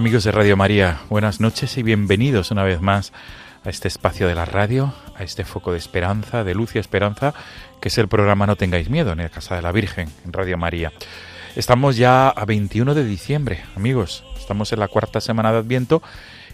Amigos 0.00 0.24
de 0.24 0.32
Radio 0.32 0.56
María, 0.56 1.02
buenas 1.10 1.40
noches 1.40 1.76
y 1.76 1.82
bienvenidos 1.82 2.50
una 2.50 2.62
vez 2.62 2.80
más 2.80 3.12
a 3.66 3.68
este 3.68 3.86
espacio 3.86 4.26
de 4.26 4.34
la 4.34 4.46
radio, 4.46 4.94
a 5.14 5.24
este 5.24 5.44
foco 5.44 5.72
de 5.72 5.78
esperanza, 5.78 6.42
de 6.42 6.54
luz 6.54 6.74
y 6.74 6.78
esperanza, 6.78 7.34
que 7.82 7.88
es 7.88 7.98
el 7.98 8.08
programa 8.08 8.46
No 8.46 8.56
tengáis 8.56 8.88
miedo 8.88 9.12
en 9.12 9.18
la 9.18 9.28
Casa 9.28 9.56
de 9.56 9.60
la 9.60 9.72
Virgen, 9.72 10.08
en 10.24 10.32
Radio 10.32 10.56
María. 10.56 10.90
Estamos 11.54 11.98
ya 11.98 12.30
a 12.30 12.46
21 12.46 12.94
de 12.94 13.04
diciembre, 13.04 13.62
amigos, 13.76 14.24
estamos 14.38 14.72
en 14.72 14.80
la 14.80 14.88
cuarta 14.88 15.20
semana 15.20 15.52
de 15.52 15.58
Adviento 15.58 16.02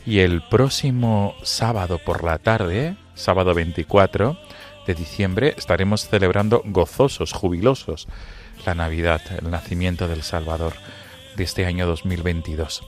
y 0.04 0.18
el 0.18 0.42
próximo 0.42 1.36
sábado 1.44 2.00
por 2.04 2.24
la 2.24 2.38
tarde, 2.38 2.96
sábado 3.14 3.54
24 3.54 4.36
de 4.88 4.94
diciembre, 4.94 5.54
estaremos 5.56 6.08
celebrando 6.08 6.62
gozosos, 6.64 7.32
jubilosos, 7.32 8.08
la 8.66 8.74
Navidad, 8.74 9.20
el 9.38 9.52
nacimiento 9.52 10.08
del 10.08 10.24
Salvador 10.24 10.72
de 11.36 11.44
este 11.44 11.64
año 11.64 11.86
2022. 11.86 12.82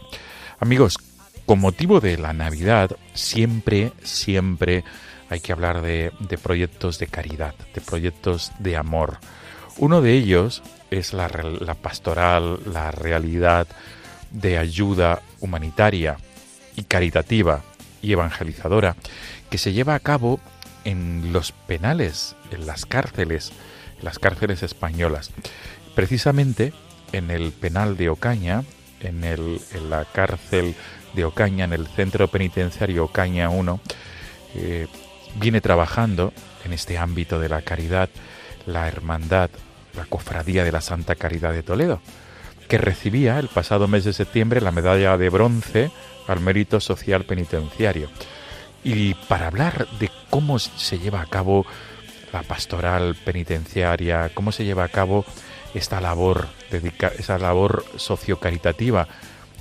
Amigos, 0.60 0.98
con 1.46 1.60
motivo 1.60 2.00
de 2.00 2.18
la 2.18 2.32
Navidad, 2.32 2.96
siempre, 3.14 3.92
siempre 4.02 4.84
hay 5.30 5.40
que 5.40 5.52
hablar 5.52 5.82
de, 5.82 6.12
de 6.18 6.36
proyectos 6.36 6.98
de 6.98 7.06
caridad, 7.06 7.54
de 7.74 7.80
proyectos 7.80 8.52
de 8.58 8.76
amor. 8.76 9.18
Uno 9.76 10.02
de 10.02 10.14
ellos 10.14 10.62
es 10.90 11.12
la, 11.12 11.28
la 11.28 11.74
pastoral, 11.74 12.58
la 12.72 12.90
realidad 12.90 13.68
de 14.32 14.58
ayuda 14.58 15.22
humanitaria 15.40 16.16
y 16.76 16.82
caritativa 16.82 17.62
y 18.02 18.12
evangelizadora 18.12 18.96
que 19.50 19.58
se 19.58 19.72
lleva 19.72 19.94
a 19.94 20.00
cabo 20.00 20.40
en 20.84 21.32
los 21.32 21.52
penales, 21.52 22.34
en 22.50 22.66
las 22.66 22.84
cárceles, 22.84 23.52
en 23.98 24.04
las 24.04 24.18
cárceles 24.18 24.62
españolas. 24.62 25.30
Precisamente 25.94 26.72
en 27.12 27.30
el 27.30 27.52
penal 27.52 27.96
de 27.96 28.08
Ocaña, 28.08 28.64
en, 29.00 29.90
la 29.90 30.04
cárcel 30.04 30.74
de 31.14 31.24
Ocaña, 31.24 31.64
en 31.64 31.72
el 31.72 31.86
centro 31.86 32.28
penitenciario 32.28 33.04
Ocaña 33.04 33.50
1, 33.50 33.80
eh, 34.54 34.86
viene 35.36 35.60
trabajando 35.60 36.32
en 36.64 36.72
este 36.72 36.98
ámbito 36.98 37.38
de 37.38 37.48
la 37.48 37.62
caridad 37.62 38.08
la 38.66 38.86
hermandad, 38.88 39.50
la 39.96 40.04
cofradía 40.04 40.64
de 40.64 40.72
la 40.72 40.80
Santa 40.80 41.14
Caridad 41.14 41.52
de 41.52 41.62
Toledo, 41.62 42.00
que 42.68 42.78
recibía 42.78 43.38
el 43.38 43.48
pasado 43.48 43.88
mes 43.88 44.04
de 44.04 44.12
septiembre 44.12 44.60
la 44.60 44.72
medalla 44.72 45.16
de 45.16 45.30
bronce 45.30 45.90
al 46.26 46.40
mérito 46.40 46.80
social 46.80 47.24
penitenciario. 47.24 48.10
Y 48.84 49.14
para 49.14 49.46
hablar 49.46 49.88
de 49.98 50.10
cómo 50.30 50.58
se 50.58 50.98
lleva 50.98 51.22
a 51.22 51.26
cabo 51.26 51.66
la 52.32 52.42
pastoral 52.42 53.16
penitenciaria, 53.24 54.30
cómo 54.34 54.52
se 54.52 54.64
lleva 54.64 54.84
a 54.84 54.88
cabo 54.88 55.24
esta 55.74 56.00
labor, 56.00 56.46
esa 56.70 57.38
labor 57.38 57.84
sociocaritativa 57.96 59.08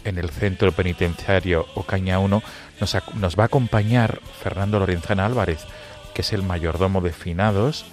en 0.04 0.18
el 0.18 0.30
centro 0.30 0.72
penitenciario 0.72 1.66
Ocaña 1.76 2.20
1, 2.20 2.42
nos, 2.80 2.98
nos 3.16 3.38
va 3.38 3.44
a 3.44 3.48
acompañar 3.48 4.22
Fernando 4.42 4.80
Lorenzana 4.80 5.26
Álvarez, 5.26 5.66
que 6.14 6.22
es 6.22 6.34
el 6.34 6.44
mayordomo 6.44 7.02
de 7.02 7.12
finados, 7.12 7.86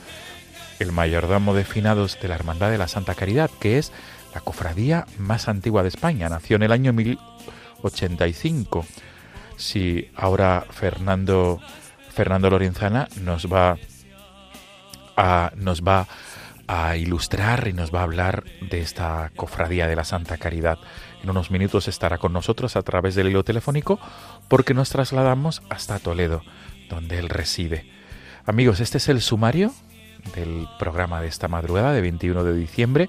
el 0.78 0.92
mayordomo 0.92 1.54
de 1.54 1.64
finados 1.64 2.18
de 2.20 2.28
la 2.28 2.36
Hermandad 2.36 2.70
de 2.70 2.78
la 2.78 2.88
Santa 2.88 3.14
Caridad, 3.14 3.50
que 3.60 3.78
es 3.78 3.92
la 4.34 4.40
cofradía 4.40 5.06
más 5.18 5.48
antigua 5.48 5.82
de 5.82 5.88
España. 5.88 6.28
Nació 6.28 6.56
en 6.56 6.64
el 6.64 6.72
año 6.72 6.92
1085. 6.92 8.84
Si 9.56 10.10
ahora 10.16 10.66
Fernando, 10.70 11.60
Fernando 12.10 12.50
Lorenzana 12.50 13.08
nos 13.20 13.46
va 13.46 13.78
a, 15.16 15.52
nos 15.54 15.82
va 15.82 16.00
a 16.00 16.08
ilustrar 16.96 17.68
y 17.68 17.72
nos 17.72 17.94
va 17.94 18.00
a 18.00 18.04
hablar 18.04 18.44
de 18.70 18.80
esta 18.80 19.30
cofradía 19.36 19.86
de 19.86 19.96
la 19.96 20.04
Santa 20.04 20.38
Caridad. 20.38 20.78
En 21.22 21.30
unos 21.30 21.50
minutos 21.50 21.88
estará 21.88 22.18
con 22.18 22.32
nosotros 22.32 22.76
a 22.76 22.82
través 22.82 23.14
del 23.14 23.28
hilo 23.28 23.44
telefónico 23.44 23.98
porque 24.48 24.74
nos 24.74 24.90
trasladamos 24.90 25.62
hasta 25.68 25.98
Toledo, 25.98 26.42
donde 26.88 27.18
él 27.18 27.28
reside. 27.28 27.90
Amigos, 28.46 28.80
este 28.80 28.98
es 28.98 29.08
el 29.08 29.20
sumario 29.20 29.72
del 30.34 30.66
programa 30.78 31.20
de 31.20 31.28
esta 31.28 31.48
madrugada 31.48 31.92
de 31.92 32.00
21 32.00 32.44
de 32.44 32.54
diciembre. 32.54 33.08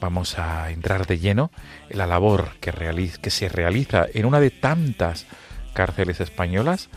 Vamos 0.00 0.38
a 0.38 0.70
entrar 0.70 1.06
de 1.06 1.18
lleno 1.18 1.50
en 1.88 1.98
la 1.98 2.06
labor 2.06 2.50
que, 2.60 2.72
realiz- 2.72 3.18
que 3.18 3.30
se 3.30 3.48
realiza 3.48 4.06
en 4.12 4.26
una 4.26 4.40
de 4.40 4.50
tantas 4.50 5.26
cárceles 5.74 6.20
españolas 6.20 6.88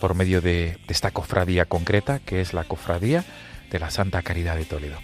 por 0.00 0.14
medio 0.14 0.40
de, 0.40 0.78
de 0.86 0.92
esta 0.92 1.10
cofradía 1.10 1.64
concreta, 1.64 2.18
que 2.20 2.40
es 2.40 2.52
la 2.54 2.64
cofradía 2.64 3.24
de 3.70 3.78
la 3.78 3.90
Santa 3.90 4.22
Caridad 4.22 4.56
de 4.56 4.64
Toledo. 4.64 4.98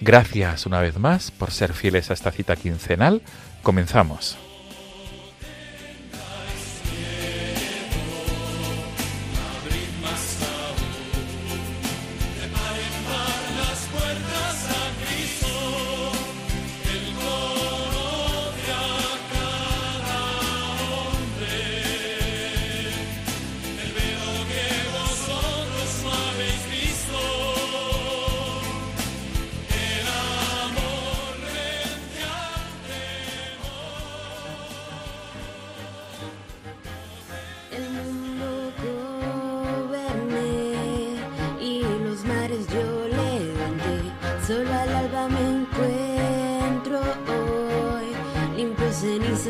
Gracias 0.00 0.66
una 0.66 0.80
vez 0.80 0.98
más 0.98 1.30
por 1.30 1.50
ser 1.50 1.72
fieles 1.72 2.10
a 2.10 2.14
esta 2.14 2.30
cita 2.30 2.56
quincenal. 2.56 3.22
Comenzamos. 3.62 4.38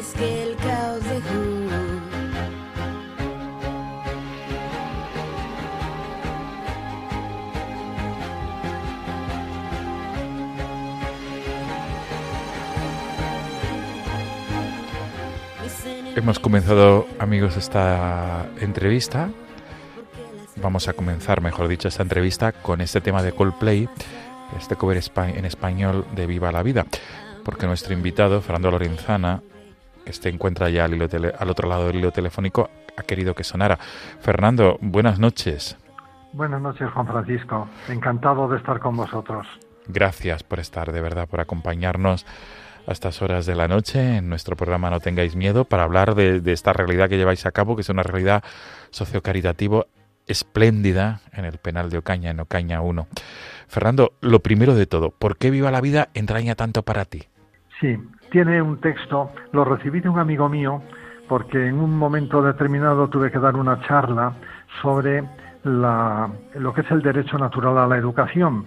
Que 0.05 0.43
el 0.43 0.57
caos 0.57 1.03
dejó. 1.05 1.57
Hemos 16.15 16.39
comenzado, 16.41 17.07
amigos, 17.19 17.57
esta 17.57 18.47
entrevista. 18.61 19.31
Vamos 20.57 20.89
a 20.89 20.93
comenzar, 20.93 21.41
mejor 21.41 21.69
dicho, 21.69 21.89
esta 21.89 22.03
entrevista 22.03 22.53
con 22.53 22.83
este 22.83 23.01
tema 23.01 23.23
de 23.23 23.33
Coldplay, 23.33 23.89
este 24.59 24.77
cover 24.77 25.01
en 25.17 25.45
español 25.47 26.07
de 26.15 26.27
Viva 26.27 26.53
la 26.53 26.63
Vida, 26.63 26.87
porque 27.45 27.67
nuestro 27.67 27.95
invitado, 27.95 28.43
Fernando 28.43 28.71
Lorenzana, 28.71 29.43
que 30.07 30.13
se 30.13 30.29
encuentra 30.29 30.71
ya 30.71 30.85
al, 30.85 31.35
al 31.39 31.51
otro 31.51 31.69
lado 31.69 31.89
del 31.89 31.97
hilo 31.97 32.13
telefónico, 32.13 32.71
ha 32.97 33.03
querido 33.03 33.35
que 33.35 33.45
sonara. 33.45 33.79
Fernando, 34.21 34.79
buenas 34.81 35.19
noches. 35.19 35.77
Buenas 36.33 36.63
noches, 36.63 36.89
Juan 36.91 37.07
Francisco. 37.07 37.69
Encantado 37.89 38.49
de 38.49 38.57
estar 38.59 38.79
con 38.79 38.97
vosotros. 38.97 39.47
Gracias 39.89 40.45
por 40.45 40.61
estar, 40.61 40.93
de 40.93 41.01
verdad, 41.01 41.29
por 41.29 41.41
acompañarnos 41.41 42.25
a 42.87 42.93
estas 42.93 43.21
horas 43.21 43.47
de 43.47 43.57
la 43.57 43.67
noche 43.67 44.19
en 44.19 44.29
nuestro 44.29 44.55
programa 44.55 44.91
No 44.91 45.01
tengáis 45.01 45.35
miedo 45.35 45.65
para 45.65 45.83
hablar 45.83 46.15
de, 46.15 46.41
esta 46.53 46.73
realidad 46.73 47.09
que 47.09 47.17
lleváis 47.17 47.45
a 47.45 47.51
cabo, 47.51 47.75
que 47.75 47.83
es 47.83 47.89
una 47.89 48.05
realidad 48.05 48.45
sociocaritativo 48.91 49.87
espléndida 50.29 51.21
en 51.33 51.45
el 51.45 51.59
penal 51.59 51.91
de 51.91 51.99
Ocaña, 51.99 52.31
en 52.31 52.41
Ocaña 52.41 52.81
1. 52.81 53.09
Fernando, 53.67 54.13
lo 54.21 54.39
primero 54.41 54.77
de 54.77 54.87
todo, 54.87 55.11
¿por 55.11 55.37
qué 55.37 55.51
Viva 55.51 55.73
la 55.73 55.81
Vida 55.81 56.11
entraña 56.15 56.55
tanto 56.55 56.83
para 56.83 57.05
ti? 57.05 57.25
Sí, 57.81 57.97
tiene 58.31 58.61
un 58.61 58.81
texto, 58.81 59.31
lo 59.53 59.65
recibí 59.65 60.01
de 60.01 60.09
un 60.09 60.19
amigo 60.19 60.49
mío, 60.49 60.83
porque 61.29 61.67
en 61.67 61.79
un 61.79 61.97
momento 61.97 62.43
determinado 62.43 63.09
tuve 63.09 63.31
que 63.31 63.39
dar 63.39 63.57
una 63.57 63.81
charla 63.83 64.33
sobre 64.83 65.25
la, 65.65 66.31
lo 66.55 66.73
que 66.73 66.83
es 66.83 66.91
el 66.91 67.03
derecho 67.03 67.39
natural 67.39 67.79
a 67.79 67.87
la 67.87 67.97
educación 67.97 68.67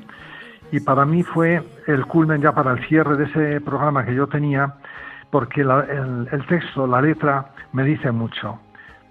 y 0.72 0.80
para 0.80 1.06
mí 1.06 1.24
fue 1.24 1.64
el 1.88 2.06
culmen 2.06 2.42
ya 2.42 2.54
para 2.54 2.72
el 2.72 2.86
cierre 2.88 3.18
de 3.18 3.26
ese 3.26 3.62
programa 3.62 4.06
que 4.06 4.14
yo 4.14 4.28
tenía, 4.28 4.76
porque 5.32 5.62
el, 5.62 6.46
texto, 6.48 6.86
la 6.88 7.02
letra, 7.02 7.52
me 7.74 7.84
dice 7.84 8.12
mucho, 8.12 8.60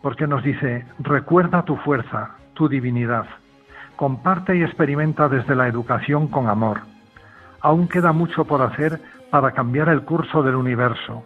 porque 0.02 0.26
nos 0.26 0.42
dice, 0.42 0.86
recuerda 1.00 1.64
tu 1.64 1.76
fuerza, 1.76 2.30
tu 2.54 2.68
divinidad, 2.68 3.26
comparte 3.96 4.56
y 4.56 4.62
experimenta 4.62 5.28
desde 5.28 5.56
la 5.56 5.68
educación 5.68 6.28
con 6.28 6.48
amor. 6.48 6.80
Aún 7.60 7.88
queda 7.88 8.12
mucho 8.12 8.44
por 8.44 8.62
hacer 8.62 9.00
para 9.30 9.52
cambiar 9.52 9.88
el 9.88 10.02
curso 10.02 10.42
del 10.42 10.56
universo. 10.56 11.22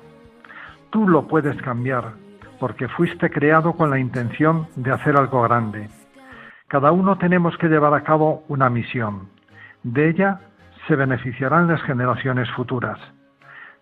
Tú 0.91 1.09
lo 1.09 1.27
puedes 1.27 1.61
cambiar, 1.63 2.13
porque 2.61 2.89
fuiste 2.89 3.31
creado 3.31 3.73
con 3.75 3.91
la 3.91 3.99
intención 3.99 4.69
de 4.77 4.93
hacer 4.93 5.17
algo 5.17 5.43
grande. 5.43 5.89
Cada 6.69 6.93
uno 6.93 7.17
tenemos 7.19 7.57
que 7.59 7.69
llevar 7.69 7.95
a 7.95 8.03
cabo 8.03 8.45
una 8.49 8.71
misión 8.71 9.29
de 9.83 10.09
ella 10.09 10.41
se 10.87 10.97
beneficiarán 10.97 11.69
las 11.69 11.83
generaciones 11.83 12.51
futuras. 12.53 12.99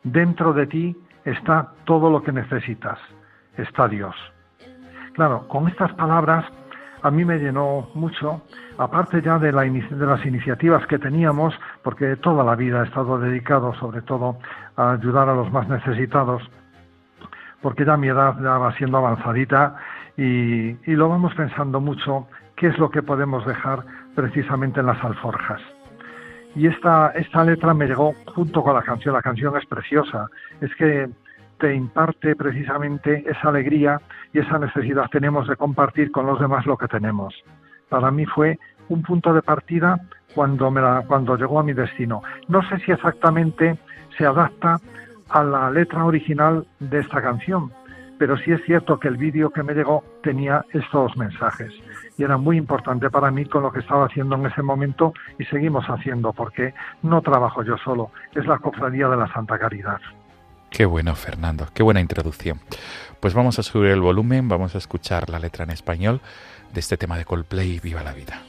Dentro 0.02 0.52
de 0.52 0.66
ti 0.66 0.96
está 1.24 1.72
todo 1.84 2.10
lo 2.10 2.22
que 2.22 2.32
necesitas. 2.32 2.98
Está 3.56 3.88
Dios. 3.88 4.14
Claro, 5.14 5.46
con 5.48 5.68
estas 5.68 5.92
palabras 5.94 6.44
a 7.02 7.10
mí 7.10 7.24
me 7.24 7.38
llenó 7.38 7.88
mucho, 7.94 8.42
aparte 8.78 9.22
ya 9.22 9.38
de, 9.38 9.52
las 9.52 10.26
iniciativas 10.26 10.86
que 10.86 10.98
teníamos, 10.98 11.54
porque 11.82 12.16
toda 12.16 12.44
la 12.44 12.54
vida 12.56 12.82
he 12.82 12.86
estado 12.86 13.18
dedicado 13.18 13.74
sobre 13.74 14.02
todo 14.02 14.38
a 14.76 14.92
ayudar 14.92 15.28
a 15.28 15.34
los 15.34 15.50
más 15.50 15.68
necesitados, 15.68 16.42
porque 17.62 17.84
ya 17.84 17.96
mi 17.96 18.08
edad 18.08 18.36
ya 18.42 18.58
va 18.58 18.74
siendo 18.76 18.98
avanzadita 18.98 19.76
y, 20.16 20.74
lo 20.86 21.08
vamos 21.08 21.34
pensando 21.34 21.80
mucho, 21.80 22.26
qué 22.56 22.68
es 22.68 22.78
lo 22.78 22.90
que 22.90 23.02
podemos 23.02 23.46
dejar 23.46 23.84
precisamente 24.14 24.80
en 24.80 24.86
las 24.86 25.02
alforjas. 25.02 25.60
Y 26.56 26.66
esta 26.66 27.44
letra 27.44 27.72
me 27.74 27.86
llegó 27.86 28.12
junto 28.34 28.62
con 28.62 28.74
la 28.74 28.82
canción. 28.82 29.14
La 29.14 29.22
canción 29.22 29.56
es 29.56 29.64
preciosa. 29.66 30.26
Es 30.60 30.74
que 30.74 31.08
te 31.60 31.74
imparte 31.74 32.34
precisamente 32.34 33.22
esa 33.30 33.50
alegría 33.50 34.00
y 34.32 34.38
esa 34.38 34.58
necesidad 34.58 35.10
tenemos 35.10 35.46
de 35.46 35.56
compartir 35.56 36.10
con 36.10 36.26
los 36.26 36.40
demás 36.40 36.66
lo 36.66 36.76
que 36.76 36.88
tenemos. 36.88 37.34
Para 37.88 38.10
mí 38.10 38.24
fue 38.24 38.58
un 38.88 39.02
punto 39.02 39.32
de 39.34 39.42
partida 39.42 40.00
cuando, 40.34 40.70
me 40.70 40.80
cuando 41.06 41.36
llegó 41.36 41.60
a 41.60 41.62
mi 41.62 41.74
destino. 41.74 42.22
No 42.48 42.62
sé 42.68 42.78
si 42.78 42.92
exactamente 42.92 43.78
se 44.16 44.24
adapta 44.24 44.78
a 45.28 45.44
la 45.44 45.70
letra 45.70 46.04
original 46.04 46.66
de 46.80 47.00
esta 47.00 47.20
canción, 47.20 47.70
pero 48.18 48.36
sí 48.38 48.52
es 48.52 48.64
cierto 48.64 48.98
que 48.98 49.08
el 49.08 49.16
vídeo 49.16 49.50
que 49.50 49.62
me 49.62 49.74
llegó 49.74 50.02
tenía 50.22 50.64
estos 50.72 51.16
mensajes 51.16 51.72
y 52.16 52.24
era 52.24 52.36
muy 52.36 52.56
importante 52.56 53.10
para 53.10 53.30
mí 53.30 53.44
con 53.44 53.62
lo 53.62 53.72
que 53.72 53.80
estaba 53.80 54.06
haciendo 54.06 54.34
en 54.36 54.46
ese 54.46 54.62
momento 54.62 55.12
y 55.38 55.44
seguimos 55.44 55.84
haciendo 55.86 56.32
porque 56.32 56.74
no 57.02 57.20
trabajo 57.22 57.62
yo 57.62 57.76
solo, 57.78 58.10
es 58.34 58.46
la 58.46 58.58
cofradía 58.58 59.08
de 59.08 59.16
la 59.16 59.32
Santa 59.32 59.58
Caridad. 59.58 60.00
Qué 60.70 60.84
bueno, 60.86 61.14
Fernando, 61.14 61.68
qué 61.74 61.82
buena 61.82 62.00
introducción. 62.00 62.60
Pues 63.18 63.34
vamos 63.34 63.58
a 63.58 63.62
subir 63.62 63.90
el 63.90 64.00
volumen, 64.00 64.48
vamos 64.48 64.74
a 64.74 64.78
escuchar 64.78 65.28
la 65.28 65.38
letra 65.38 65.64
en 65.64 65.70
español 65.70 66.20
de 66.72 66.80
este 66.80 66.96
tema 66.96 67.18
de 67.18 67.24
Coldplay, 67.24 67.80
Viva 67.80 68.02
la 68.02 68.12
vida. 68.12 68.42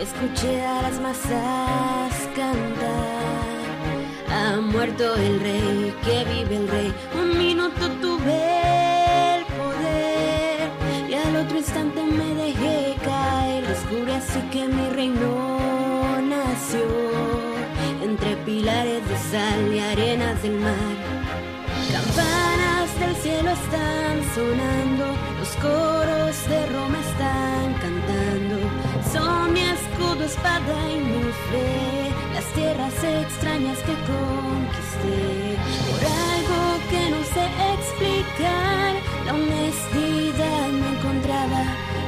Escuché 0.00 0.64
a 0.64 0.82
las 0.82 1.00
masas 1.00 2.28
cantar 2.34 3.40
ha 4.30 4.60
muerto 4.60 5.14
el 5.16 5.40
rey, 5.40 5.94
que 6.04 6.24
vive 6.24 6.56
el 6.56 6.68
rey. 6.68 6.94
Un 7.20 7.38
minuto 7.38 7.88
tuve 8.00 9.36
el 9.36 9.44
poder 9.44 10.70
y 11.08 11.14
al 11.14 11.36
otro 11.36 11.58
instante 11.58 12.02
me 12.02 12.34
dejé 12.34 12.96
caer. 13.04 13.66
Descubrí 13.66 14.12
así 14.12 14.40
que 14.52 14.66
mi 14.66 14.88
reino 14.90 15.49
pilares 18.60 19.08
de 19.08 19.16
sal 19.30 19.74
y 19.74 19.78
arenas 19.78 20.42
del 20.42 20.56
mar. 20.60 20.96
Campanas 21.92 22.88
del 23.00 23.16
cielo 23.16 23.50
están 23.50 24.16
sonando, 24.34 25.06
los 25.38 25.52
coros 25.66 26.36
de 26.50 26.60
Roma 26.74 26.98
están 27.08 27.66
cantando. 27.84 28.56
Son 29.12 29.52
mi 29.54 29.62
escudo, 29.76 30.22
espada 30.24 30.76
y 30.94 30.98
mi 31.10 31.22
fe 31.48 32.10
las 32.34 32.46
tierras 32.54 32.96
extrañas 33.22 33.78
que 33.86 33.94
conquisté, 34.12 35.22
por 35.88 36.02
algo 36.34 36.60
que 36.90 37.02
no 37.14 37.20
sé 37.34 37.44
explicar, 37.74 38.92
la 39.24 39.32
honestidad 39.34 40.68
me 40.80 40.88
encontraba, 40.96 41.62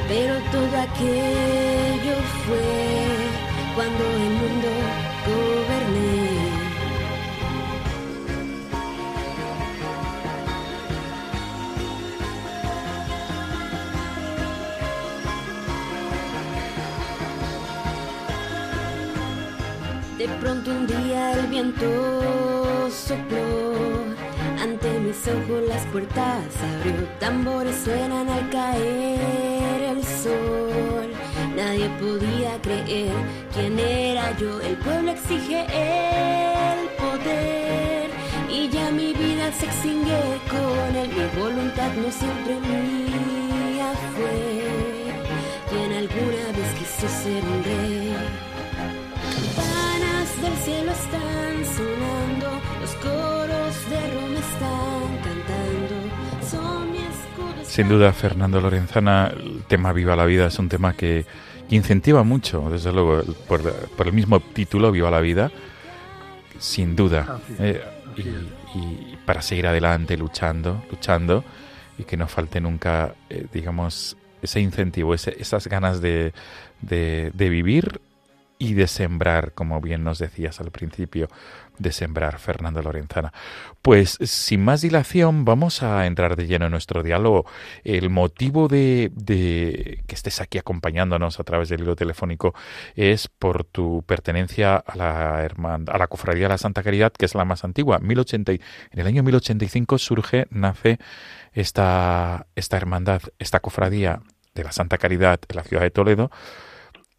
pero 0.07 0.35
todo 0.55 0.75
aquello 0.89 2.17
fue 2.45 3.13
cuando 3.75 4.05
De 20.23 20.29
pronto 20.41 20.71
un 20.71 20.87
día 20.87 21.33
el 21.33 21.49
viento 21.49 22.89
sopló, 22.93 23.75
ante 24.63 25.01
mis 25.01 25.17
ojos 25.27 25.63
las 25.67 25.85
puertas 25.87 26.45
abrió, 26.79 26.95
tambores 27.19 27.75
suenan 27.83 28.29
al 28.29 28.49
caer 28.49 29.83
el 29.83 30.05
sol. 30.05 31.11
Nadie 31.57 31.89
podía 31.99 32.57
creer 32.63 33.13
quién 33.53 33.77
era 33.81 34.39
yo, 34.39 34.61
el 34.61 34.77
pueblo 34.77 35.11
exige 35.11 35.63
el 35.63 36.89
poder. 37.03 38.11
Y 38.49 38.69
ya 38.69 38.93
mi 38.93 39.15
vida 39.15 39.51
se 39.51 39.67
extingue 39.67 40.39
con 40.49 40.95
él, 40.95 41.09
mi 41.09 41.43
voluntad 41.43 41.91
no 41.95 42.13
siempre 42.13 42.61
mía 42.61 43.93
fue. 44.15 44.71
Quien 45.69 45.93
alguna 45.93 46.45
vez 46.57 46.71
quiso 46.79 47.09
ser 47.09 47.43
un 47.43 47.65
rey 47.65 48.52
del 50.43 50.57
cielo 50.57 50.91
están 50.91 51.65
sonando, 51.77 52.51
los 52.81 52.95
coros 52.97 53.91
de 53.91 54.11
Roma 54.13 54.41
están 54.41 55.19
cantando. 55.23 56.51
Son 56.51 56.91
mi 56.91 56.99
escudo. 56.99 57.65
Sin 57.65 57.89
duda, 57.89 58.13
Fernando 58.13 58.61
Lorenzana, 58.61 59.33
el 59.37 59.63
tema 59.69 59.93
Viva 59.93 60.17
la 60.17 60.25
Vida 60.25 60.49
es 60.49 60.59
un 60.59 60.69
tema 60.69 60.95
que 60.95 61.25
incentiva 61.71 62.25
mucho, 62.25 62.69
desde 62.71 62.93
luego, 62.93 63.23
por, 63.47 63.63
el 64.05 64.13
mismo 64.13 64.41
título, 64.41 64.91
Viva 64.91 65.13
la 65.13 65.21
Vida, 65.21 65.53
sin 66.59 66.97
duda. 66.97 67.39
Eh, 67.61 67.81
y, 68.75 69.17
para 69.25 69.43
seguir 69.43 69.69
adelante, 69.69 70.17
luchando, 70.17 70.83
luchando, 70.91 71.45
y 71.99 72.03
que 72.03 72.17
no 72.17 72.27
falte 72.27 72.61
nunca, 72.61 73.15
eh, 73.31 73.47
digamos, 73.53 74.17
ese 74.43 74.61
incentivo, 74.61 75.15
ese, 75.15 75.37
esas 75.39 75.69
ganas 75.69 76.01
de, 76.01 76.33
de, 76.81 77.31
de 77.33 77.49
vivir 77.49 78.01
y 78.63 78.75
de 78.75 78.87
sembrar, 78.87 79.55
como 79.55 79.81
bien 79.81 80.05
nos 80.05 80.21
decías 80.21 80.61
al 80.61 80.71
principio, 80.71 81.29
de 81.79 81.91
sembrar, 81.91 82.39
Fernando 82.39 82.81
Lorenzana. 82.81 83.33
Pues 83.83 84.19
sin 84.23 84.65
más 84.65 84.83
dilación, 84.83 85.45
vamos 85.45 85.83
a 85.83 86.07
entrar 86.07 86.37
de 86.37 86.47
lleno 86.47 86.67
en 86.67 86.71
nuestro 86.71 87.03
diálogo. 87.03 87.45
El 87.83 88.09
motivo 88.09 88.69
de, 88.69 89.11
que 90.07 90.15
estés 90.15 90.41
aquí 90.41 90.59
acompañándonos 90.59 91.41
a 91.41 91.43
través 91.43 91.71
del 91.71 91.81
hilo 91.81 91.97
telefónico 91.97 92.55
es 92.95 93.27
por 93.27 93.65
tu 93.65 94.05
pertenencia 94.07 94.77
a 94.77 94.97
la, 94.97 95.41
a 95.41 95.99
la 95.99 96.07
Cofradía 96.07 96.45
de 96.45 96.51
la 96.51 96.59
Santa 96.59 96.85
Caridad, 96.85 97.13
que 97.13 97.25
es 97.25 97.35
la 97.35 97.45
más 97.45 97.65
antigua. 97.65 97.99
1080, 97.99 98.53
en 98.53 98.61
el 98.93 99.09
año 99.09 99.25
1085 99.25 99.99
surge, 99.99 100.47
nace 100.51 101.01
esta, 101.53 102.47
esta 102.55 102.77
hermandad, 102.77 103.23
esta 103.41 103.59
cofradía 103.59 104.21
de 104.55 104.63
la 104.63 104.71
Santa 104.71 104.99
Caridad 104.99 105.41
en 105.49 105.57
la 105.57 105.65
ciudad 105.65 105.83
de 105.83 105.91
Toledo, 105.91 106.31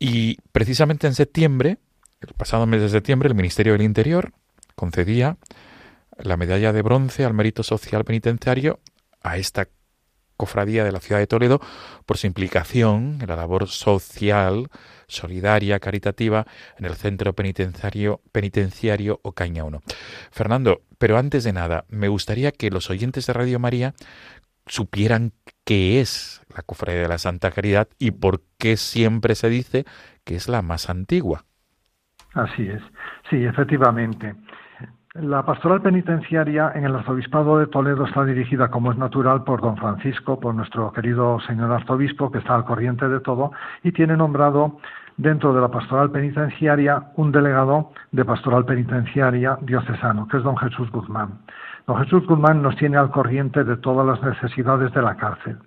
y 0.06 0.36
precisamente 0.52 1.08
en 1.08 1.16
septiembre, 1.16 1.78
el 2.20 2.34
pasado 2.34 2.66
mes 2.66 2.82
de 2.82 2.90
septiembre, 2.90 3.30
el 3.30 3.36
Ministerio 3.36 3.72
del 3.72 3.84
Interior 3.84 4.34
concedía 4.76 5.38
la 6.18 6.36
medalla 6.36 6.74
de 6.74 6.82
bronce 6.82 7.24
al 7.24 7.34
mérito 7.34 7.64
social 7.64 8.04
penitenciario 8.04 8.82
a 9.22 9.38
esta 9.38 9.70
cofradía 10.36 10.84
de 10.84 10.92
la 10.92 11.00
ciudad 11.00 11.22
de 11.22 11.28
Toledo 11.28 11.62
por 12.06 12.18
su 12.18 12.28
implicación 12.28 13.20
en 13.22 13.30
la 13.30 13.38
labor 13.38 13.70
social, 13.70 14.68
solidaria, 15.08 15.80
caritativa 15.80 16.46
en 16.78 16.84
el 16.84 16.96
centro 16.96 17.32
penitenciario, 17.32 18.20
penitenciario 18.34 19.22
Ocaña 19.24 19.64
1. 19.64 19.84
Fernando, 20.32 20.82
pero 20.98 21.18
antes 21.18 21.46
de 21.46 21.54
nada, 21.54 21.86
me 21.88 22.10
gustaría 22.10 22.52
que 22.52 22.72
los 22.72 22.90
oyentes 22.90 23.26
de 23.26 23.32
Radio 23.32 23.58
María 23.58 23.94
supieran 24.66 25.32
qué 25.66 26.00
es 26.00 26.42
la 26.56 26.64
Cofradía 26.64 27.02
de 27.02 27.08
la 27.08 27.18
Santa 27.18 27.52
Caridad 27.52 27.88
y 28.00 28.12
por 28.12 28.42
qué 28.58 28.78
siempre 28.78 29.36
se 29.36 29.50
dice 29.50 29.86
que 30.24 30.36
es 30.36 30.48
la 30.48 30.62
más 30.62 30.90
antigua. 30.90 31.46
Así 32.34 32.68
es, 32.68 32.82
sí, 33.30 33.44
efectivamente. 33.44 34.36
La 35.16 35.46
pastoral 35.46 35.80
penitenciaria 35.84 36.72
en 36.74 36.86
el 36.86 36.96
arzobispado 36.96 37.60
de 37.60 37.68
Toledo 37.68 38.06
está 38.06 38.26
dirigida, 38.26 38.72
como 38.72 38.92
es 38.92 38.98
natural, 38.98 39.44
por 39.44 39.62
don 39.62 39.78
Francisco, 39.78 40.40
por 40.40 40.56
nuestro 40.56 40.92
querido 40.92 41.40
señor 41.42 41.72
arzobispo, 41.72 42.32
que 42.32 42.40
está 42.40 42.56
al 42.56 42.66
corriente 42.66 43.08
de 43.08 43.20
todo, 43.20 43.52
y 43.84 43.92
tiene 43.92 44.18
nombrado 44.18 44.80
dentro 45.18 45.54
de 45.54 45.62
la 45.62 45.68
pastoral 45.68 46.10
penitenciaria 46.10 47.12
un 47.16 47.32
delegado 47.32 47.92
de 48.12 48.26
pastoral 48.26 48.66
penitenciaria 48.66 49.56
diocesano, 49.62 50.28
que 50.28 50.38
es 50.38 50.44
don 50.44 50.58
Jesús 50.58 50.90
Guzmán. 50.90 51.42
Don 51.86 51.98
Jesús 51.98 52.26
Guzmán 52.26 52.62
nos 52.62 52.78
tiene 52.78 52.98
al 52.98 53.12
corriente 53.12 53.64
de 53.64 53.76
todas 53.76 54.06
las 54.08 54.22
necesidades 54.24 54.94
de 54.94 55.02
la 55.02 55.16
cárcel. 55.16 55.58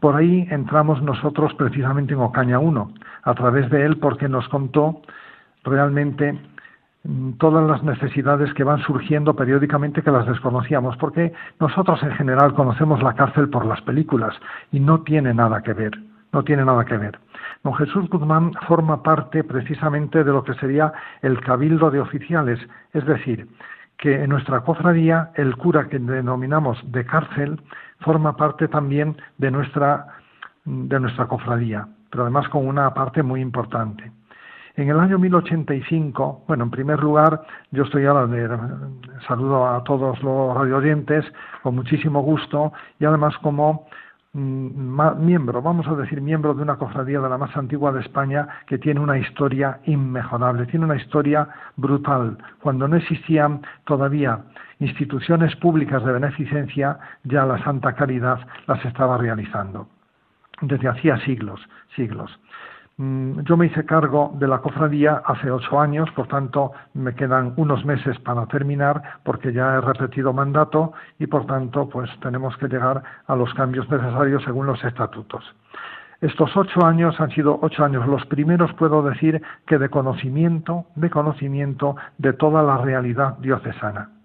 Por 0.00 0.14
ahí 0.14 0.46
entramos 0.50 1.00
nosotros 1.02 1.54
precisamente 1.54 2.12
en 2.12 2.20
Ocaña 2.20 2.58
1, 2.58 2.92
a 3.22 3.34
través 3.34 3.70
de 3.70 3.86
él 3.86 3.96
porque 3.96 4.28
nos 4.28 4.46
contó 4.50 5.00
realmente 5.64 6.38
mm, 7.04 7.32
todas 7.38 7.66
las 7.66 7.82
necesidades 7.82 8.52
que 8.52 8.64
van 8.64 8.80
surgiendo 8.80 9.34
periódicamente 9.34 10.02
que 10.02 10.10
las 10.10 10.26
desconocíamos, 10.26 10.98
porque 10.98 11.32
nosotros 11.58 12.02
en 12.02 12.12
general 12.12 12.52
conocemos 12.52 13.02
la 13.02 13.14
cárcel 13.14 13.48
por 13.48 13.64
las 13.64 13.80
películas 13.80 14.34
y 14.72 14.80
no 14.80 15.00
tiene 15.00 15.32
nada 15.32 15.62
que 15.62 15.72
ver, 15.72 15.92
no 16.32 16.44
tiene 16.44 16.66
nada 16.66 16.84
que 16.84 16.98
ver. 16.98 17.18
Don 17.64 17.74
Jesús 17.76 18.10
Guzmán 18.10 18.52
forma 18.68 19.02
parte 19.02 19.42
precisamente 19.42 20.22
de 20.22 20.32
lo 20.32 20.44
que 20.44 20.52
sería 20.54 20.92
el 21.22 21.40
cabildo 21.40 21.90
de 21.90 22.00
oficiales, 22.00 22.60
es 22.92 23.06
decir, 23.06 23.48
que 23.98 24.22
en 24.22 24.30
nuestra 24.30 24.60
cofradía 24.60 25.30
el 25.34 25.56
cura 25.56 25.88
que 25.88 25.98
denominamos 25.98 26.78
de 26.92 27.04
cárcel 27.04 27.60
forma 28.00 28.36
parte 28.36 28.68
también 28.68 29.16
de 29.38 29.50
nuestra, 29.50 30.06
de 30.64 31.00
nuestra 31.00 31.26
cofradía, 31.26 31.88
pero 32.10 32.24
además 32.24 32.48
con 32.48 32.66
una 32.66 32.92
parte 32.92 33.22
muy 33.22 33.40
importante. 33.40 34.12
En 34.76 34.90
el 34.90 35.00
año 35.00 35.18
1085, 35.18 36.44
bueno, 36.46 36.64
en 36.64 36.70
primer 36.70 37.00
lugar, 37.00 37.40
yo 37.70 37.84
estoy 37.84 38.04
ahora 38.04 38.26
de 38.26 38.46
saludo 39.26 39.66
a 39.66 39.82
todos 39.84 40.22
los 40.22 40.54
radioyentes 40.54 41.24
con 41.62 41.76
muchísimo 41.76 42.20
gusto 42.20 42.74
y 43.00 43.06
además 43.06 43.34
como 43.38 43.86
miembro, 44.36 45.62
vamos 45.62 45.86
a 45.88 45.94
decir 45.94 46.20
miembro 46.20 46.52
de 46.52 46.62
una 46.62 46.76
cofradía 46.76 47.20
de 47.20 47.28
la 47.28 47.38
más 47.38 47.56
antigua 47.56 47.90
de 47.92 48.00
España 48.00 48.46
que 48.66 48.78
tiene 48.78 49.00
una 49.00 49.18
historia 49.18 49.80
inmejorable, 49.86 50.66
tiene 50.66 50.84
una 50.84 50.96
historia 50.96 51.48
brutal. 51.76 52.36
Cuando 52.60 52.86
no 52.86 52.96
existían 52.96 53.62
todavía 53.84 54.40
instituciones 54.78 55.56
públicas 55.56 56.04
de 56.04 56.12
beneficencia, 56.12 56.98
ya 57.24 57.46
la 57.46 57.62
Santa 57.64 57.94
Caridad 57.94 58.40
las 58.66 58.84
estaba 58.84 59.16
realizando. 59.16 59.88
Desde 60.60 60.88
hacía 60.88 61.18
siglos, 61.20 61.60
siglos. 61.94 62.38
Mm, 62.98 63.40
yo 63.42 63.58
me 63.58 63.66
hice 63.66 63.84
cargo 63.84 64.32
de 64.38 64.48
la 64.48 64.60
cofradía 64.60 65.22
hace 65.26 65.50
ocho 65.50 65.78
años, 65.78 66.10
por 66.12 66.28
tanto 66.28 66.72
me 66.94 67.14
quedan 67.14 67.52
unos 67.56 67.84
meses 67.84 68.18
para 68.20 68.46
terminar 68.46 69.02
porque 69.22 69.52
ya 69.52 69.74
he 69.74 69.80
repetido 69.82 70.32
mandato 70.32 70.94
y 71.18 71.26
por 71.26 71.44
tanto 71.44 71.90
pues 71.90 72.08
tenemos 72.20 72.56
que 72.56 72.68
llegar 72.68 73.02
a 73.26 73.36
los 73.36 73.52
cambios 73.52 73.90
necesarios 73.90 74.42
según 74.44 74.66
los 74.66 74.82
estatutos. 74.82 75.44
Estos 76.22 76.56
ocho 76.56 76.86
años 76.86 77.20
han 77.20 77.30
sido 77.32 77.58
ocho 77.60 77.84
años 77.84 78.08
los 78.08 78.24
primeros, 78.24 78.72
puedo 78.72 79.02
decir, 79.02 79.42
que 79.66 79.76
de 79.76 79.90
conocimiento, 79.90 80.86
de 80.94 81.10
conocimiento 81.10 81.96
de 82.16 82.32
toda 82.32 82.62
la 82.62 82.78
realidad 82.78 83.36
diocesana 83.40 84.15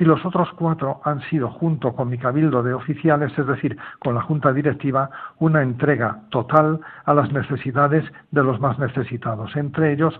y 0.00 0.04
los 0.06 0.24
otros 0.24 0.48
cuatro 0.56 1.02
han 1.04 1.20
sido, 1.28 1.50
junto 1.50 1.92
con 1.92 2.08
mi 2.08 2.16
cabildo 2.16 2.62
de 2.62 2.72
oficiales, 2.72 3.38
es 3.38 3.46
decir, 3.46 3.76
con 3.98 4.14
la 4.14 4.22
Junta 4.22 4.50
Directiva, 4.50 5.10
una 5.38 5.62
entrega 5.62 6.22
total 6.30 6.80
a 7.04 7.12
las 7.12 7.30
necesidades 7.32 8.10
de 8.30 8.42
los 8.42 8.58
más 8.60 8.78
necesitados, 8.78 9.54
entre 9.56 9.92
ellos 9.92 10.18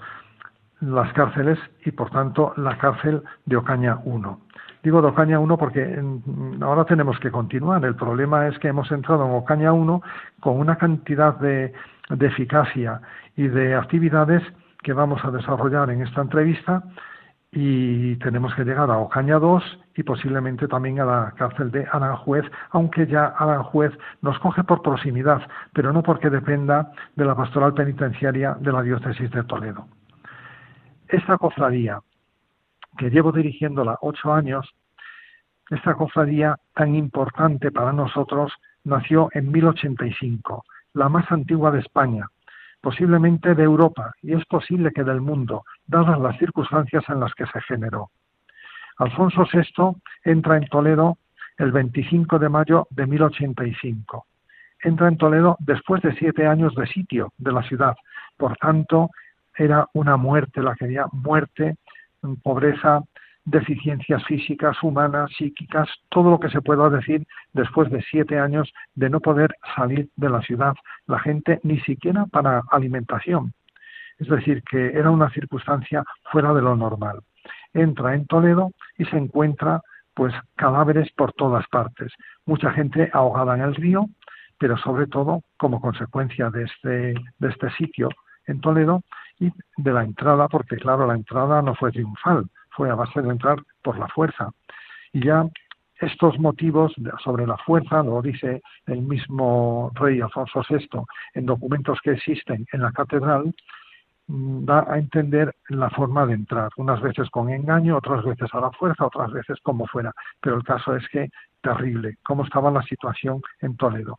las 0.81 1.11
cárceles 1.15 1.59
y, 1.85 1.93
por 1.93 2.11
tanto, 2.11 2.53
la 2.59 2.77
cárcel 2.77 3.23
de 3.47 3.57
Ocaña 3.57 4.01
1. 4.05 4.41
Digo 4.83 5.01
de 5.01 5.09
Ocaña 5.09 5.39
1 5.39 5.57
porque 5.57 5.99
ahora 6.61 6.85
tenemos 6.85 7.19
que 7.19 7.31
continuar. 7.31 7.83
El 7.85 7.97
problema 7.97 8.49
es 8.49 8.59
que 8.59 8.69
hemos 8.69 8.91
entrado 8.93 9.25
en 9.27 9.33
Ocaña 9.33 9.73
1 9.73 10.03
con 10.41 10.59
una 10.59 10.77
cantidad 10.77 11.39
de, 11.39 11.73
de 12.11 12.27
eficacia 12.27 13.01
y 13.35 13.49
de 13.49 13.75
actividades 13.75 14.43
que 14.83 14.93
vamos 14.93 15.25
a 15.25 15.31
desarrollar 15.31 15.89
en 15.89 16.03
esta 16.03 16.21
entrevista 16.21 16.83
y 17.53 18.15
tenemos 18.17 18.55
que 18.55 18.65
llegar 18.65 18.91
a 18.91 18.99
Ocaña 18.99 19.39
2 19.39 19.63
y 19.97 20.03
posiblemente 20.05 20.69
también 20.69 21.01
a 21.01 21.05
la 21.05 21.35
cárcel 21.37 21.71
de 21.71 21.87
Aranjuez, 21.91 22.45
aunque 22.71 23.07
ya 23.07 23.27
Aranjuez 23.27 23.93
nos 24.23 24.39
coge 24.39 24.63
por 24.63 24.83
proximidad, 24.83 25.43
pero 25.73 25.93
no 25.93 26.03
porque 26.03 26.31
dependa 26.31 26.93
de 27.17 27.25
la 27.25 27.35
pastoral 27.35 27.75
penitenciaria 27.75 28.57
de 28.61 28.73
la 28.73 28.83
diócesis 28.83 29.31
de 29.33 29.43
Toledo. 29.45 29.89
Esta 31.09 31.39
cofradía, 31.39 31.99
que 32.97 33.11
llevo 33.11 33.33
dirigiéndola 33.33 33.99
ocho 34.01 34.33
años, 34.33 34.69
esta 35.71 35.95
cofradía 35.95 36.57
tan 36.75 36.95
importante 36.95 37.73
para 37.73 37.93
nosotros 37.93 38.53
nació 38.85 39.29
en 39.33 39.51
1085, 39.51 40.65
la 40.95 41.09
más 41.09 41.31
antigua 41.33 41.73
de 41.73 41.81
España, 41.81 42.27
posiblemente 42.81 43.55
de 43.55 43.63
Europa 43.63 44.13
y 44.23 44.35
es 44.35 44.45
posible 44.47 44.91
que 44.93 45.05
del 45.05 45.21
mundo, 45.21 45.65
dadas 45.91 46.19
las 46.21 46.39
circunstancias 46.39 47.05
en 47.09 47.21
las 47.21 47.35
que 47.35 47.47
se 47.47 47.61
generó. 47.63 48.11
Alfonso 48.99 49.47
VI 49.53 49.97
entra 50.25 50.57
en 50.57 50.67
Toledo 50.67 51.19
el 51.59 51.73
25 51.73 52.39
de 52.39 52.49
mayo 52.49 52.87
de 52.91 53.07
1085. 53.07 54.27
Entra 54.83 55.09
en 55.09 55.19
Toledo 55.19 55.57
después 55.61 56.03
de 56.03 56.15
siete 56.15 56.47
años 56.47 56.75
de 56.75 56.87
sitio 56.87 57.33
de 57.37 57.53
la 57.53 57.63
ciudad. 57.63 57.97
Por 58.37 58.57
tanto, 58.57 59.11
era 59.57 59.87
una 59.93 60.17
muerte, 60.17 60.63
la 60.63 60.75
quería 60.75 61.07
muerte, 61.13 61.77
pobreza, 62.43 63.03
deficiencias 63.45 64.25
físicas, 64.25 64.77
humanas, 64.83 65.31
psíquicas, 65.37 65.89
todo 66.09 66.31
lo 66.31 66.41
que 66.41 66.51
se 66.51 66.63
pueda 66.63 66.89
decir 66.89 67.27
después 67.53 67.91
de 67.91 68.03
siete 68.03 68.39
años 68.39 68.73
de 68.95 69.11
no 69.11 69.21
poder 69.21 69.55
salir 69.77 70.09
de 70.17 70.31
la 70.31 70.41
ciudad, 70.43 70.75
la 71.07 71.19
gente 71.19 71.59
ni 71.63 71.81
siquiera 71.81 72.27
para 72.27 72.63
alimentación. 72.71 73.53
Es 74.21 74.29
decir, 74.29 74.63
que 74.63 74.93
era 74.93 75.11
una 75.11 75.31
circunstancia 75.31 76.05
fuera 76.31 76.55
de 76.55 76.63
lo 76.63 76.77
normal. 76.77 77.21
Entra 77.73 78.15
en 78.15 78.27
Toledo 78.27 78.71
y 78.99 79.05
se 79.07 79.17
encuentra 79.17 79.83
pues 80.15 80.35
cadáveres 80.57 81.11
por 81.13 81.33
todas 81.33 81.67
partes, 81.69 82.13
mucha 82.45 82.71
gente 82.73 83.11
ahogada 83.13 83.55
en 83.55 83.63
el 83.63 83.75
río, 83.75 84.07
pero 84.59 84.77
sobre 84.77 85.07
todo 85.07 85.43
como 85.57 85.81
consecuencia 85.81 86.51
de 86.51 86.65
este, 86.65 87.15
de 87.39 87.49
este 87.49 87.71
sitio 87.71 88.11
en 88.47 88.61
Toledo 88.61 89.03
y 89.39 89.51
de 89.79 89.93
la 89.93 90.05
entrada, 90.05 90.49
porque 90.49 90.77
claro, 90.77 91.07
la 91.07 91.15
entrada 91.15 91.63
no 91.63 91.75
fue 91.75 91.91
triunfal, 91.93 92.45
fue 92.71 92.91
a 92.91 92.95
base 92.95 93.23
de 93.23 93.31
entrar 93.31 93.59
por 93.83 93.99
la 93.99 94.09
fuerza. 94.09 94.51
Y 95.13 95.25
ya 95.25 95.47
estos 96.01 96.39
motivos 96.39 96.93
sobre 97.23 97.47
la 97.47 97.57
fuerza, 97.59 98.03
lo 98.03 98.23
dice 98.23 98.63
el 98.87 99.03
mismo 99.03 99.91
rey 99.95 100.21
Alfonso 100.21 100.63
VI 100.69 100.89
en 101.35 101.47
documentos 101.47 101.99
que 102.03 102.13
existen 102.13 102.67
en 102.73 102.83
la 102.83 102.93
catedral, 102.93 103.55
da 104.31 104.87
a 104.89 104.99
entender 104.99 105.55
la 105.69 105.91
forma 105.91 106.25
de 106.27 106.35
entrar, 106.35 106.71
unas 106.77 107.01
veces 107.01 107.29
con 107.31 107.51
engaño, 107.51 107.97
otras 107.97 108.25
veces 108.25 108.49
a 108.53 108.61
la 108.61 108.71
fuerza, 108.71 109.07
otras 109.07 109.33
veces 109.33 109.59
como 109.63 109.87
fuera. 109.87 110.13
Pero 110.41 110.57
el 110.57 110.65
caso 110.65 110.95
es 110.95 111.07
que 111.09 111.29
terrible, 111.61 112.17
cómo 112.23 112.45
estaba 112.45 112.71
la 112.71 112.83
situación 112.83 113.43
en 113.61 113.77
Toledo. 113.77 114.19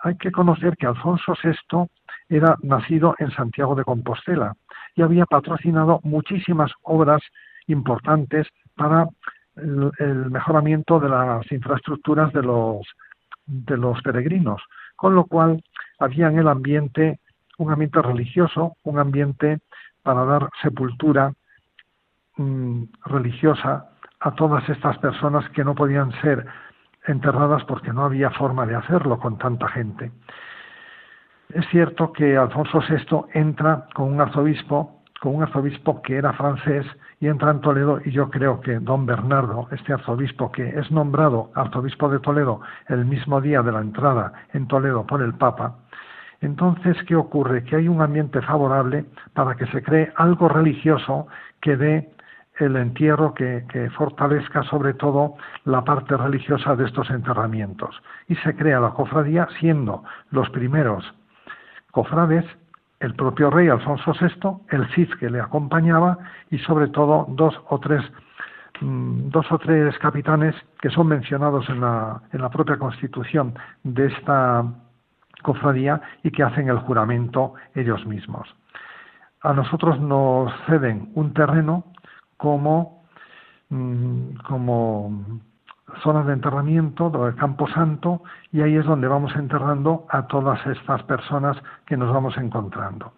Hay 0.00 0.16
que 0.16 0.30
conocer 0.30 0.76
que 0.76 0.86
Alfonso 0.86 1.34
VI 1.42 1.88
era 2.28 2.56
nacido 2.62 3.14
en 3.18 3.30
Santiago 3.30 3.74
de 3.74 3.84
Compostela 3.84 4.54
y 4.94 5.02
había 5.02 5.24
patrocinado 5.24 6.00
muchísimas 6.02 6.70
obras 6.82 7.22
importantes 7.66 8.46
para 8.76 9.08
el, 9.56 10.30
mejoramiento 10.30 11.00
de 11.00 11.08
las 11.08 11.50
infraestructuras 11.50 12.32
de 12.32 12.42
los, 12.42 12.86
de 13.46 13.76
los 13.76 14.00
peregrinos, 14.02 14.62
con 14.96 15.14
lo 15.14 15.24
cual 15.24 15.62
había 15.98 16.28
en 16.28 16.38
el 16.38 16.48
ambiente 16.48 17.20
un 17.58 17.72
ambiente 17.72 18.02
religioso, 18.02 18.76
un 18.84 18.98
ambiente 18.98 19.58
para 20.02 20.24
dar 20.24 20.48
sepultura 20.62 21.32
mm, 22.36 22.84
religiosa 23.04 23.90
a 24.20 24.34
todas 24.34 24.68
estas 24.68 24.98
personas 24.98 25.48
que 25.50 25.64
no 25.64 25.74
podían 25.74 26.12
ser 26.20 26.46
enterradas 27.06 27.64
porque 27.64 27.92
no 27.92 28.04
había 28.04 28.30
forma 28.30 28.66
de 28.66 28.74
hacerlo 28.74 29.18
con 29.18 29.38
tanta 29.38 29.68
gente. 29.68 30.12
Es 31.50 31.66
cierto 31.68 32.12
que 32.12 32.36
Alfonso 32.36 32.80
VI 32.88 33.26
entra 33.32 33.86
con 33.94 34.12
un 34.12 34.20
arzobispo, 34.20 35.02
con 35.20 35.36
un 35.36 35.42
arzobispo 35.44 36.02
que 36.02 36.16
era 36.16 36.32
francés 36.32 36.84
y 37.20 37.28
entra 37.28 37.52
en 37.52 37.60
Toledo 37.60 38.00
y 38.04 38.10
yo 38.10 38.28
creo 38.30 38.60
que 38.60 38.78
don 38.80 39.06
Bernardo, 39.06 39.68
este 39.70 39.92
arzobispo 39.92 40.50
que 40.50 40.68
es 40.68 40.90
nombrado 40.90 41.50
arzobispo 41.54 42.08
de 42.08 42.18
Toledo 42.18 42.60
el 42.88 43.04
mismo 43.04 43.40
día 43.40 43.62
de 43.62 43.72
la 43.72 43.80
entrada 43.80 44.32
en 44.52 44.66
Toledo 44.66 45.06
por 45.06 45.22
el 45.22 45.34
Papa, 45.34 45.76
entonces, 46.40 46.96
¿qué 47.06 47.16
ocurre? 47.16 47.64
Que 47.64 47.76
hay 47.76 47.88
un 47.88 48.02
ambiente 48.02 48.42
favorable 48.42 49.06
para 49.32 49.54
que 49.56 49.66
se 49.66 49.82
cree 49.82 50.12
algo 50.16 50.48
religioso 50.48 51.26
que 51.60 51.76
dé 51.76 52.10
el 52.58 52.76
entierro 52.76 53.34
que, 53.34 53.90
fortalezca 53.96 54.62
sobre 54.64 54.94
todo 54.94 55.34
la 55.64 55.84
parte 55.84 56.16
religiosa 56.16 56.74
de 56.74 56.86
estos 56.86 57.10
enterramientos. 57.10 58.00
Y 58.28 58.36
se 58.36 58.54
crea 58.56 58.80
la 58.80 58.90
cofradía 58.90 59.46
siendo 59.60 60.04
los 60.30 60.48
primeros 60.50 61.04
cofrades 61.90 62.44
el 62.98 63.14
propio 63.14 63.50
rey 63.50 63.68
Alfonso 63.68 64.14
VI, 64.18 64.64
el 64.70 64.86
Cid 64.94 65.12
que 65.20 65.28
le 65.28 65.38
acompañaba 65.38 66.18
y 66.50 66.58
sobre 66.60 66.88
todo 66.88 67.26
dos 67.28 67.54
o 67.68 67.78
tres 67.78 68.02
mm, 68.80 69.28
dos 69.28 69.52
o 69.52 69.58
tres 69.58 69.98
capitanes 69.98 70.54
que 70.80 70.88
son 70.88 71.08
mencionados 71.08 71.68
en 71.68 71.82
la, 71.82 72.22
en 72.32 72.40
la 72.40 72.48
propia 72.48 72.78
constitución 72.78 73.54
de 73.82 74.06
esta 74.06 74.64
cofradía 75.42 76.00
y 76.22 76.30
que 76.30 76.42
hacen 76.42 76.68
el 76.68 76.78
juramento 76.78 77.54
ellos 77.74 78.04
mismos. 78.06 78.54
A 79.42 79.52
nosotros 79.52 80.00
nos 80.00 80.52
ceden 80.66 81.10
un 81.14 81.32
terreno 81.32 81.84
como, 82.36 83.04
mm, 83.70 84.36
como 84.48 85.40
zonas 86.02 86.26
de 86.26 86.32
enterramiento 86.32 87.10
del 87.10 87.36
Campo 87.36 87.68
Santo 87.68 88.22
y 88.52 88.60
ahí 88.60 88.76
es 88.76 88.84
donde 88.84 89.08
vamos 89.08 89.34
enterrando 89.36 90.06
a 90.10 90.26
todas 90.26 90.64
estas 90.66 91.02
personas 91.04 91.56
que 91.86 91.96
nos 91.96 92.12
vamos 92.12 92.36
encontrando. 92.38 93.12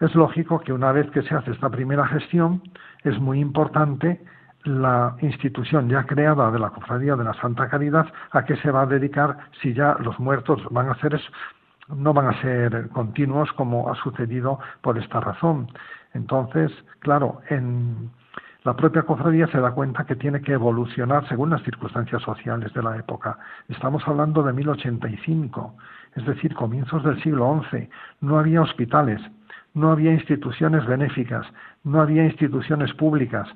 Es 0.00 0.14
lógico 0.16 0.58
que 0.58 0.72
una 0.72 0.90
vez 0.90 1.08
que 1.12 1.22
se 1.22 1.34
hace 1.34 1.52
esta 1.52 1.70
primera 1.70 2.06
gestión 2.08 2.62
es 3.04 3.18
muy 3.20 3.38
importante 3.38 4.20
la 4.64 5.16
institución 5.20 5.88
ya 5.88 6.04
creada 6.04 6.50
de 6.50 6.58
la 6.58 6.70
Cofradía 6.70 7.16
de 7.16 7.24
la 7.24 7.34
Santa 7.34 7.68
Caridad 7.68 8.06
a 8.30 8.44
qué 8.44 8.56
se 8.56 8.70
va 8.70 8.82
a 8.82 8.86
dedicar 8.86 9.36
si 9.60 9.74
ya 9.74 9.96
los 10.00 10.18
muertos 10.20 10.62
van 10.70 10.88
a 10.88 10.94
ser 10.96 11.20
no 11.88 12.14
van 12.14 12.28
a 12.28 12.40
ser 12.40 12.88
continuos 12.90 13.52
como 13.52 13.90
ha 13.90 13.94
sucedido 13.96 14.58
por 14.80 14.96
esta 14.98 15.20
razón. 15.20 15.68
Entonces, 16.14 16.70
claro, 17.00 17.40
en 17.50 18.10
la 18.64 18.76
propia 18.76 19.02
cofradía 19.02 19.48
se 19.48 19.60
da 19.60 19.72
cuenta 19.72 20.04
que 20.04 20.14
tiene 20.14 20.40
que 20.40 20.52
evolucionar 20.52 21.26
según 21.28 21.50
las 21.50 21.62
circunstancias 21.62 22.22
sociales 22.22 22.72
de 22.72 22.82
la 22.82 22.96
época. 22.96 23.38
Estamos 23.68 24.06
hablando 24.06 24.42
de 24.44 24.52
1085, 24.52 25.74
es 26.14 26.24
decir, 26.24 26.54
comienzos 26.54 27.02
del 27.02 27.20
siglo 27.22 27.60
XI. 27.70 27.88
No 28.20 28.38
había 28.38 28.62
hospitales, 28.62 29.20
no 29.74 29.90
había 29.90 30.12
instituciones 30.12 30.86
benéficas, 30.86 31.46
no 31.82 32.00
había 32.00 32.24
instituciones 32.24 32.92
públicas. 32.94 33.48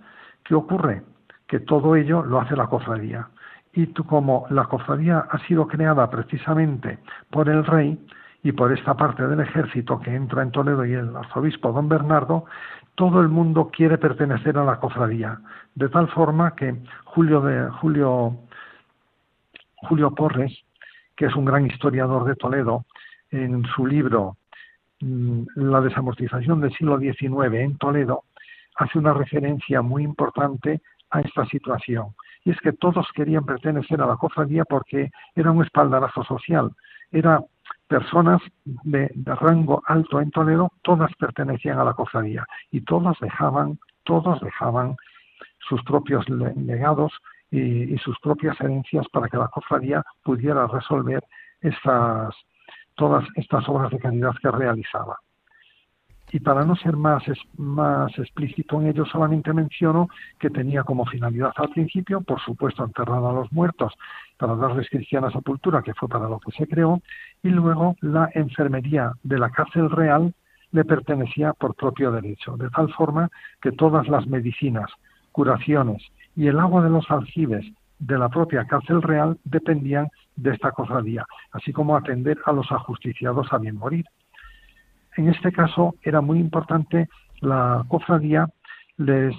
¿Qué 0.47 0.55
ocurre? 0.55 1.03
Que 1.47 1.61
todo 1.61 1.97
ello 1.97 2.23
lo 2.23 2.41
hace 2.41 2.57
la 2.57 2.67
cofradía. 2.67 3.29
Y 3.73 3.87
como 3.93 4.47
la 4.51 4.65
cofradía 4.65 5.27
ha 5.31 5.39
sido 5.47 5.67
creada 5.67 6.09
precisamente 6.09 6.99
por 7.31 7.49
el 7.49 7.65
rey, 7.65 7.99
y 8.47 8.53
por 8.53 8.73
esta 8.73 8.95
parte 8.95 9.27
del 9.27 9.41
ejército 9.41 9.99
que 9.99 10.15
entra 10.15 10.41
en 10.41 10.53
Toledo 10.53 10.85
y 10.85 10.93
el 10.93 11.17
arzobispo 11.17 11.73
don 11.73 11.89
Bernardo, 11.89 12.45
todo 12.95 13.21
el 13.21 13.29
mundo 13.29 13.73
quiere 13.73 13.99
pertenecer 13.99 14.57
a 14.57 14.65
la 14.65 14.79
cofradía, 14.79 15.41
de 15.75 15.89
tal 15.89 16.07
forma 16.11 16.55
que 16.55 16.77
Julio 17.07 17.41
de 17.41 17.69
Julio 17.81 18.37
Julio 19.89 20.15
Porres, 20.15 20.57
que 21.17 21.27
es 21.27 21.35
un 21.35 21.45
gran 21.45 21.67
historiador 21.67 22.25
de 22.25 22.37
Toledo, 22.37 22.85
en 23.33 23.65
su 23.75 23.85
libro 23.85 24.37
mm, 25.01 25.43
La 25.57 25.81
desamortización 25.81 26.61
del 26.61 26.73
siglo 26.73 27.01
XIX 27.01 27.53
en 27.55 27.79
Toledo, 27.79 28.23
hace 28.77 28.99
una 28.99 29.13
referencia 29.13 29.83
muy 29.83 30.05
importante 30.05 30.81
a 31.11 31.21
esta 31.21 31.45
situación. 31.47 32.15
Y 32.45 32.51
es 32.51 32.61
que 32.61 32.73
todos 32.73 33.07
querían 33.15 33.45
pertenecer 33.45 34.01
a 34.01 34.07
la 34.07 34.17
cofradía 34.17 34.65
porque 34.65 35.11
era 35.35 35.51
un 35.51 35.65
espaldarazo 35.65 36.25
social, 36.25 36.73
era 37.11 37.43
personas 37.89 38.41
de, 38.65 39.11
rango 39.25 39.83
alto 39.87 40.21
en 40.21 40.31
Toledo, 40.31 40.73
todas 40.83 41.11
pertenecían 41.19 41.79
a 41.79 41.85
la 41.85 41.95
cofradía 41.95 42.45
y 42.71 42.81
todas 42.81 43.19
dejaban, 43.21 43.79
todos 44.05 44.41
dejaban 44.41 44.97
sus 45.69 45.83
propios 45.85 46.29
legados 46.29 47.13
y, 47.51 47.95
y, 47.95 47.99
sus 47.99 48.19
propias 48.21 48.61
herencias 48.61 49.07
para 49.13 49.29
que 49.29 49.37
la 49.37 49.49
cofradía 49.49 50.03
pudiera 50.23 50.67
resolver 50.67 51.23
estas, 51.61 52.35
todas 52.95 53.25
estas 53.37 53.69
obras 53.69 53.91
de 53.91 53.99
caridad 53.99 54.35
que 54.43 54.51
realizaba. 54.51 55.17
Y 56.33 56.41
para 56.41 56.65
no 56.65 56.75
ser 56.77 56.97
más, 56.97 57.23
más 57.57 58.19
explícito 58.19 58.81
en 58.81 58.89
ello, 58.89 59.05
solamente 59.07 59.53
menciono 59.53 60.09
que 60.39 60.51
tenía 60.51 60.83
como 60.83 61.07
finalidad 61.07 61.53
al 61.57 61.71
principio, 61.71 62.21
por 62.21 62.41
supuesto, 62.41 62.85
enterrar 62.85 63.25
a 63.25 63.33
los 63.33 63.53
muertos 63.53 63.93
para 64.37 64.57
darles 64.57 64.91
cristiana 64.91 65.31
sepultura, 65.31 65.83
que 65.83 65.95
fue 65.95 66.09
para 66.09 66.29
lo 66.29 66.41
que 66.41 66.53
se 66.53 66.67
creó, 66.67 67.01
y 67.43 67.49
luego 67.51 67.97
la 68.01 68.29
enfermería 68.35 69.13
de 69.23 69.39
la 69.39 69.51
cárcel 69.51 69.89
real 69.91 70.35
le 70.73 70.85
pertenecía 70.85 71.53
por 71.53 71.75
propio 71.75 72.11
derecho, 72.11 72.57
de 72.57 72.69
tal 72.71 72.93
forma 72.93 73.31
que 73.63 73.73
todas 73.73 74.09
las 74.09 74.27
medicinas, 74.27 74.91
curaciones 75.33 76.03
y 76.35 76.49
el 76.49 76.59
agua 76.59 76.83
de 76.83 76.91
los 76.91 77.11
aljibes 77.11 77.65
de 77.99 78.19
la 78.19 78.29
propia 78.29 78.67
cárcel 78.67 79.01
real 79.01 79.39
dependían 79.45 80.09
de 80.37 80.53
esta 80.53 80.73
cofradía, 80.73 81.25
así 81.53 81.73
como 81.73 81.97
atender 81.97 82.39
a 82.45 82.53
los 82.53 82.71
ajusticiados 82.71 83.51
a 83.53 83.59
bien 83.59 83.77
morir. 83.77 84.05
En 85.17 85.29
este 85.29 85.51
caso 85.53 85.95
era 86.03 86.21
muy 86.21 86.39
importante 86.39 87.09
la 87.41 87.85
cofradía 87.89 88.49
les 88.99 89.35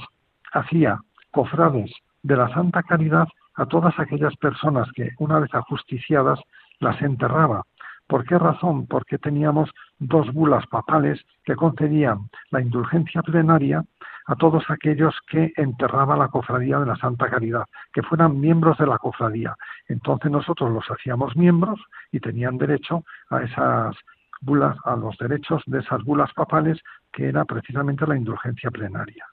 hacía 0.54 1.00
cofrades 1.32 1.92
de 2.24 2.36
la 2.36 2.50
Santa 2.50 2.84
Caridad 2.84 3.28
a 3.56 3.66
todas 3.66 3.98
aquellas 4.00 4.36
personas 4.38 4.88
que 4.94 5.12
una 5.20 5.40
vez 5.40 5.54
ajusticiadas 5.54 6.40
las 6.80 7.02
enterraba. 7.02 7.64
¿Por 8.08 8.26
qué 8.26 8.38
razón? 8.38 8.88
Porque 8.88 9.18
teníamos 9.18 9.70
dos 10.00 10.32
bulas 10.34 10.66
papales 10.68 11.20
que 11.44 11.56
concedían 11.56 12.30
la 12.52 12.62
indulgencia 12.62 13.22
plenaria 13.22 13.84
a 14.28 14.36
todos 14.36 14.64
aquellos 14.70 15.16
que 15.30 15.52
enterraba 15.58 16.18
la 16.18 16.28
cofradía 16.28 16.80
de 16.80 16.86
la 16.86 16.96
Santa 16.98 17.30
Caridad, 17.30 17.66
que 17.94 18.04
fueran 18.04 18.40
miembros 18.40 18.78
de 18.78 18.88
la 18.88 18.98
cofradía. 18.98 19.56
Entonces 19.88 20.32
nosotros 20.32 20.72
los 20.72 20.86
hacíamos 20.90 21.36
miembros 21.36 21.80
y 22.12 22.20
tenían 22.20 22.58
derecho 22.58 23.04
a 23.30 23.42
esas 23.42 23.96
bulas, 24.42 24.78
a 24.86 24.96
los 24.96 25.18
derechos 25.18 25.62
de 25.66 25.80
esas 25.80 26.04
bulas 26.04 26.32
papales, 26.34 26.80
que 27.12 27.28
era 27.28 27.46
precisamente 27.46 28.06
la 28.06 28.18
indulgencia 28.18 28.72
plenaria. 28.72 29.26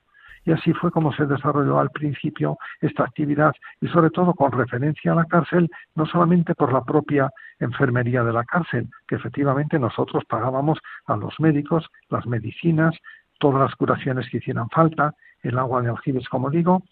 Y 0.47 0.53
así 0.53 0.73
fue 0.75 0.91
como 0.91 1.13
se 1.13 1.27
desarrolló 1.27 1.79
al 1.79 1.91
principio 1.91 2.59
esta 2.81 3.05
actividad 3.05 3.53
y 3.81 3.89
sobre 3.89 4.11
todo 4.11 4.35
con 4.35 4.53
referencia 4.53 5.13
a 5.13 5.15
la 5.15 5.25
cárcel, 5.25 5.71
no 5.95 6.05
solamente 6.07 6.55
por 6.55 6.73
la 6.73 6.85
propia 6.85 7.31
enfermería 7.59 8.23
de 8.23 8.33
la 8.33 8.45
cárcel, 8.45 8.89
que 9.09 9.17
efectivamente 9.17 9.79
nosotros 9.79 10.25
pagábamos 10.29 10.79
a 11.07 11.17
los 11.17 11.39
médicos 11.41 11.89
las 12.11 12.27
medicinas, 12.27 12.95
todas 13.39 13.61
las 13.61 13.75
curaciones 13.75 14.29
que 14.29 14.39
hicieran 14.39 14.69
falta, 14.69 15.15
el 15.43 15.59
agua 15.59 15.83
de 15.83 15.89
aljibes, 15.89 16.29
como 16.29 16.51
digo, 16.51 16.83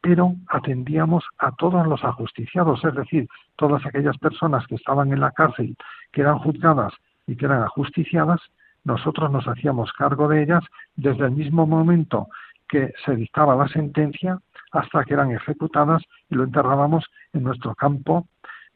pero 0.00 0.34
atendíamos 0.48 1.24
a 1.38 1.52
todos 1.52 1.86
los 1.86 2.04
ajusticiados, 2.04 2.84
es 2.84 2.94
decir, 2.94 3.26
todas 3.56 3.84
aquellas 3.86 4.16
personas 4.18 4.66
que 4.66 4.74
estaban 4.74 5.12
en 5.12 5.20
la 5.20 5.30
cárcel, 5.30 5.76
que 6.12 6.20
eran 6.20 6.38
juzgadas 6.38 6.92
y 7.26 7.36
que 7.36 7.46
eran 7.46 7.62
ajusticiadas, 7.62 8.40
nosotros 8.84 9.30
nos 9.30 9.46
hacíamos 9.46 9.92
cargo 9.92 10.28
de 10.28 10.42
ellas 10.42 10.62
desde 10.96 11.24
el 11.24 11.32
mismo 11.32 11.66
momento 11.66 12.28
que 12.68 12.92
se 13.04 13.16
dictaba 13.16 13.56
la 13.56 13.68
sentencia 13.68 14.38
hasta 14.72 15.04
que 15.04 15.14
eran 15.14 15.30
ejecutadas 15.30 16.02
y 16.28 16.34
lo 16.34 16.44
enterrábamos 16.44 17.04
en 17.32 17.44
nuestro 17.44 17.74
campo 17.74 18.26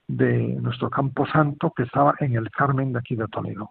de 0.07 0.57
nuestro 0.61 0.89
campo 0.89 1.27
santo 1.27 1.73
que 1.77 1.83
estaba 1.83 2.15
en 2.21 2.35
el 2.35 2.51
Carmen 2.51 2.93
de 2.93 2.99
aquí 2.99 3.15
de 3.15 3.27
Toledo. 3.29 3.71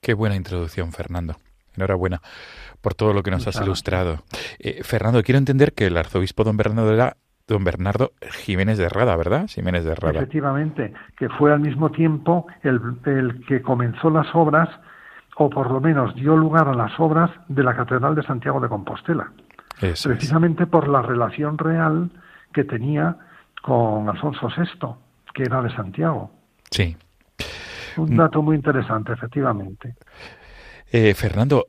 Qué 0.00 0.14
buena 0.14 0.36
introducción, 0.36 0.92
Fernando. 0.92 1.36
Enhorabuena 1.74 2.20
por 2.80 2.94
todo 2.94 3.12
lo 3.12 3.22
que 3.22 3.30
nos 3.30 3.46
has 3.46 3.60
ilustrado. 3.60 4.22
Eh, 4.58 4.82
Fernando, 4.84 5.22
quiero 5.22 5.38
entender 5.38 5.72
que 5.72 5.86
el 5.86 5.96
arzobispo 5.96 6.44
don 6.44 6.56
Bernardo 6.56 6.92
era 6.92 7.16
don 7.48 7.64
Bernardo 7.64 8.12
Jiménez 8.44 8.78
de 8.78 8.88
Rada, 8.88 9.16
¿verdad? 9.16 9.48
Jiménez 9.48 9.84
de 9.84 9.94
Rada. 9.94 10.18
Efectivamente, 10.20 10.92
que 11.16 11.28
fue 11.30 11.52
al 11.52 11.60
mismo 11.60 11.90
tiempo 11.90 12.46
el, 12.62 12.80
el 13.06 13.44
que 13.46 13.62
comenzó 13.62 14.10
las 14.10 14.28
obras 14.34 14.68
o 15.38 15.48
por 15.48 15.70
lo 15.70 15.80
menos 15.80 16.14
dio 16.14 16.36
lugar 16.36 16.68
a 16.68 16.74
las 16.74 16.98
obras 16.98 17.30
de 17.48 17.62
la 17.62 17.74
Catedral 17.74 18.14
de 18.14 18.22
Santiago 18.22 18.60
de 18.60 18.68
Compostela, 18.68 19.32
precisamente 19.80 20.66
por 20.66 20.88
la 20.88 21.00
relación 21.00 21.56
real 21.56 22.10
que 22.52 22.64
tenía 22.64 23.16
con 23.62 24.08
Alfonso 24.08 24.48
VI, 24.48 24.94
que 25.32 25.44
era 25.44 25.62
de 25.62 25.70
Santiago. 25.74 26.30
Sí. 26.70 26.96
Un 27.96 28.16
dato 28.16 28.42
muy 28.42 28.56
interesante, 28.56 29.12
efectivamente. 29.12 29.94
Eh, 30.90 31.14
Fernando, 31.14 31.66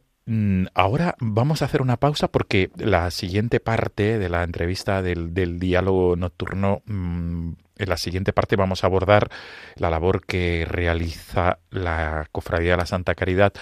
ahora 0.74 1.16
vamos 1.20 1.62
a 1.62 1.66
hacer 1.66 1.82
una 1.82 1.98
pausa 1.98 2.28
porque 2.28 2.70
la 2.76 3.10
siguiente 3.12 3.60
parte 3.60 4.20
de 4.20 4.30
la 4.30 4.44
entrevista 4.44 5.02
del, 5.02 5.34
diálogo 5.60 6.16
nocturno, 6.16 6.82
mm, 6.86 7.52
en 7.78 7.90
la 7.90 7.98
siguiente 7.98 8.34
parte 8.34 8.56
vamos 8.56 8.84
a 8.84 8.88
abordar 8.88 9.30
la 9.76 9.90
labor 9.90 10.26
que 10.26 10.66
realiza 10.70 11.60
la 11.72 12.28
Cofradía 12.32 12.72
de 12.72 12.78
la 12.78 12.86
Santa 12.86 13.16
Caridad 13.16 13.54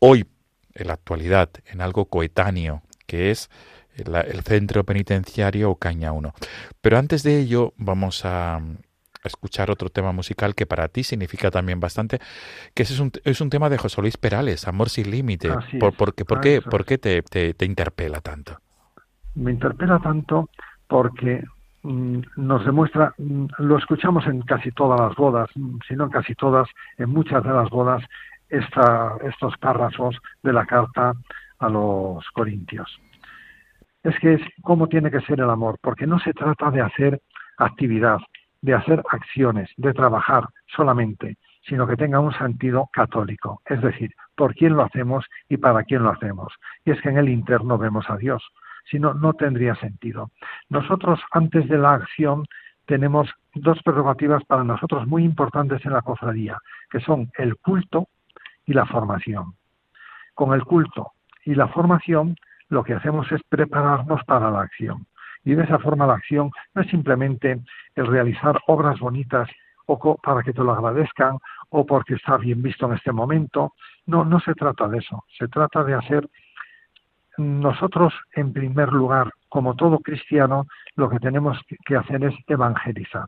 hoy, 0.00 0.26
en 0.74 0.88
la 0.88 0.94
actualidad, 0.94 1.50
en 1.66 1.80
algo 1.80 2.06
coetáneo, 2.06 2.82
que 3.06 3.30
es 3.30 3.50
el 3.94 4.42
centro 4.42 4.84
penitenciario 4.84 5.70
Ocaña 5.70 6.12
1. 6.12 6.34
Pero 6.80 6.98
antes 6.98 7.22
de 7.22 7.38
ello 7.38 7.74
vamos 7.76 8.24
a, 8.24 8.60
escuchar 9.28 9.70
otro 9.70 9.88
tema 9.88 10.12
musical 10.12 10.54
que 10.54 10.66
para 10.66 10.88
ti 10.88 11.02
significa 11.04 11.50
también 11.50 11.80
bastante, 11.80 12.18
que 12.74 12.82
es 12.82 12.98
un, 12.98 13.12
es 13.24 13.40
un 13.40 13.50
tema 13.50 13.68
de 13.68 13.78
José 13.78 14.00
Luis 14.00 14.16
Perales, 14.16 14.66
Amor 14.66 14.88
sin 14.88 15.10
límite. 15.10 15.50
Por, 15.78 15.94
por, 15.94 16.14
qué, 16.14 16.24
por 16.24 16.84
qué 16.84 16.98
te, 16.98 17.22
te, 17.22 17.64
interpela 17.64 18.20
tanto? 18.20 18.58
Me 19.34 19.50
interpela 19.50 19.98
tanto 19.98 20.48
porque 20.86 21.42
mm, 21.82 22.20
nos 22.36 22.64
demuestra, 22.64 23.14
mm, 23.18 23.46
lo 23.58 23.78
escuchamos 23.78 24.26
en 24.26 24.42
casi 24.42 24.70
todas 24.72 25.00
las 25.00 25.14
bodas, 25.16 25.50
mm, 25.54 25.78
si 25.88 25.94
no 25.94 26.04
en 26.04 26.10
casi 26.10 26.34
todas, 26.34 26.68
en 26.98 27.10
muchas 27.10 27.42
de 27.42 27.50
las 27.50 27.70
bodas, 27.70 28.02
esta, 28.48 29.16
estos 29.24 29.56
párrafos 29.58 30.16
de 30.42 30.52
la 30.52 30.66
carta 30.66 31.14
a 31.58 31.68
los 31.68 32.24
corintios. 32.32 33.00
Es 34.02 34.18
que 34.18 34.34
es 34.34 34.42
cómo 34.62 34.88
tiene 34.88 35.10
que 35.10 35.20
ser 35.20 35.40
el 35.40 35.48
amor, 35.48 35.78
porque 35.80 36.06
no 36.06 36.18
se 36.18 36.34
trata 36.34 36.70
de 36.70 36.82
hacer 36.82 37.20
actividad, 37.56 38.18
de 38.62 38.74
hacer 38.74 39.02
acciones, 39.10 39.70
de 39.76 39.92
trabajar 39.92 40.48
solamente, 40.74 41.36
sino 41.66 41.86
que 41.86 41.96
tenga 41.96 42.20
un 42.20 42.32
sentido 42.32 42.88
católico, 42.92 43.60
es 43.66 43.80
decir, 43.82 44.12
por 44.36 44.54
quién 44.54 44.74
lo 44.74 44.82
hacemos 44.82 45.26
y 45.48 45.56
para 45.58 45.84
quién 45.84 46.02
lo 46.02 46.10
hacemos. 46.10 46.52
Y 46.84 46.90
es 46.92 47.00
que 47.00 47.10
en 47.10 47.18
el 47.18 47.28
interno 47.28 47.78
vemos 47.78 48.08
a 48.08 48.16
Dios, 48.16 48.42
si 48.90 48.98
no, 48.98 49.14
no 49.14 49.34
tendría 49.34 49.74
sentido. 49.76 50.30
Nosotros, 50.68 51.20
antes 51.32 51.68
de 51.68 51.78
la 51.78 51.92
acción, 51.92 52.46
tenemos 52.86 53.30
dos 53.54 53.80
prerrogativas 53.82 54.44
para 54.44 54.64
nosotros 54.64 55.06
muy 55.06 55.24
importantes 55.24 55.84
en 55.84 55.92
la 55.92 56.02
cofradía, 56.02 56.58
que 56.90 57.00
son 57.00 57.30
el 57.38 57.56
culto 57.56 58.08
y 58.66 58.72
la 58.72 58.86
formación. 58.86 59.54
Con 60.34 60.52
el 60.54 60.64
culto 60.64 61.12
y 61.44 61.54
la 61.54 61.68
formación, 61.68 62.36
lo 62.68 62.82
que 62.82 62.94
hacemos 62.94 63.30
es 63.30 63.42
prepararnos 63.48 64.24
para 64.24 64.50
la 64.50 64.62
acción. 64.62 65.06
Y 65.44 65.54
de 65.54 65.64
esa 65.64 65.78
forma 65.78 66.06
la 66.06 66.14
acción 66.14 66.50
no 66.74 66.82
es 66.82 66.88
simplemente 66.88 67.60
el 67.94 68.06
realizar 68.06 68.60
obras 68.66 68.98
bonitas 69.00 69.48
o 69.86 70.16
para 70.16 70.42
que 70.42 70.52
te 70.52 70.62
lo 70.62 70.72
agradezcan 70.72 71.38
o 71.70 71.84
porque 71.84 72.14
está 72.14 72.36
bien 72.36 72.62
visto 72.62 72.86
en 72.86 72.94
este 72.94 73.12
momento. 73.12 73.74
No, 74.06 74.24
no 74.24 74.40
se 74.40 74.54
trata 74.54 74.88
de 74.88 74.98
eso. 74.98 75.24
Se 75.38 75.48
trata 75.48 75.82
de 75.84 75.94
hacer 75.94 76.28
nosotros, 77.38 78.12
en 78.34 78.52
primer 78.52 78.92
lugar, 78.92 79.30
como 79.48 79.74
todo 79.74 79.98
cristiano, 80.00 80.66
lo 80.96 81.08
que 81.08 81.18
tenemos 81.18 81.58
que 81.84 81.96
hacer 81.96 82.22
es 82.24 82.34
evangelizar. 82.46 83.26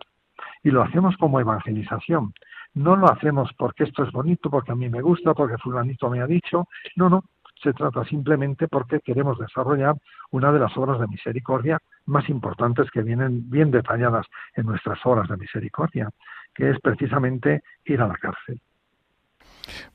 Y 0.62 0.70
lo 0.70 0.82
hacemos 0.82 1.16
como 1.16 1.40
evangelización. 1.40 2.32
No 2.74 2.96
lo 2.96 3.10
hacemos 3.10 3.50
porque 3.56 3.84
esto 3.84 4.04
es 4.04 4.12
bonito, 4.12 4.50
porque 4.50 4.72
a 4.72 4.74
mí 4.74 4.88
me 4.88 5.00
gusta, 5.00 5.32
porque 5.32 5.58
fulanito 5.58 6.10
me 6.10 6.20
ha 6.20 6.26
dicho. 6.26 6.66
No, 6.96 7.08
no 7.08 7.22
se 7.64 7.72
trata 7.72 8.04
simplemente 8.04 8.68
porque 8.68 9.00
queremos 9.00 9.38
desarrollar 9.38 9.96
una 10.30 10.52
de 10.52 10.60
las 10.60 10.76
obras 10.76 11.00
de 11.00 11.08
misericordia 11.08 11.80
más 12.06 12.28
importantes 12.28 12.90
que 12.92 13.02
vienen 13.02 13.50
bien 13.50 13.70
detalladas 13.70 14.26
en 14.54 14.66
nuestras 14.66 14.98
obras 15.04 15.28
de 15.28 15.36
misericordia, 15.36 16.10
que 16.54 16.70
es 16.70 16.78
precisamente 16.80 17.62
ir 17.86 18.00
a 18.00 18.06
la 18.06 18.16
cárcel. 18.16 18.60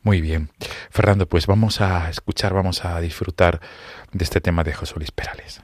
Muy 0.01 0.19
bien. 0.19 0.49
Fernando, 0.89 1.27
pues 1.27 1.45
vamos 1.45 1.79
a 1.79 2.09
escuchar, 2.09 2.53
vamos 2.53 2.83
a 2.83 2.99
disfrutar 2.99 3.59
de 4.11 4.23
este 4.23 4.41
tema 4.41 4.63
de 4.63 4.73
José 4.73 4.95
Luis 4.97 5.11
Perales. 5.11 5.63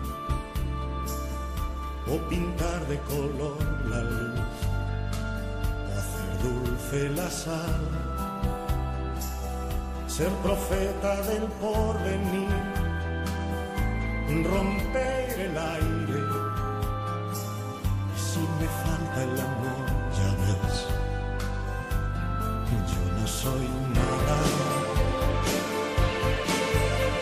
o 2.07 2.17
pintar 2.29 2.85
de 2.87 2.97
color 3.01 3.57
la 3.89 4.01
luz 4.01 4.39
o 5.87 5.99
hacer 5.99 6.31
dulce 6.43 7.09
la 7.09 7.29
sal, 7.29 7.81
ser 10.07 10.29
profeta 10.43 11.21
del 11.23 11.43
porvenir, 11.61 12.49
romper 14.49 15.39
el 15.47 15.57
aire. 15.57 16.21
Y 18.15 18.19
si 18.19 18.39
me 18.59 18.67
falta 18.83 19.23
el 19.23 19.39
amor, 19.39 19.85
ya 20.17 20.29
ves 20.41 21.01
soy 23.43 23.67
nada. 23.95 24.37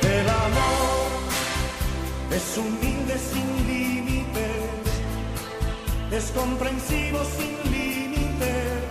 El 0.02 0.30
amor 0.30 1.10
es 2.36 2.42
sin 2.42 2.72
límites, 2.82 3.99
es 6.20 6.32
comprensivo 6.32 7.20
sin 7.24 7.56
límites 7.72 8.84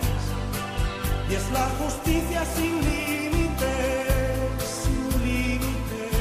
y 1.29 1.35
es 1.35 1.51
la 1.51 1.69
justicia 1.79 2.43
sin 2.55 2.73
límites, 2.81 3.67
sin 4.81 5.03
límites. 5.23 6.13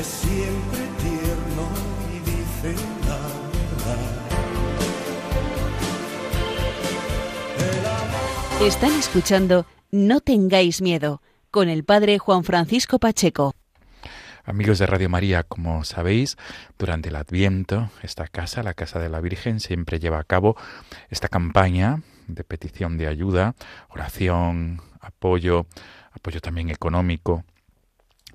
Es 0.00 0.06
siempre 0.06 0.80
tierno 1.04 1.64
y 2.14 2.16
dice 2.30 2.70
la 3.06 3.20
verdad. 3.52 4.04
Están 8.62 8.92
escuchando 8.98 9.66
No 9.90 10.20
tengáis 10.20 10.80
miedo 10.80 11.20
con 11.50 11.68
el 11.68 11.84
padre 11.84 12.18
Juan 12.18 12.42
Francisco 12.42 12.98
Pacheco. 12.98 13.54
Amigos 14.48 14.78
de 14.78 14.86
Radio 14.86 15.08
María, 15.08 15.42
como 15.42 15.82
sabéis, 15.82 16.38
durante 16.78 17.08
el 17.08 17.16
Adviento, 17.16 17.90
esta 18.04 18.28
casa, 18.28 18.62
la 18.62 18.74
Casa 18.74 19.00
de 19.00 19.08
la 19.08 19.20
Virgen, 19.20 19.58
siempre 19.58 19.98
lleva 19.98 20.20
a 20.20 20.24
cabo 20.24 20.56
esta 21.10 21.28
campaña 21.28 22.02
de 22.28 22.44
petición 22.44 22.96
de 22.96 23.08
ayuda, 23.08 23.56
oración, 23.88 24.80
apoyo, 25.00 25.66
apoyo 26.12 26.40
también 26.40 26.70
económico. 26.70 27.44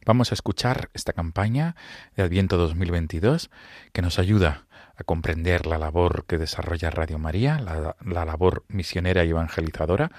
Vamos 0.06 0.32
a 0.32 0.34
escuchar 0.34 0.90
esta 0.94 1.14
campaña 1.14 1.78
de 2.18 2.24
Adviento 2.24 2.58
2022 2.58 3.50
que 3.94 4.02
nos 4.02 4.20
ayuda 4.20 4.66
a 4.98 5.06
comprender 5.06 5.66
la 5.66 5.78
labor 5.78 6.26
que 6.28 6.38
desarrolla 6.38 6.90
Radio 6.90 7.20
María, 7.20 7.58
la, 7.58 7.96
la, 8.04 8.26
labor 8.26 8.66
misionera 8.68 9.24
y 9.24 9.30
evangelizadora, 9.30 10.12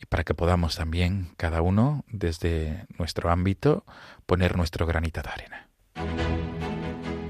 y 0.00 0.06
para 0.06 0.24
que 0.24 0.34
podamos 0.34 0.76
también, 0.76 1.30
cada 1.36 1.62
uno, 1.62 2.04
desde 2.08 2.86
nuestro 2.98 3.30
ámbito, 3.30 3.84
poner 4.26 4.56
nuestro 4.56 4.86
granito 4.86 5.22
de 5.22 5.28
arena. 5.28 5.68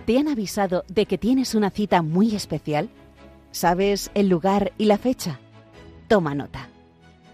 ¿Te 0.07 0.18
han 0.18 0.28
avisado 0.28 0.85
de 0.88 1.07
que 1.07 1.18
tienes 1.18 1.54
una 1.54 1.70
cita 1.70 2.02
muy 2.02 2.35
especial? 2.35 2.88
¿Sabes 3.50 4.11
el 4.14 4.28
lugar 4.28 4.72
y 4.78 4.87
la 4.87 4.98
fecha? 4.98 5.38
Toma 6.09 6.35
nota. 6.35 6.68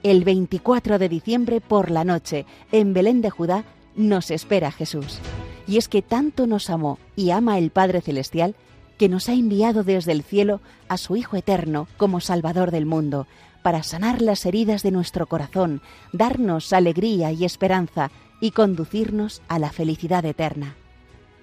El 0.02 0.24
24 0.24 0.98
de 0.98 1.08
diciembre 1.08 1.60
por 1.60 1.90
la 1.90 2.04
noche, 2.04 2.46
en 2.72 2.92
Belén 2.92 3.20
de 3.20 3.30
Judá, 3.30 3.64
nos 3.96 4.30
espera 4.30 4.70
Jesús. 4.70 5.20
Y 5.66 5.78
es 5.78 5.88
que 5.88 6.02
tanto 6.02 6.46
nos 6.46 6.68
amó 6.68 6.98
y 7.16 7.30
ama 7.30 7.58
el 7.58 7.70
Padre 7.70 8.00
Celestial 8.00 8.54
que 8.98 9.08
nos 9.08 9.28
ha 9.28 9.32
enviado 9.32 9.82
desde 9.82 10.12
el 10.12 10.22
cielo 10.22 10.60
a 10.88 10.98
su 10.98 11.16
Hijo 11.16 11.36
Eterno 11.36 11.88
como 11.96 12.20
Salvador 12.20 12.70
del 12.70 12.86
mundo, 12.86 13.26
para 13.64 13.82
sanar 13.82 14.20
las 14.20 14.44
heridas 14.44 14.82
de 14.82 14.90
nuestro 14.90 15.26
corazón, 15.26 15.80
darnos 16.12 16.74
alegría 16.74 17.32
y 17.32 17.46
esperanza 17.46 18.10
y 18.38 18.50
conducirnos 18.50 19.40
a 19.48 19.58
la 19.58 19.70
felicidad 19.70 20.22
eterna. 20.26 20.74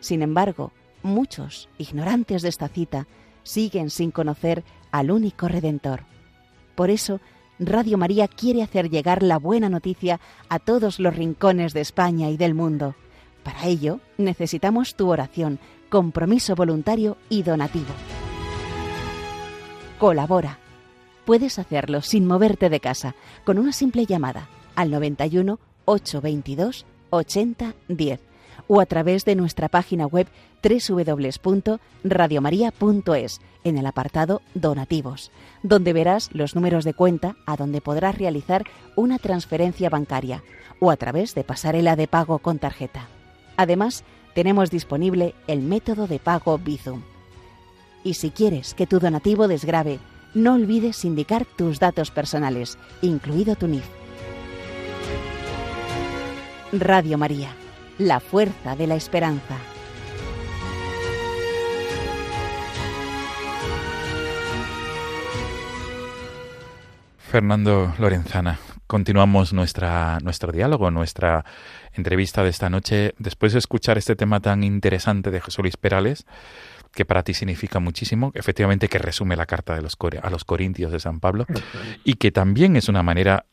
Sin 0.01 0.21
embargo, 0.21 0.71
muchos, 1.01 1.67
ignorantes 1.79 2.43
de 2.43 2.49
esta 2.49 2.67
cita, 2.67 3.07
siguen 3.41 3.89
sin 3.89 4.11
conocer 4.11 4.63
al 4.91 5.09
único 5.09 5.47
Redentor. 5.47 6.01
Por 6.75 6.91
eso, 6.91 7.21
Radio 7.57 7.97
María 7.97 8.27
quiere 8.27 8.61
hacer 8.61 8.91
llegar 8.91 9.23
la 9.23 9.39
buena 9.39 9.67
noticia 9.67 10.19
a 10.47 10.59
todos 10.59 10.99
los 10.99 11.15
rincones 11.15 11.73
de 11.73 11.81
España 11.81 12.29
y 12.29 12.37
del 12.37 12.53
mundo. 12.53 12.93
Para 13.41 13.65
ello, 13.65 13.99
necesitamos 14.19 14.93
tu 14.93 15.09
oración, 15.09 15.57
compromiso 15.89 16.53
voluntario 16.53 17.17
y 17.29 17.41
donativo. 17.41 17.95
Colabora. 19.97 20.59
Puedes 21.25 21.59
hacerlo 21.59 22.01
sin 22.01 22.27
moverte 22.27 22.69
de 22.69 22.79
casa, 22.79 23.15
con 23.43 23.59
una 23.59 23.73
simple 23.73 24.05
llamada 24.05 24.47
al 24.75 24.91
91 24.91 25.59
822 25.85 26.85
8010 27.09 28.19
o 28.67 28.79
a 28.79 28.85
través 28.85 29.25
de 29.25 29.35
nuestra 29.35 29.67
página 29.69 30.05
web 30.07 30.27
www.radiomaria.es 30.63 33.41
en 33.63 33.77
el 33.77 33.85
apartado 33.85 34.41
Donativos, 34.53 35.31
donde 35.63 35.93
verás 35.93 36.29
los 36.33 36.55
números 36.55 36.85
de 36.85 36.93
cuenta 36.93 37.35
a 37.45 37.57
donde 37.57 37.81
podrás 37.81 38.17
realizar 38.17 38.65
una 38.95 39.17
transferencia 39.17 39.89
bancaria 39.89 40.43
o 40.79 40.91
a 40.91 40.97
través 40.97 41.33
de 41.35 41.43
pasarela 41.43 41.95
de 41.95 42.07
pago 42.07 42.39
con 42.39 42.59
tarjeta. 42.59 43.07
Además, 43.57 44.03
tenemos 44.33 44.71
disponible 44.71 45.35
el 45.47 45.61
método 45.61 46.07
de 46.07 46.19
pago 46.19 46.57
Bizum. 46.57 47.01
Y 48.03 48.15
si 48.15 48.31
quieres 48.31 48.73
que 48.73 48.87
tu 48.87 48.99
donativo 48.99 49.47
desgrabe, 49.47 49.99
no 50.33 50.53
olvides 50.53 51.03
indicar 51.05 51.45
tus 51.45 51.79
datos 51.79 52.11
personales, 52.11 52.77
incluido 53.01 53.55
tu 53.55 53.67
NIF. 53.67 53.85
Radio 56.71 57.17
María, 57.17 57.49
la 57.97 58.19
fuerza 58.19 58.75
de 58.75 58.87
la 58.87 58.95
esperanza. 58.95 59.57
Fernando 67.17 67.93
Lorenzana, 67.97 68.59
continuamos 68.87 69.53
nuestra, 69.53 70.19
nuestro 70.21 70.51
diálogo, 70.51 70.91
nuestra 70.91 71.45
entrevista 71.93 72.43
de 72.43 72.49
esta 72.49 72.69
noche, 72.69 73.15
después 73.19 73.53
de 73.53 73.59
escuchar 73.59 73.97
este 73.97 74.17
tema 74.17 74.41
tan 74.41 74.63
interesante 74.63 75.31
de 75.31 75.39
Jesús 75.39 75.59
Luis 75.59 75.77
Perales, 75.77 76.25
que 76.93 77.05
para 77.05 77.23
ti 77.23 77.33
significa 77.33 77.79
muchísimo, 77.79 78.31
efectivamente 78.35 78.89
que 78.89 78.99
resume 78.99 79.35
la 79.35 79.45
carta 79.45 79.75
de 79.75 79.81
los, 79.81 79.97
a 80.21 80.29
los 80.29 80.45
Corintios 80.45 80.91
de 80.91 80.99
San 80.99 81.19
Pablo, 81.19 81.45
y 82.03 82.15
que 82.15 82.31
también 82.31 82.75
es 82.75 82.89
una 82.89 83.03
manera 83.03 83.45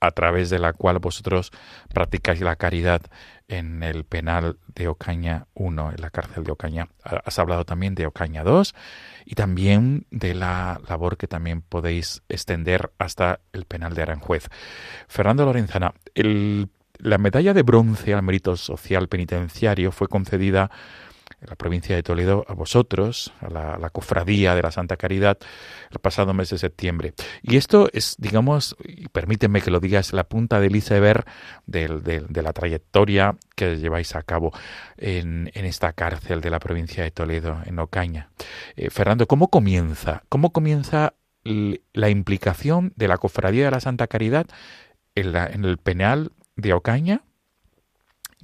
a 0.00 0.10
través 0.10 0.50
de 0.50 0.58
la 0.58 0.72
cual 0.72 0.98
vosotros 0.98 1.50
practicáis 1.92 2.40
la 2.40 2.56
caridad 2.56 3.02
en 3.48 3.82
el 3.82 4.04
penal 4.04 4.58
de 4.74 4.88
Ocaña 4.88 5.46
1, 5.54 5.92
en 5.92 6.00
la 6.00 6.10
cárcel 6.10 6.44
de 6.44 6.52
Ocaña. 6.52 6.88
Has 7.02 7.38
hablado 7.38 7.64
también 7.64 7.94
de 7.94 8.06
Ocaña 8.06 8.44
2 8.44 8.74
y 9.24 9.34
también 9.34 10.06
de 10.10 10.34
la 10.34 10.80
labor 10.88 11.16
que 11.16 11.26
también 11.26 11.62
podéis 11.62 12.22
extender 12.28 12.92
hasta 12.98 13.40
el 13.52 13.64
penal 13.64 13.94
de 13.94 14.02
Aranjuez. 14.02 14.48
Fernando 15.08 15.46
Lorenzana, 15.46 15.94
la 16.14 17.18
medalla 17.18 17.54
de 17.54 17.62
bronce 17.62 18.12
al 18.14 18.22
mérito 18.22 18.56
social 18.56 19.08
penitenciario 19.08 19.90
fue 19.90 20.08
concedida 20.08 20.70
en 21.44 21.50
la 21.50 21.56
provincia 21.56 21.94
de 21.94 22.02
Toledo 22.02 22.44
a 22.48 22.54
vosotros, 22.54 23.32
a 23.40 23.50
la, 23.50 23.90
cofradía 23.90 24.54
de 24.54 24.62
la 24.62 24.70
Santa 24.70 24.96
Caridad, 24.96 25.38
el 25.90 25.98
pasado 25.98 26.32
mes 26.32 26.48
de 26.48 26.56
septiembre. 26.58 27.12
Y 27.42 27.56
esto 27.56 27.90
es, 27.92 28.16
digamos, 28.18 28.76
y 28.82 29.08
permíteme 29.08 29.60
que 29.60 29.70
lo 29.70 29.78
digas, 29.78 30.14
la 30.14 30.24
punta 30.24 30.58
del 30.58 30.74
iceberg 30.74 31.26
de, 31.66 32.24
la 32.42 32.52
trayectoria 32.54 33.36
que 33.56 33.76
lleváis 33.76 34.16
a 34.16 34.22
cabo 34.22 34.52
en, 34.96 35.50
esta 35.54 35.92
cárcel 35.92 36.40
de 36.40 36.50
la 36.50 36.60
provincia 36.60 37.04
de 37.04 37.10
Toledo, 37.10 37.60
en 37.66 37.78
Ocaña. 37.78 38.30
Eh, 38.76 38.88
Fernando, 38.88 39.26
¿cómo 39.26 39.48
comienza? 39.48 40.22
¿Cómo 40.30 40.50
comienza 40.50 41.14
la 41.44 42.08
implicación 42.08 42.94
de 42.96 43.06
la 43.06 43.18
cofradía 43.18 43.66
de 43.66 43.70
la 43.70 43.80
Santa 43.80 44.06
Caridad 44.06 44.46
en, 45.14 45.36
en 45.36 45.64
el 45.66 45.76
penal 45.76 46.32
de 46.56 46.72
Ocaña? 46.72 47.20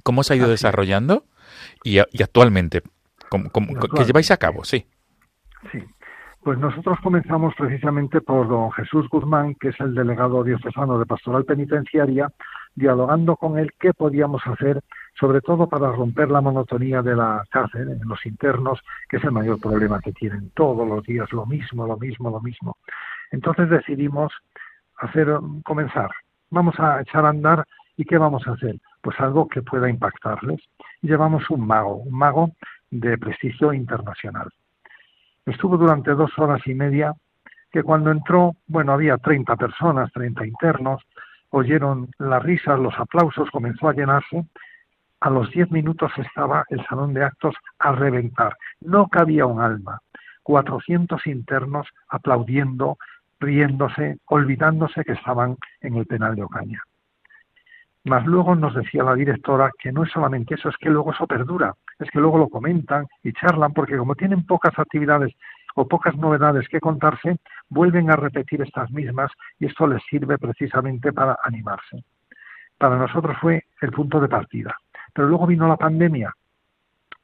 ¿Cómo 0.03 0.23
se 0.23 0.33
ha 0.33 0.35
ido 0.35 0.49
desarrollando? 0.49 1.25
Y, 1.83 1.99
actualmente, 1.99 2.81
¿qué 3.29 4.05
lleváis 4.05 4.31
a 4.31 4.37
cabo? 4.37 4.63
Sí. 4.63 4.85
Sí. 5.71 5.79
Pues 6.43 6.57
nosotros 6.57 6.97
comenzamos 7.03 7.53
precisamente 7.55 8.19
por 8.19 8.47
don 8.47 8.71
Jesús 8.71 9.07
Guzmán, 9.09 9.53
que 9.55 9.69
es 9.69 9.79
el 9.79 9.93
delegado 9.93 10.43
diocesano 10.43 10.97
de 10.97 11.05
Pastoral 11.05 11.45
Penitenciaria, 11.45 12.31
dialogando 12.73 13.35
con 13.35 13.59
él 13.59 13.71
qué 13.79 13.93
podíamos 13.93 14.41
hacer, 14.47 14.81
sobre 15.19 15.41
todo 15.41 15.69
para 15.69 15.91
romper 15.91 16.31
la 16.31 16.41
monotonía 16.41 17.03
de 17.03 17.15
la 17.15 17.43
cárcel 17.51 17.89
en 17.89 18.07
los 18.07 18.25
internos, 18.25 18.79
que 19.07 19.17
es 19.17 19.23
el 19.23 19.31
mayor 19.31 19.59
problema 19.59 19.99
que 19.99 20.13
tienen 20.13 20.49
todos 20.55 20.87
los 20.87 21.03
días, 21.03 21.31
lo 21.31 21.45
mismo, 21.45 21.85
lo 21.85 21.97
mismo, 21.97 22.31
lo 22.31 22.41
mismo. 22.41 22.77
Entonces 23.29 23.69
decidimos 23.69 24.33
hacer, 24.97 25.27
comenzar. 25.63 26.09
Vamos 26.49 26.73
a 26.79 27.01
echar 27.01 27.23
a 27.25 27.29
andar 27.29 27.65
y 27.97 28.05
qué 28.05 28.17
vamos 28.17 28.47
a 28.47 28.53
hacer 28.53 28.79
pues 29.01 29.19
algo 29.19 29.47
que 29.47 29.61
pueda 29.61 29.89
impactarles. 29.89 30.59
Llevamos 31.01 31.49
un 31.49 31.65
mago, 31.65 31.95
un 31.95 32.13
mago 32.13 32.51
de 32.89 33.17
prestigio 33.17 33.73
internacional. 33.73 34.49
Estuvo 35.45 35.77
durante 35.77 36.11
dos 36.11 36.31
horas 36.37 36.61
y 36.65 36.73
media, 36.73 37.13
que 37.71 37.83
cuando 37.83 38.11
entró, 38.11 38.55
bueno, 38.67 38.93
había 38.93 39.17
30 39.17 39.55
personas, 39.55 40.11
30 40.13 40.45
internos, 40.45 41.01
oyeron 41.49 42.09
las 42.19 42.43
risas, 42.43 42.79
los 42.79 42.97
aplausos, 42.99 43.49
comenzó 43.49 43.89
a 43.89 43.93
llenarse. 43.93 44.45
A 45.21 45.29
los 45.29 45.49
10 45.51 45.71
minutos 45.71 46.11
estaba 46.17 46.63
el 46.69 46.85
salón 46.85 47.13
de 47.13 47.23
actos 47.23 47.55
a 47.79 47.91
reventar. 47.93 48.55
No 48.81 49.07
cabía 49.07 49.45
un 49.45 49.61
alma. 49.61 49.99
400 50.43 51.25
internos 51.27 51.87
aplaudiendo, 52.09 52.97
riéndose, 53.39 54.17
olvidándose 54.25 55.03
que 55.03 55.13
estaban 55.13 55.57
en 55.81 55.95
el 55.95 56.05
penal 56.05 56.35
de 56.35 56.43
Ocaña. 56.43 56.83
Más 58.03 58.25
luego 58.25 58.55
nos 58.55 58.73
decía 58.73 59.03
la 59.03 59.13
directora 59.13 59.69
que 59.77 59.91
no 59.91 60.03
es 60.03 60.11
solamente 60.11 60.55
eso, 60.55 60.69
es 60.69 60.77
que 60.77 60.89
luego 60.89 61.13
eso 61.13 61.27
perdura, 61.27 61.75
es 61.99 62.09
que 62.09 62.19
luego 62.19 62.39
lo 62.39 62.49
comentan 62.49 63.05
y 63.23 63.31
charlan, 63.33 63.73
porque 63.73 63.95
como 63.95 64.15
tienen 64.15 64.45
pocas 64.45 64.77
actividades 64.77 65.33
o 65.75 65.87
pocas 65.87 66.15
novedades 66.15 66.67
que 66.67 66.79
contarse, 66.79 67.37
vuelven 67.69 68.09
a 68.09 68.15
repetir 68.15 68.61
estas 68.61 68.89
mismas 68.91 69.31
y 69.59 69.67
esto 69.67 69.85
les 69.85 70.03
sirve 70.09 70.37
precisamente 70.39 71.13
para 71.13 71.37
animarse. 71.43 72.03
Para 72.77 72.97
nosotros 72.97 73.37
fue 73.39 73.65
el 73.81 73.91
punto 73.91 74.19
de 74.19 74.27
partida. 74.27 74.75
Pero 75.13 75.27
luego 75.27 75.45
vino 75.45 75.67
la 75.67 75.77
pandemia 75.77 76.33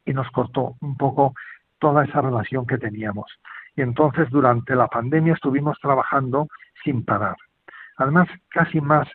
y 0.05 0.13
nos 0.13 0.29
cortó 0.29 0.75
un 0.81 0.95
poco 0.95 1.33
toda 1.79 2.05
esa 2.05 2.21
relación 2.21 2.67
que 2.67 2.77
teníamos. 2.77 3.31
Y 3.75 3.81
entonces 3.81 4.29
durante 4.29 4.75
la 4.75 4.87
pandemia 4.87 5.33
estuvimos 5.33 5.79
trabajando 5.79 6.47
sin 6.83 7.03
parar. 7.03 7.35
Además, 7.97 8.27
casi 8.49 8.79
más 8.79 9.07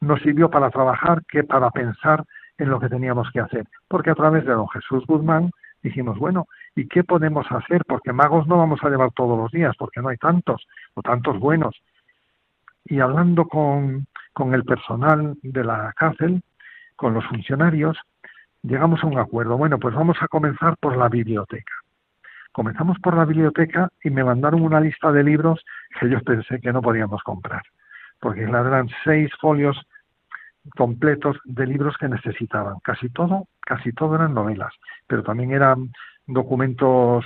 nos 0.00 0.20
sirvió 0.22 0.50
para 0.50 0.70
trabajar 0.70 1.22
que 1.26 1.44
para 1.44 1.70
pensar 1.70 2.24
en 2.58 2.70
lo 2.70 2.80
que 2.80 2.88
teníamos 2.88 3.30
que 3.30 3.40
hacer, 3.40 3.64
porque 3.88 4.10
a 4.10 4.14
través 4.14 4.44
de 4.44 4.52
don 4.52 4.68
Jesús 4.68 5.06
Guzmán 5.06 5.50
dijimos, 5.82 6.18
bueno, 6.18 6.46
¿y 6.74 6.86
qué 6.88 7.04
podemos 7.04 7.46
hacer? 7.50 7.84
Porque 7.86 8.12
magos 8.12 8.46
no 8.46 8.58
vamos 8.58 8.80
a 8.82 8.90
llevar 8.90 9.12
todos 9.12 9.38
los 9.38 9.50
días, 9.50 9.74
porque 9.78 10.00
no 10.00 10.08
hay 10.08 10.16
tantos, 10.18 10.66
o 10.94 11.02
tantos 11.02 11.38
buenos. 11.38 11.80
Y 12.84 13.00
hablando 13.00 13.46
con, 13.46 14.06
con 14.32 14.54
el 14.54 14.64
personal 14.64 15.36
de 15.42 15.64
la 15.64 15.92
cárcel, 15.96 16.42
con 16.96 17.14
los 17.14 17.24
funcionarios, 17.26 17.98
llegamos 18.62 19.02
a 19.02 19.06
un 19.06 19.18
acuerdo. 19.18 19.56
Bueno, 19.56 19.78
pues 19.78 19.94
vamos 19.94 20.18
a 20.20 20.28
comenzar 20.28 20.76
por 20.78 20.96
la 20.96 21.08
biblioteca. 21.08 21.72
Comenzamos 22.52 22.98
por 22.98 23.16
la 23.16 23.24
biblioteca 23.24 23.88
y 24.02 24.10
me 24.10 24.24
mandaron 24.24 24.62
una 24.62 24.80
lista 24.80 25.12
de 25.12 25.22
libros 25.22 25.64
que 25.98 26.10
yo 26.10 26.20
pensé 26.20 26.60
que 26.60 26.72
no 26.72 26.82
podíamos 26.82 27.22
comprar, 27.22 27.62
porque 28.20 28.42
eran 28.42 28.88
seis 29.04 29.30
folios 29.40 29.80
completos 30.76 31.38
de 31.44 31.66
libros 31.66 31.96
que 31.98 32.08
necesitaban. 32.08 32.76
Casi 32.82 33.08
todo, 33.10 33.46
casi 33.60 33.92
todo 33.92 34.14
eran 34.14 34.34
novelas, 34.34 34.72
pero 35.06 35.22
también 35.22 35.52
eran 35.52 35.90
documentos 36.26 37.24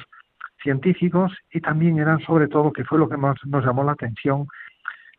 científicos 0.63 1.33
y 1.53 1.61
también 1.61 1.99
eran 1.99 2.21
sobre 2.21 2.49
todo, 2.49 2.73
que 2.73 2.85
fue 2.85 2.99
lo 2.99 3.09
que 3.09 3.17
más 3.17 3.37
nos 3.45 3.65
llamó 3.65 3.85
la 3.85 3.93
atención, 3.93 4.47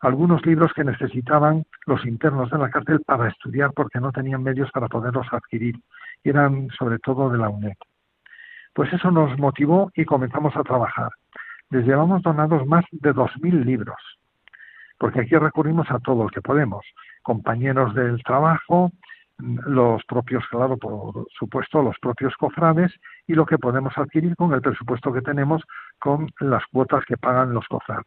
algunos 0.00 0.44
libros 0.44 0.72
que 0.74 0.84
necesitaban 0.84 1.64
los 1.86 2.04
internos 2.04 2.50
de 2.50 2.58
la 2.58 2.70
cárcel 2.70 3.00
para 3.06 3.28
estudiar 3.28 3.72
porque 3.74 4.00
no 4.00 4.12
tenían 4.12 4.42
medios 4.42 4.70
para 4.72 4.88
poderlos 4.88 5.26
adquirir. 5.30 5.76
Eran 6.24 6.68
sobre 6.76 6.98
todo 6.98 7.30
de 7.30 7.38
la 7.38 7.48
UNED. 7.48 7.76
Pues 8.74 8.92
eso 8.92 9.10
nos 9.10 9.38
motivó 9.38 9.90
y 9.94 10.04
comenzamos 10.04 10.54
a 10.56 10.62
trabajar. 10.62 11.10
Les 11.70 11.86
llevamos 11.86 12.22
donados 12.22 12.66
más 12.66 12.84
de 12.90 13.14
2.000 13.14 13.64
libros, 13.64 13.96
porque 14.98 15.20
aquí 15.20 15.36
recurrimos 15.36 15.90
a 15.90 15.98
todo 15.98 16.24
lo 16.24 16.28
que 16.30 16.42
podemos, 16.42 16.84
compañeros 17.22 17.94
del 17.94 18.22
trabajo, 18.22 18.90
los 19.38 20.02
propios, 20.04 20.44
claro, 20.48 20.76
por 20.78 21.26
supuesto, 21.38 21.82
los 21.82 21.98
propios 21.98 22.34
cofrades 22.36 22.92
y 23.26 23.34
lo 23.34 23.44
que 23.44 23.58
podemos 23.58 23.96
adquirir 23.98 24.34
con 24.34 24.54
el 24.54 24.62
presupuesto 24.62 25.12
que 25.12 25.20
tenemos 25.20 25.62
con 25.98 26.30
las 26.40 26.64
cuotas 26.72 27.04
que 27.04 27.18
pagan 27.18 27.52
los 27.52 27.66
cofrades. 27.66 28.06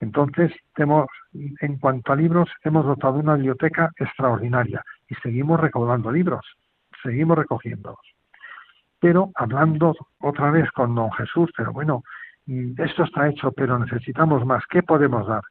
Entonces, 0.00 0.52
tenemos, 0.74 1.06
en 1.32 1.78
cuanto 1.78 2.12
a 2.12 2.16
libros, 2.16 2.50
hemos 2.64 2.84
dotado 2.84 3.14
una 3.14 3.36
biblioteca 3.36 3.90
extraordinaria 3.96 4.82
y 5.08 5.14
seguimos 5.16 5.60
recaudando 5.60 6.10
libros, 6.10 6.44
seguimos 7.02 7.38
recogiéndolos. 7.38 8.00
Pero 8.98 9.30
hablando 9.36 9.94
otra 10.20 10.50
vez 10.50 10.70
con 10.72 10.94
don 10.94 11.12
Jesús, 11.12 11.50
pero 11.56 11.72
bueno, 11.72 12.02
esto 12.46 13.04
está 13.04 13.28
hecho, 13.28 13.52
pero 13.52 13.78
necesitamos 13.78 14.44
más. 14.44 14.64
¿Qué 14.68 14.82
podemos 14.82 15.26
dar? 15.26 15.42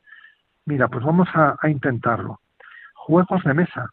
Mira, 0.65 0.87
pues 0.87 1.03
vamos 1.03 1.27
a, 1.33 1.57
intentarlo. 1.67 2.39
Juegos 2.93 3.43
de 3.43 3.53
mesa, 3.53 3.89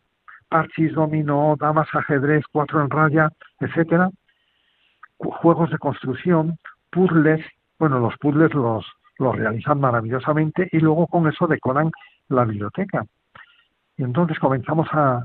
parchís, 0.48 0.94
dominó, 0.94 1.56
damas, 1.59 1.88
ajedrez, 1.92 2.44
cuatro 2.52 2.80
en 2.80 2.90
raya, 2.90 3.30
etcétera. 3.59 4.11
Juegos 5.18 5.70
de 5.70 5.78
construcción, 5.78 6.59
puzzles. 6.90 7.44
Bueno, 7.78 7.98
los 7.98 8.16
puzzles 8.18 8.54
los, 8.54 8.87
lo 9.18 9.33
realizan 9.33 9.80
maravillosamente 9.80 10.68
y 10.70 10.78
luego 10.78 11.06
con 11.06 11.28
eso 11.28 11.46
decoran 11.46 11.90
la 12.28 12.44
biblioteca. 12.44 13.04
Y 13.96 14.02
entonces 14.02 14.38
comenzamos 14.38 14.88
a, 14.92 15.24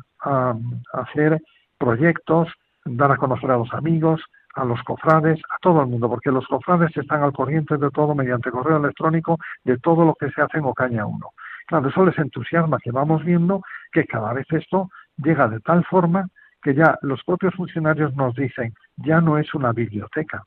hacer 0.93 1.39
proyectos, 1.77 2.51
dar 2.83 3.11
a 3.11 3.17
conocer 3.17 3.51
a 3.51 3.57
los 3.57 3.71
amigos, 3.73 4.21
a 4.55 4.65
los 4.65 4.81
cofrades, 4.83 5.39
a 5.49 5.57
todo 5.59 5.81
el 5.81 5.87
mundo, 5.87 6.09
porque 6.09 6.31
los 6.31 6.47
cofrades 6.47 6.95
están 6.95 7.23
al 7.23 7.33
corriente 7.33 7.77
de 7.77 7.89
todo 7.91 8.15
mediante 8.15 8.51
correo 8.51 8.77
electrónico, 8.77 9.37
de 9.63 9.77
todo 9.77 10.05
lo 10.05 10.15
que 10.15 10.31
se 10.31 10.41
hace 10.41 10.57
en 10.57 10.65
Ocaña 10.65 11.05
1. 11.05 11.29
Claro, 11.67 11.89
eso 11.89 12.05
les 12.05 12.17
entusiasma 12.17 12.79
que 12.79 12.91
vamos 12.91 13.23
viendo 13.23 13.61
que 13.91 14.05
cada 14.05 14.33
vez 14.33 14.45
esto 14.51 14.89
llega 15.17 15.47
de 15.47 15.59
tal 15.59 15.83
forma 15.85 16.27
que 16.61 16.73
ya 16.73 16.97
los 17.01 17.23
propios 17.23 17.53
funcionarios 17.55 18.15
nos 18.15 18.33
dicen, 18.35 18.73
ya 18.97 19.21
no 19.21 19.37
es 19.37 19.53
una 19.53 19.71
biblioteca, 19.71 20.43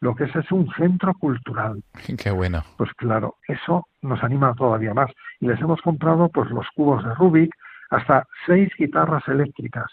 lo 0.00 0.14
que 0.14 0.24
es 0.24 0.36
es 0.36 0.52
un 0.52 0.70
centro 0.76 1.14
cultural. 1.14 1.82
Qué 2.22 2.30
bueno. 2.30 2.62
Pues 2.76 2.92
claro, 2.94 3.36
eso 3.48 3.86
nos 4.02 4.22
anima 4.22 4.54
todavía 4.54 4.94
más. 4.94 5.10
Y 5.40 5.46
les 5.46 5.60
hemos 5.60 5.80
comprado 5.80 6.28
pues 6.28 6.50
los 6.50 6.66
cubos 6.74 7.02
de 7.04 7.14
Rubik, 7.14 7.54
hasta 7.90 8.26
seis 8.46 8.70
guitarras 8.78 9.26
eléctricas, 9.28 9.90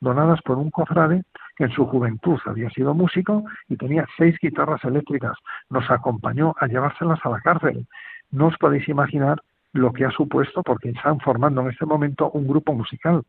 donadas 0.00 0.40
por 0.42 0.58
un 0.58 0.70
cofrade 0.70 1.22
que 1.56 1.64
en 1.64 1.70
su 1.70 1.86
juventud 1.86 2.38
había 2.46 2.70
sido 2.70 2.94
músico 2.94 3.44
y 3.68 3.76
tenía 3.76 4.06
seis 4.16 4.36
guitarras 4.40 4.82
eléctricas. 4.84 5.36
Nos 5.70 5.90
acompañó 5.90 6.54
a 6.58 6.66
llevárselas 6.66 7.20
a 7.24 7.30
la 7.30 7.40
cárcel. 7.40 7.86
No 8.30 8.46
os 8.46 8.56
podéis 8.58 8.88
imaginar 8.88 9.42
lo 9.72 9.92
que 9.92 10.04
ha 10.04 10.10
supuesto 10.10 10.62
porque 10.62 10.90
están 10.90 11.20
formando 11.20 11.62
en 11.62 11.70
este 11.70 11.86
momento 11.86 12.30
un 12.30 12.46
grupo 12.46 12.74
musical. 12.74 13.22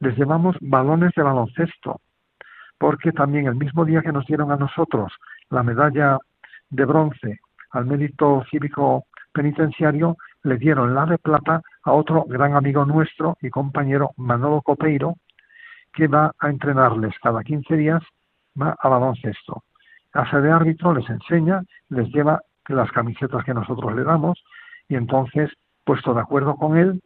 Les 0.00 0.16
llevamos 0.16 0.56
balones 0.60 1.12
de 1.16 1.22
baloncesto, 1.22 2.00
porque 2.78 3.12
también 3.12 3.46
el 3.46 3.56
mismo 3.56 3.84
día 3.84 4.02
que 4.02 4.12
nos 4.12 4.26
dieron 4.26 4.52
a 4.52 4.56
nosotros 4.56 5.12
la 5.50 5.62
medalla 5.62 6.18
de 6.70 6.84
bronce 6.84 7.40
al 7.70 7.86
mérito 7.86 8.44
cívico 8.50 9.04
penitenciario, 9.32 10.16
le 10.42 10.56
dieron 10.56 10.94
la 10.94 11.06
de 11.06 11.18
plata 11.18 11.62
a 11.82 11.92
otro 11.92 12.24
gran 12.24 12.54
amigo 12.54 12.84
nuestro 12.84 13.36
y 13.40 13.50
compañero 13.50 14.10
Manolo 14.16 14.62
Copeiro, 14.62 15.16
que 15.92 16.06
va 16.06 16.32
a 16.38 16.48
entrenarles 16.48 17.14
cada 17.22 17.42
15 17.42 17.76
días, 17.76 18.02
va 18.60 18.76
a 18.78 18.88
baloncesto. 18.88 19.62
Hace 20.12 20.40
de 20.40 20.50
árbitro, 20.50 20.94
les 20.94 21.08
enseña, 21.08 21.62
les 21.90 22.08
lleva 22.08 22.40
las 22.68 22.90
camisetas 22.92 23.44
que 23.44 23.54
nosotros 23.54 23.94
le 23.94 24.04
damos 24.04 24.42
y 24.88 24.96
entonces, 24.96 25.50
puesto 25.84 26.14
de 26.14 26.20
acuerdo 26.20 26.56
con 26.56 26.76
él, 26.76 27.00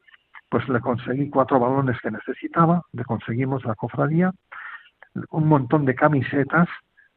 pues 0.48 0.68
le 0.68 0.80
conseguí 0.80 1.30
cuatro 1.30 1.58
balones 1.58 1.98
que 2.00 2.10
necesitaba, 2.10 2.82
le 2.92 3.04
conseguimos 3.04 3.64
la 3.64 3.74
cofradía 3.74 4.32
un 5.30 5.48
montón 5.48 5.84
de 5.84 5.94
camisetas. 5.94 6.68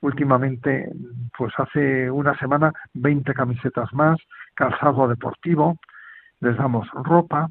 Últimamente, 0.01 0.91
pues 1.37 1.53
hace 1.57 2.11
una 2.11 2.37
semana, 2.37 2.71
20 2.93 3.33
camisetas 3.33 3.91
más, 3.93 4.17
calzado 4.53 5.07
deportivo, 5.07 5.77
les 6.41 6.55
damos 6.57 6.87
ropa. 6.91 7.49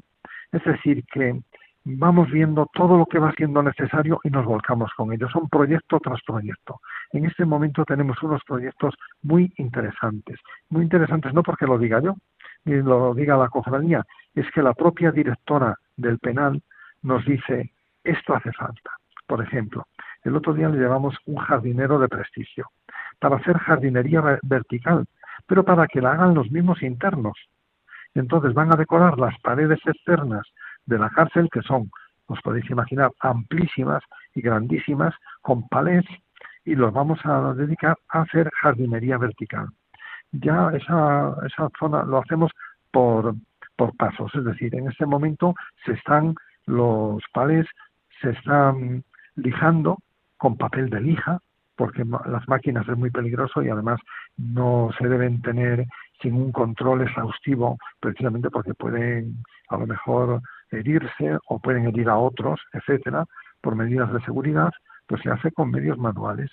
Es 0.51 0.63
decir, 0.63 1.03
que 1.11 1.41
vamos 1.85 2.31
viendo 2.31 2.67
todo 2.73 2.97
lo 2.97 3.05
que 3.05 3.19
va 3.19 3.31
siendo 3.33 3.61
necesario 3.61 4.19
y 4.23 4.29
nos 4.29 4.43
volcamos 4.43 4.91
con 4.97 5.13
ellos. 5.13 5.31
Son 5.31 5.47
proyecto 5.47 5.99
tras 5.99 6.19
proyecto. 6.23 6.81
En 7.11 7.25
este 7.25 7.45
momento 7.45 7.85
tenemos 7.85 8.21
unos 8.23 8.41
proyectos 8.43 8.95
muy 9.21 9.53
interesantes. 9.57 10.39
Muy 10.69 10.83
interesantes 10.83 11.33
no 11.33 11.43
porque 11.43 11.67
lo 11.67 11.77
diga 11.77 12.01
yo, 12.01 12.15
ni 12.65 12.81
lo 12.81 13.13
diga 13.13 13.37
la 13.37 13.49
cofradía, 13.49 14.03
es 14.33 14.49
que 14.51 14.63
la 14.63 14.73
propia 14.73 15.11
directora 15.11 15.75
del 15.95 16.17
penal 16.17 16.61
nos 17.03 17.23
dice, 17.25 17.71
esto 18.03 18.33
hace 18.33 18.51
falta. 18.51 18.91
Por 19.27 19.43
ejemplo, 19.43 19.85
el 20.23 20.35
otro 20.35 20.53
día 20.53 20.69
le 20.69 20.79
llevamos 20.79 21.15
un 21.27 21.37
jardinero 21.37 21.99
de 21.99 22.09
prestigio 22.09 22.67
para 23.19 23.37
hacer 23.37 23.57
jardinería 23.59 24.39
vertical, 24.41 25.05
pero 25.45 25.63
para 25.63 25.85
que 25.87 26.01
la 26.01 26.13
hagan 26.13 26.33
los 26.33 26.49
mismos 26.49 26.81
internos. 26.81 27.37
Entonces 28.15 28.53
van 28.53 28.73
a 28.73 28.77
decorar 28.77 29.19
las 29.19 29.39
paredes 29.41 29.79
externas 29.85 30.47
de 30.85 30.97
la 30.97 31.09
cárcel, 31.09 31.49
que 31.51 31.61
son, 31.61 31.89
os 32.27 32.41
podéis 32.41 32.69
imaginar, 32.69 33.11
amplísimas 33.19 34.03
y 34.33 34.41
grandísimas, 34.41 35.13
con 35.41 35.67
palés, 35.67 36.05
y 36.63 36.75
los 36.75 36.91
vamos 36.91 37.19
a 37.23 37.53
dedicar 37.53 37.97
a 38.09 38.21
hacer 38.21 38.49
jardinería 38.61 39.17
vertical. 39.17 39.69
Ya 40.31 40.71
esa, 40.73 41.35
esa 41.45 41.69
zona 41.79 42.03
lo 42.03 42.19
hacemos 42.19 42.51
por, 42.91 43.35
por 43.75 43.95
pasos, 43.95 44.33
es 44.35 44.43
decir, 44.43 44.75
en 44.75 44.87
este 44.89 45.05
momento 45.05 45.53
se 45.85 45.93
están 45.93 46.35
los 46.65 47.23
palés, 47.33 47.67
se 48.21 48.31
están 48.31 49.03
lijando 49.35 49.99
con 50.37 50.57
papel 50.57 50.89
de 50.89 51.01
lija, 51.01 51.39
porque 51.75 52.05
las 52.05 52.47
máquinas 52.47 52.87
es 52.87 52.97
muy 52.97 53.11
peligroso 53.11 53.61
y 53.61 53.69
además 53.69 53.99
no 54.37 54.89
se 54.97 55.07
deben 55.07 55.41
tener 55.41 55.85
sin 56.21 56.35
un 56.35 56.51
control 56.51 57.01
exhaustivo, 57.01 57.77
precisamente 57.99 58.49
porque 58.49 58.73
pueden 58.73 59.43
a 59.69 59.77
lo 59.77 59.85
mejor 59.85 60.41
herirse 60.71 61.37
o 61.47 61.59
pueden 61.59 61.87
herir 61.87 62.09
a 62.09 62.17
otros, 62.17 62.59
etcétera, 62.73 63.25
por 63.61 63.75
medidas 63.75 64.11
de 64.11 64.21
seguridad, 64.21 64.71
pues 65.07 65.21
se 65.21 65.29
hace 65.29 65.51
con 65.51 65.71
medios 65.71 65.97
manuales. 65.97 66.51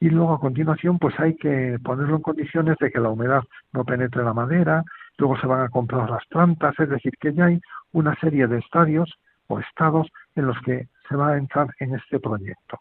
Y 0.00 0.10
luego 0.10 0.34
a 0.34 0.40
continuación, 0.40 0.98
pues 0.98 1.18
hay 1.18 1.36
que 1.36 1.78
ponerlo 1.82 2.16
en 2.16 2.22
condiciones 2.22 2.76
de 2.78 2.90
que 2.90 3.00
la 3.00 3.10
humedad 3.10 3.42
no 3.72 3.84
penetre 3.84 4.22
la 4.22 4.34
madera, 4.34 4.82
luego 5.18 5.38
se 5.38 5.46
van 5.46 5.62
a 5.62 5.68
comprar 5.68 6.10
las 6.10 6.24
plantas, 6.26 6.74
es 6.78 6.88
decir, 6.88 7.12
que 7.18 7.32
ya 7.32 7.46
hay 7.46 7.60
una 7.92 8.14
serie 8.16 8.46
de 8.46 8.58
estadios 8.58 9.12
o 9.46 9.60
estados 9.60 10.08
en 10.34 10.46
los 10.46 10.58
que 10.60 10.88
se 11.08 11.16
va 11.16 11.30
a 11.30 11.38
entrar 11.38 11.68
en 11.78 11.94
este 11.94 12.18
proyecto. 12.18 12.80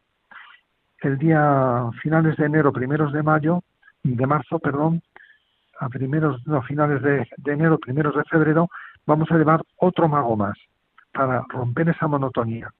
El 1.02 1.18
día 1.18 1.89
finales 2.02 2.38
de 2.38 2.46
enero, 2.46 2.72
primeros 2.72 3.12
de 3.14 3.24
mayo, 3.24 3.62
de 4.04 4.26
marzo, 4.26 4.60
perdón, 4.60 5.02
a 5.80 5.89
primeros, 5.89 6.46
no, 6.48 6.62
finales 6.64 7.02
de, 7.02 7.28
enero, 7.46 7.78
primeros 7.78 8.16
de 8.16 8.24
febrero, 8.26 8.70
vamos 9.06 9.32
a 9.32 9.38
llevar 9.38 9.62
otro 9.78 10.08
mago 10.08 10.36
más 10.36 10.58
para 11.12 11.43
romper 11.49 11.89
esa 11.89 12.08
monotonía. 12.08 12.72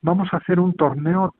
Vamos 0.00 0.28
a 0.32 0.38
hacer 0.38 0.60
un 0.60 0.74
torneo 0.74 1.34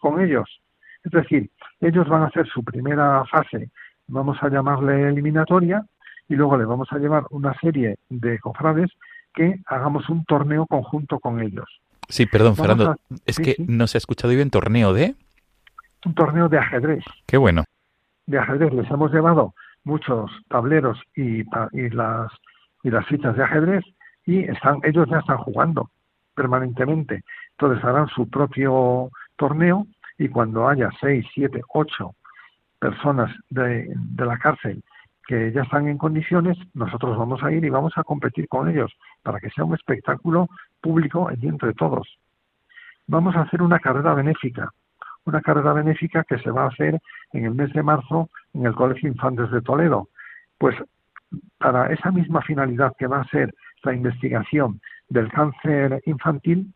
con 0.00 0.20
ellos. 0.20 0.60
Es 1.04 1.12
decir, 1.12 1.50
ellos 1.80 2.08
van 2.08 2.22
a 2.22 2.26
hacer 2.26 2.46
su 2.48 2.62
primera 2.62 3.24
fase, 3.26 3.70
vamos 4.06 4.36
a 4.42 4.48
llamarle 4.48 5.08
eliminatoria, 5.08 5.84
y 6.28 6.34
luego 6.34 6.56
le 6.56 6.64
vamos 6.64 6.88
a 6.92 6.98
llevar 6.98 7.24
una 7.30 7.54
serie 7.58 7.96
de 8.08 8.38
cofrades 8.38 8.90
que 9.34 9.60
hagamos 9.66 10.08
un 10.08 10.24
torneo 10.24 10.66
conjunto 10.66 11.18
con 11.18 11.40
ellos. 11.40 11.68
Sí, 12.08 12.26
perdón, 12.26 12.56
Fernando, 12.56 12.96
es 13.26 13.38
que 13.38 13.56
no 13.58 13.86
se 13.86 13.96
ha 13.96 14.00
escuchado 14.00 14.32
bien 14.32 14.50
torneo 14.50 14.92
de... 14.92 15.14
Un 16.04 16.14
torneo 16.14 16.48
de 16.48 16.58
ajedrez. 16.58 17.04
Qué 17.26 17.36
bueno. 17.36 17.64
De 18.26 18.38
ajedrez. 18.38 18.72
Les 18.72 18.90
hemos 18.90 19.12
llevado 19.12 19.54
muchos 19.84 20.30
tableros 20.48 20.98
y, 21.14 21.44
las, 21.90 22.32
y 22.82 22.90
las 22.90 23.06
fichas 23.06 23.36
de 23.36 23.44
ajedrez 23.44 23.84
y 24.26 24.40
están, 24.44 24.80
ellos 24.82 25.08
ya 25.10 25.18
están 25.18 25.38
jugando 25.38 25.90
permanentemente. 26.34 27.22
Entonces 27.52 27.84
harán 27.84 28.08
su 28.08 28.28
propio 28.28 29.10
torneo 29.36 29.86
y 30.18 30.28
cuando 30.28 30.68
haya 30.68 30.90
seis, 31.00 31.26
siete, 31.34 31.60
ocho 31.74 32.14
personas 32.78 33.30
de, 33.50 33.92
de 33.94 34.26
la 34.26 34.38
cárcel 34.38 34.82
que 35.26 35.52
ya 35.52 35.62
están 35.62 35.86
en 35.86 35.96
condiciones, 35.96 36.58
nosotros 36.74 37.16
vamos 37.16 37.40
a 37.44 37.52
ir 37.52 37.64
y 37.64 37.70
vamos 37.70 37.92
a 37.96 38.02
competir 38.02 38.48
con 38.48 38.68
ellos 38.68 38.92
para 39.22 39.38
que 39.38 39.48
sea 39.50 39.64
un 39.64 39.74
espectáculo 39.74 40.48
público 40.80 41.30
entre 41.30 41.72
todos. 41.74 42.18
Vamos 43.06 43.36
a 43.36 43.42
hacer 43.42 43.62
una 43.62 43.78
carrera 43.78 44.14
benéfica, 44.14 44.70
una 45.24 45.40
carrera 45.40 45.72
benéfica 45.72 46.24
que 46.24 46.38
se 46.38 46.50
va 46.50 46.64
a 46.64 46.68
hacer 46.68 47.00
en 47.32 47.44
el 47.44 47.54
mes 47.54 47.72
de 47.72 47.82
marzo 47.82 48.28
en 48.54 48.66
el 48.66 48.74
Colegio 48.74 49.08
Infantes 49.08 49.50
de 49.52 49.62
Toledo. 49.62 50.08
Pues 50.58 50.74
para 51.58 51.92
esa 51.92 52.10
misma 52.10 52.42
finalidad 52.42 52.94
que 52.98 53.06
va 53.06 53.20
a 53.20 53.28
ser 53.28 53.54
la 53.82 53.94
investigación 53.94 54.80
del 55.08 55.30
cáncer 55.30 56.02
infantil, 56.06 56.72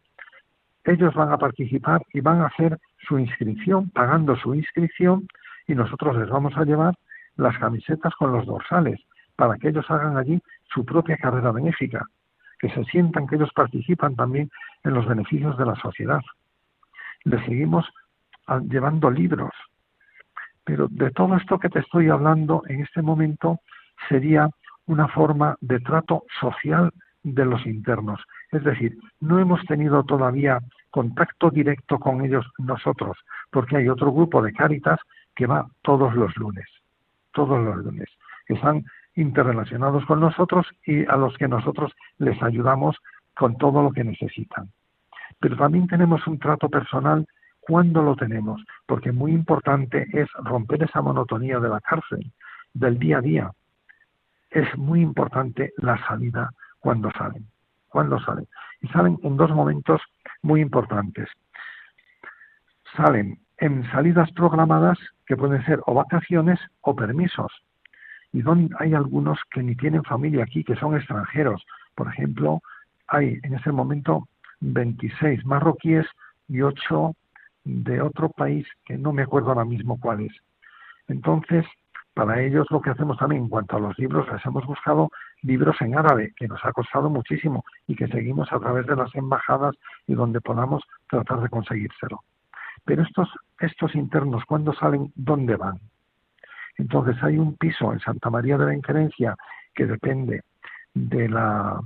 ellos 0.85 1.15
van 1.15 1.33
a 1.33 1.39
participar 1.39 2.03
y 2.13 2.21
van 2.21 2.41
a 2.41 2.47
hacer 2.47 2.79
su 3.07 3.19
inscripción, 3.19 3.91
pagando 3.91 4.37
su 4.37 4.55
inscripción, 4.55 5.27
y 5.67 5.75
nosotros 5.75 6.17
les 6.17 6.29
vamos 6.29 6.57
a 6.57 6.65
llevar 6.65 6.95
las 7.37 7.59
camisetas 7.59 8.15
con 8.17 8.33
los 8.33 8.47
dorsales, 8.47 9.01
para 9.37 9.57
que 9.57 9.69
ellos 9.69 9.91
hagan 9.91 10.17
allí 10.17 10.41
su 10.73 10.85
propia 10.85 11.17
carrera 11.17 11.53
benéfica, 11.53 12.05
que 12.59 12.71
se 12.71 12.85
sientan 12.85 13.27
que 13.27 13.37
ellos 13.37 13.51
participan 13.55 14.15
también 14.15 14.51
en 14.85 14.95
los 14.95 15.07
beneficios 15.07 15.57
de 15.59 15.67
la 15.67 15.75
sociedad. 15.77 16.21
Les 17.25 17.43
seguimos 17.45 17.89
ah, 18.47 18.61
llevando 18.61 19.11
libros, 19.11 19.53
pero 20.65 20.89
de 20.89 21.11
todo 21.11 21.37
esto 21.37 21.59
que 21.59 21.69
te 21.69 21.81
estoy 21.81 22.11
hablando 22.11 22.63
en 22.69 22.83
este 22.83 23.03
momento 23.03 23.61
sería 24.09 24.49
una 24.87 25.09
forma 25.09 25.57
de 25.61 25.81
trato 25.81 26.25
social 26.41 26.93
de 27.23 27.45
los 27.45 27.65
internos. 27.67 28.21
Es 28.53 28.63
decir, 28.65 28.99
no 29.21 29.39
hemos 29.39 29.65
tenido 29.67 30.05
todavía 30.05 30.61
contacto 30.91 31.51
directo 31.51 31.99
con 31.99 32.25
ellos 32.25 32.47
nosotros, 32.59 33.17
porque 33.51 33.79
hay 33.79 33.89
otro 33.89 34.13
grupo 34.13 34.43
de 34.43 34.53
Cáritas 34.53 35.01
que 35.35 35.47
va 35.47 35.67
todos 35.83 36.15
los 36.15 36.37
lunes 36.37 36.67
todos 37.35 37.63
los 37.63 37.77
lunes, 37.85 38.09
que 38.47 38.55
están 38.55 38.85
interrelacionados 39.17 40.07
con 40.07 40.21
nosotros 40.21 40.67
y 40.87 41.05
a 41.05 41.17
los 41.17 41.37
que 41.37 41.49
nosotros 41.49 41.93
les 42.19 42.43
ayudamos 42.43 42.97
con 43.37 43.59
todo 43.59 43.83
lo 43.83 43.93
que 43.93 44.05
necesitan. 44.05 44.71
Pero 45.41 45.57
también 45.57 45.87
tenemos 45.87 46.27
un 46.27 46.39
trato 46.39 46.69
personal 46.69 47.27
cuando 47.61 48.03
lo 48.03 48.17
tenemos, 48.17 48.65
porque 48.87 49.13
muy 49.13 49.33
importante 49.33 50.07
es 50.13 50.29
romper 50.43 50.85
esa 50.85 51.03
monotonía 51.03 51.59
de 51.59 51.69
la 51.69 51.81
cárcel, 51.81 52.33
del 52.73 52.99
día 52.99 53.19
a 53.19 53.21
día. 53.21 53.51
Es 54.55 54.79
muy 54.79 55.01
importante 55.01 55.73
la 55.79 55.99
salida 56.07 56.49
cuando 56.79 57.11
salen, 57.11 57.45
cuando 57.89 58.21
salen. 58.21 58.47
Y 58.81 58.89
salen 58.89 59.19
en 59.25 59.37
dos 59.37 59.51
momentos 59.51 60.01
muy 60.43 60.61
importantes. 60.61 61.29
Salen 62.97 63.41
en 63.59 63.85
salidas 63.91 64.31
programadas 64.31 64.97
que 65.27 65.37
pueden 65.37 65.65
ser 65.65 65.81
o 65.87 65.95
vacaciones 65.95 66.61
o 66.83 66.95
permisos. 66.95 67.53
Y 68.33 68.43
donde 68.43 68.73
hay 68.79 68.95
algunos 68.95 69.41
que 69.51 69.61
ni 69.61 69.75
tienen 69.75 70.05
familia 70.05 70.45
aquí, 70.45 70.63
que 70.63 70.77
son 70.77 70.97
extranjeros. 70.97 71.67
Por 71.97 72.07
ejemplo, 72.07 72.63
hay 73.09 73.41
en 73.43 73.55
ese 73.55 73.73
momento 73.73 74.29
26 74.61 75.45
marroquíes 75.47 76.07
y 76.47 76.61
8 76.63 77.13
de 77.65 78.01
otro 78.01 78.29
país 78.29 78.69
que 78.85 78.97
no 78.97 79.13
me 79.13 79.23
acuerdo 79.23 79.49
ahora 79.49 79.65
mismo 79.65 79.99
cuál 79.99 80.21
es. 80.21 80.33
Entonces, 81.09 81.67
para 82.15 82.41
ellos 82.41 82.67
lo 82.71 82.81
que 82.81 82.91
hacemos 82.91 83.19
también 83.19 83.43
en 83.43 83.49
cuanto 83.49 83.77
a 83.77 83.81
los 83.81 83.99
libros, 83.99 84.27
les 84.33 84.45
hemos 84.47 84.65
buscado 84.67 85.11
libros 85.43 85.77
en 85.81 85.99
árabe, 85.99 86.33
que 86.37 86.47
nos 86.47 86.65
ha 86.65 86.73
costado 86.73 87.11
muchísimo 87.11 87.65
y 87.89 87.97
que 87.97 88.07
seguimos 88.07 88.53
a 88.53 88.61
través 88.61 88.87
de 88.87 88.95
las 88.97 89.13
embajadas 89.15 89.75
y 90.07 90.15
donde 90.15 90.41
podamos 90.41 90.83
tratar 91.09 91.41
de 91.41 91.49
conseguírselo. 91.49 92.21
Pero 92.85 93.03
estos, 93.03 93.29
estos 93.59 93.95
internos, 93.97 94.45
¿cuándo 94.47 94.73
salen? 94.73 95.13
¿Dónde 95.17 95.57
van? 95.57 95.81
Entonces 96.77 97.21
hay 97.23 97.37
un 97.37 97.57
piso 97.57 97.93
en 97.93 98.01
Santa 98.01 98.31
María 98.31 98.59
de 98.59 98.67
la 98.67 98.75
Inferencia 98.75 99.37
que 99.75 99.87
depende 99.87 100.43
de 100.93 101.29
la, 101.29 101.81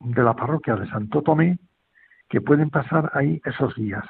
de 0.00 0.22
la 0.22 0.34
parroquia 0.34 0.76
de 0.76 0.88
Santo 0.88 1.22
Tomé, 1.22 1.58
que 2.28 2.40
pueden 2.40 2.70
pasar 2.70 3.10
ahí 3.14 3.40
esos 3.44 3.74
días. 3.74 4.04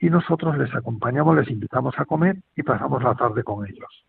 Y 0.00 0.10
nosotros 0.10 0.56
les 0.58 0.74
acompañamos, 0.74 1.36
les 1.36 1.50
invitamos 1.50 1.94
a 1.98 2.04
comer 2.04 2.36
y 2.56 2.62
pasamos 2.62 3.02
la 3.02 3.14
tarde 3.14 3.44
con 3.44 3.66
ellos. 3.66 4.04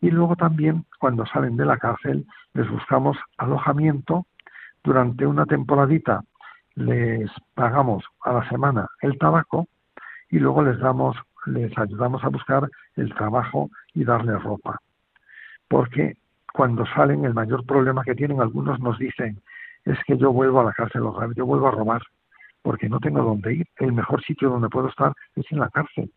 Y 0.00 0.10
luego 0.10 0.36
también, 0.36 0.84
cuando 0.98 1.24
salen 1.26 1.56
de 1.56 1.66
la 1.66 1.76
cárcel, 1.76 2.26
les 2.54 2.68
buscamos 2.70 3.16
alojamiento 3.38 4.26
durante 4.82 5.26
una 5.26 5.46
temporadita 5.46 6.22
les 6.76 7.30
pagamos 7.54 8.04
a 8.22 8.34
la 8.34 8.48
semana 8.48 8.86
el 9.00 9.18
tabaco 9.18 9.66
y 10.30 10.38
luego 10.38 10.62
les 10.62 10.78
damos, 10.78 11.16
les 11.46 11.76
ayudamos 11.76 12.22
a 12.22 12.28
buscar 12.28 12.70
el 12.96 13.12
trabajo 13.14 13.70
y 13.94 14.04
darles 14.04 14.42
ropa. 14.42 14.78
Porque 15.68 16.18
cuando 16.52 16.86
salen, 16.86 17.24
el 17.24 17.34
mayor 17.34 17.64
problema 17.64 18.04
que 18.04 18.14
tienen 18.14 18.40
algunos 18.40 18.78
nos 18.80 18.98
dicen 18.98 19.40
es 19.84 19.98
que 20.06 20.16
yo 20.18 20.32
vuelvo 20.32 20.60
a 20.60 20.64
la 20.64 20.72
cárcel 20.72 21.02
yo 21.34 21.46
vuelvo 21.46 21.68
a 21.68 21.72
robar, 21.72 22.02
porque 22.66 22.88
no 22.88 22.98
tengo 22.98 23.22
dónde 23.22 23.54
ir. 23.54 23.68
El 23.76 23.92
mejor 23.92 24.24
sitio 24.24 24.50
donde 24.50 24.68
puedo 24.68 24.88
estar 24.88 25.12
es 25.36 25.44
en 25.52 25.60
la 25.60 25.70
cárcel. 25.70 26.10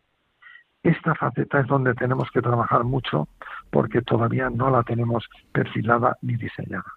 Esta 0.82 1.14
faceta 1.14 1.60
es 1.60 1.68
donde 1.68 1.94
tenemos 1.94 2.28
que 2.32 2.42
trabajar 2.42 2.82
mucho 2.82 3.28
porque 3.70 4.02
todavía 4.02 4.50
no 4.50 4.68
la 4.68 4.82
tenemos 4.82 5.24
perfilada 5.52 6.16
ni 6.22 6.34
diseñada. 6.34 6.92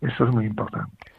Eso 0.00 0.24
es 0.24 0.34
muy 0.34 0.46
importante. 0.46 1.11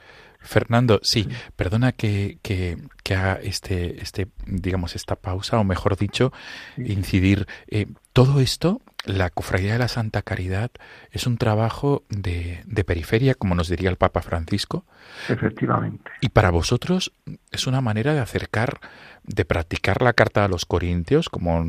Fernando, 0.43 0.99
sí, 1.03 1.27
perdona 1.55 1.93
que, 1.93 2.37
que, 2.41 2.77
haga 3.15 3.39
este, 3.41 4.01
este, 4.01 4.27
digamos, 4.45 4.95
esta 4.95 5.15
pausa, 5.15 5.57
o 5.59 5.63
mejor 5.63 5.97
dicho, 5.97 6.31
incidir. 6.77 7.47
Eh, 7.67 7.87
todo 8.11 8.39
esto, 8.39 8.81
la 9.05 9.29
Cofradía 9.29 9.73
de 9.73 9.79
la 9.79 9.87
Santa 9.87 10.21
Caridad, 10.21 10.71
es 11.11 11.25
un 11.25 11.37
trabajo 11.37 12.03
de, 12.09 12.61
de, 12.65 12.83
periferia, 12.83 13.33
como 13.35 13.55
nos 13.55 13.69
diría 13.69 13.89
el 13.89 13.95
Papa 13.95 14.21
Francisco. 14.21 14.85
Efectivamente. 15.29 16.11
Y 16.21 16.29
para 16.29 16.51
vosotros 16.51 17.13
es 17.51 17.65
una 17.65 17.81
manera 17.81 18.13
de 18.13 18.19
acercar, 18.19 18.79
de 19.23 19.45
practicar 19.45 20.01
la 20.01 20.13
carta 20.13 20.45
a 20.45 20.49
los 20.49 20.65
Corintios, 20.65 21.29
como 21.29 21.65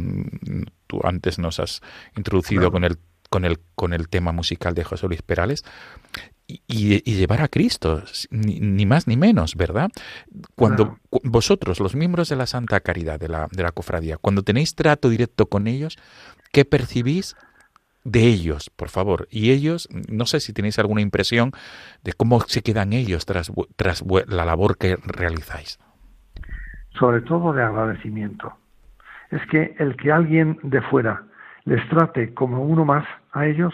tú 0.87 1.01
antes 1.05 1.39
nos 1.39 1.61
has 1.61 1.81
introducido 2.17 2.71
con 2.71 2.85
el 2.85 2.99
con 3.35 3.45
el, 3.45 3.59
con 3.75 3.93
el 3.93 4.09
tema 4.09 4.31
musical 4.31 4.75
de 4.75 4.85
José 4.85 5.09
Luis 5.09 5.23
Perales, 5.23 5.65
y, 6.47 7.01
llevar 7.15 7.43
a 7.43 7.49
Cristo, 7.49 8.03
ni, 8.31 8.87
más 8.87 9.07
ni 9.07 9.17
menos, 9.17 9.55
¿verdad? 9.57 9.91
Cuando 10.55 10.99
vosotros, 11.23 11.81
los 11.81 11.95
miembros 11.95 12.29
de 12.29 12.37
la 12.37 12.47
Santa 12.47 12.81
Caridad, 12.81 13.19
de 13.19 13.29
la, 13.29 13.49
de 13.51 13.63
la 13.63 13.73
cofradía, 13.73 14.19
cuando 14.19 14.43
tenéis 14.43 14.75
trato 14.75 15.09
directo 15.09 15.47
con 15.47 15.67
ellos, 15.67 15.97
¿qué 16.53 16.65
percibís 16.65 17.37
de 18.05 18.27
ellos, 18.27 18.71
por 18.71 18.91
favor? 18.91 19.27
Y 19.31 19.53
ellos, 19.53 19.89
no 20.11 20.27
sé 20.27 20.41
si 20.41 20.53
tenéis 20.53 20.79
alguna 20.79 21.01
impresión 21.01 21.53
de 22.03 22.13
cómo 22.13 22.41
se 22.41 22.63
quedan 22.63 22.93
ellos 22.93 23.25
tras, 23.25 23.51
tras 23.77 24.05
la 24.27 24.45
labor 24.45 24.77
que 24.77 24.97
realizáis. 25.05 25.79
Sobre 26.99 27.23
todo 27.23 27.53
de 27.53 27.63
agradecimiento. 27.63 28.53
Es 29.31 29.41
que 29.51 29.75
el 29.79 29.97
que 29.97 30.13
alguien 30.13 30.59
de 30.63 30.81
fuera 30.83 31.25
les 31.65 31.87
trate 31.89 32.35
como 32.35 32.63
uno 32.63 32.85
más 32.85 33.05
a 33.33 33.47
ellos, 33.47 33.73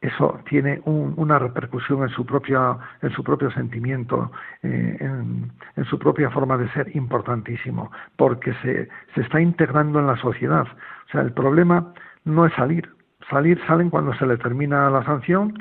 eso 0.00 0.38
tiene 0.48 0.80
una 0.84 1.40
repercusión 1.40 2.04
en 2.04 2.08
su 2.10 2.24
propio, 2.24 2.78
en 3.02 3.10
su 3.10 3.24
propio 3.24 3.50
sentimiento, 3.50 4.30
eh, 4.62 4.96
en, 5.00 5.84
su 5.86 5.98
propia 5.98 6.30
forma 6.30 6.56
de 6.56 6.70
ser 6.70 6.94
importantísimo, 6.94 7.90
porque 8.16 8.54
se, 8.62 8.88
se 9.14 9.20
está 9.22 9.40
integrando 9.40 9.98
en 9.98 10.06
la 10.06 10.16
sociedad. 10.16 10.66
O 11.08 11.10
sea, 11.10 11.22
el 11.22 11.32
problema 11.32 11.92
no 12.24 12.46
es 12.46 12.52
salir. 12.54 12.88
Salir 13.28 13.60
salen 13.66 13.90
cuando 13.90 14.14
se 14.14 14.26
le 14.26 14.36
termina 14.36 14.88
la 14.88 15.04
sanción, 15.04 15.52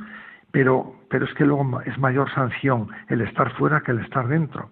pero, 0.51 0.93
pero 1.09 1.25
es 1.25 1.33
que 1.33 1.45
luego 1.45 1.81
es 1.81 1.97
mayor 1.97 2.31
sanción 2.31 2.89
el 3.09 3.21
estar 3.21 3.51
fuera 3.53 3.81
que 3.81 3.91
el 3.91 3.99
estar 3.99 4.27
dentro 4.27 4.69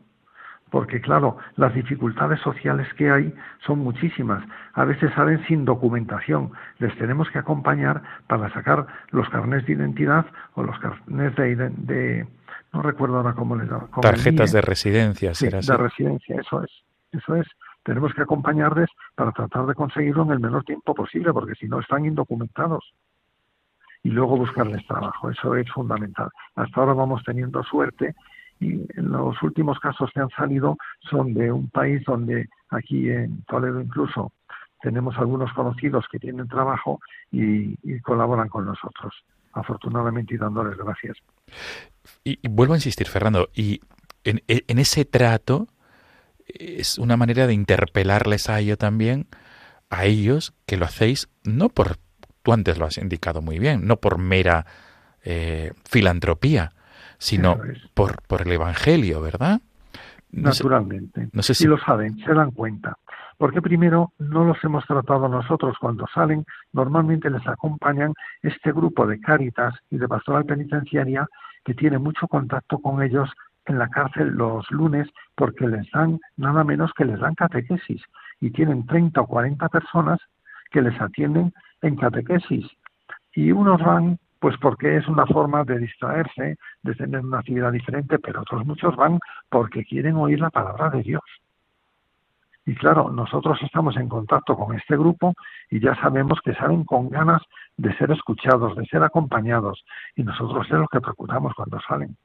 porque 0.70 1.00
claro, 1.00 1.38
las 1.56 1.74
dificultades 1.74 2.40
sociales 2.42 2.88
que 2.96 3.10
hay 3.10 3.34
son 3.66 3.80
muchísimas. 3.80 4.44
A 4.74 4.84
veces 4.84 5.12
salen 5.14 5.46
sin 5.48 5.64
documentación. 5.64 6.52
Les 6.80 6.96
tenemos 6.98 7.30
que 7.30 7.40
acompañar 7.40 8.02
para 8.28 8.52
sacar 8.52 8.88
los 9.12 9.30
carnés 9.30 9.66
de 9.66 9.74
identidad 9.74 10.26
o 10.56 10.64
los 10.64 10.78
carnés 10.80 11.36
de, 11.36 12.28
no 12.74 12.82
recuerdo 12.82 13.18
ahora 13.18 13.34
cómo 13.34 13.56
les 13.56 13.70
llaman. 13.70 13.90
Tarjetas 14.02 14.52
de 14.52 14.62
residencia, 14.62 15.34
sí, 15.34 15.48
De 15.48 15.78
residencia, 15.78 16.42
eso 16.42 16.64
es. 16.64 16.72
Eso 17.12 17.36
es. 17.36 17.48
Tenemos 17.84 18.14
que 18.14 18.24
acompañarles 18.24 18.90
para 19.14 19.32
tratar 19.32 19.68
de 19.68 19.76
conseguirlo 19.76 20.24
en 20.24 20.32
el 20.32 20.40
menor 20.40 20.64
tiempo 20.64 20.94
posible, 20.94 21.32
porque 21.32 21.54
si 21.56 21.68
no 21.68 21.80
están 21.80 22.06
indocumentados. 22.06 22.94
Y 24.04 24.10
luego 24.10 24.38
buscarles 24.38 24.86
trabajo, 24.88 25.32
eso 25.32 25.56
es 25.56 25.72
fundamental. 25.72 26.30
Hasta 26.56 26.80
ahora 26.80 26.94
vamos 26.94 27.24
teniendo 27.24 27.64
suerte 27.64 28.14
y 28.60 28.86
los 28.96 29.42
últimos 29.44 29.80
casos 29.80 30.10
que 30.14 30.22
han 30.22 30.30
salido 30.30 30.78
son 31.10 31.34
de 31.34 31.52
un 31.52 31.70
país 31.70 32.04
donde 32.06 32.48
aquí 32.70 33.10
en 33.10 33.44
Toledo 33.44 33.82
incluso 33.82 34.32
tenemos 34.82 35.18
algunos 35.18 35.52
conocidos 35.54 36.06
que 36.12 36.20
tienen 36.20 36.48
trabajo 36.48 37.00
y, 37.32 37.76
colaboran 38.02 38.50
con 38.50 38.66
nosotros, 38.66 39.14
afortunadamente 39.54 40.36
y 40.36 40.38
dándoles 40.38 40.78
gracias. 40.78 41.18
Y, 42.24 42.48
vuelvo 42.48 42.74
a 42.74 42.78
insistir, 42.78 43.08
Fernando, 43.08 43.50
y 43.54 43.82
en, 44.24 44.42
en, 44.48 44.80
ese 44.80 45.06
trato 45.06 45.68
es 46.48 47.00
una 47.00 47.18
manera 47.18 47.48
de 47.48 47.54
interpelarles 47.54 48.50
a 48.50 48.60
ello 48.60 48.78
también, 48.78 49.28
a 49.90 50.06
ellos, 50.06 50.54
que 50.66 50.78
lo 50.78 50.86
hacéis 50.86 51.30
no 51.44 51.70
por, 51.70 51.98
tú 52.44 52.54
antes 52.54 52.78
lo 52.78 52.86
has 52.86 52.98
indicado 52.98 53.42
muy 53.42 53.58
bien, 53.58 53.88
no 53.88 53.98
por 53.98 54.20
mera 54.20 54.66
eh, 55.24 55.74
filantropía, 55.90 56.74
sino 57.26 57.58
por, 57.96 58.22
por 58.28 58.44
el 58.44 58.52
Evangelio, 58.52 59.20
¿verdad? 59.20 59.60
Naturalmente. 60.32 61.30
No 61.34 61.42
sé 61.42 61.56
si... 61.56 61.66
lo 61.66 61.80
saben, 61.80 62.20
se 62.20 62.34
dan 62.34 62.52
cuenta. 62.52 62.98
Porque 63.40 63.64
primero 63.64 64.14
no 64.20 64.46
los 64.46 64.64
hemos 64.64 64.86
tratado 64.86 65.28
nosotros 65.28 65.76
cuando 65.80 66.06
salen, 66.14 66.46
normalmente 66.72 67.32
les 67.32 67.46
acompañan 67.48 68.14
este 68.44 68.72
grupo 68.72 69.08
de 69.08 69.20
Cáritas 69.20 69.74
y 69.90 69.98
de 69.98 70.08
Pastoral 70.08 70.46
Penitenciaria 70.46 71.28
que 71.64 71.74
tiene 71.74 71.98
mucho 71.98 72.28
contacto 72.28 72.78
con 72.78 73.02
ellos 73.02 73.28
en 73.66 73.80
la 73.80 73.90
cárcel 73.90 74.28
los 74.30 74.70
lunes 74.70 75.10
porque 75.34 75.68
les 75.68 75.90
dan 75.92 76.20
nada 76.38 76.64
menos 76.64 76.92
que 76.96 77.06
les 77.06 77.20
dan 77.20 77.34
catequesis 77.34 78.04
y 78.40 78.52
tienen 78.52 78.86
30 78.86 79.20
o 79.20 79.26
40 79.26 79.68
personas 79.70 80.20
que 80.70 80.84
les 80.84 81.00
atienden 81.02 81.52
en 81.82 81.96
catequesis 81.96 82.68
y 83.34 83.52
unos 83.52 83.82
van 83.82 84.20
pues 84.40 84.56
porque 84.62 84.98
es 84.98 85.08
una 85.08 85.26
forma 85.26 85.64
de 85.64 85.80
distraerse, 85.80 86.58
de 86.84 86.96
tener 86.96 87.22
una 87.22 87.40
actividad 87.40 87.72
diferente, 87.72 88.20
pero 88.20 88.42
otros 88.42 88.66
muchos 88.66 88.96
van 88.96 89.20
porque 89.50 89.86
quieren 89.86 90.16
oír 90.16 90.40
la 90.40 90.50
palabra 90.50 90.90
de 90.90 91.04
Dios. 91.04 91.24
Y 92.66 92.74
claro, 92.76 93.12
nosotros 93.12 93.60
estamos 93.62 93.96
en 93.96 94.10
contacto 94.10 94.56
con 94.56 94.76
este 94.76 94.98
grupo 94.98 95.34
y 95.70 95.80
ya 95.80 95.96
sabemos 96.02 96.40
que 96.44 96.56
salen 96.56 96.84
con 96.84 97.10
ganas 97.10 97.42
de 97.78 97.96
ser 97.98 98.12
escuchados, 98.12 98.76
de 98.76 98.86
ser 98.86 99.04
acompañados. 99.04 99.86
Y 100.16 100.24
nosotros 100.24 100.66
es 100.66 100.74
lo 100.74 100.88
que 100.88 101.00
procuramos 101.00 101.54
cuando 101.54 101.80
salen. 101.88 102.18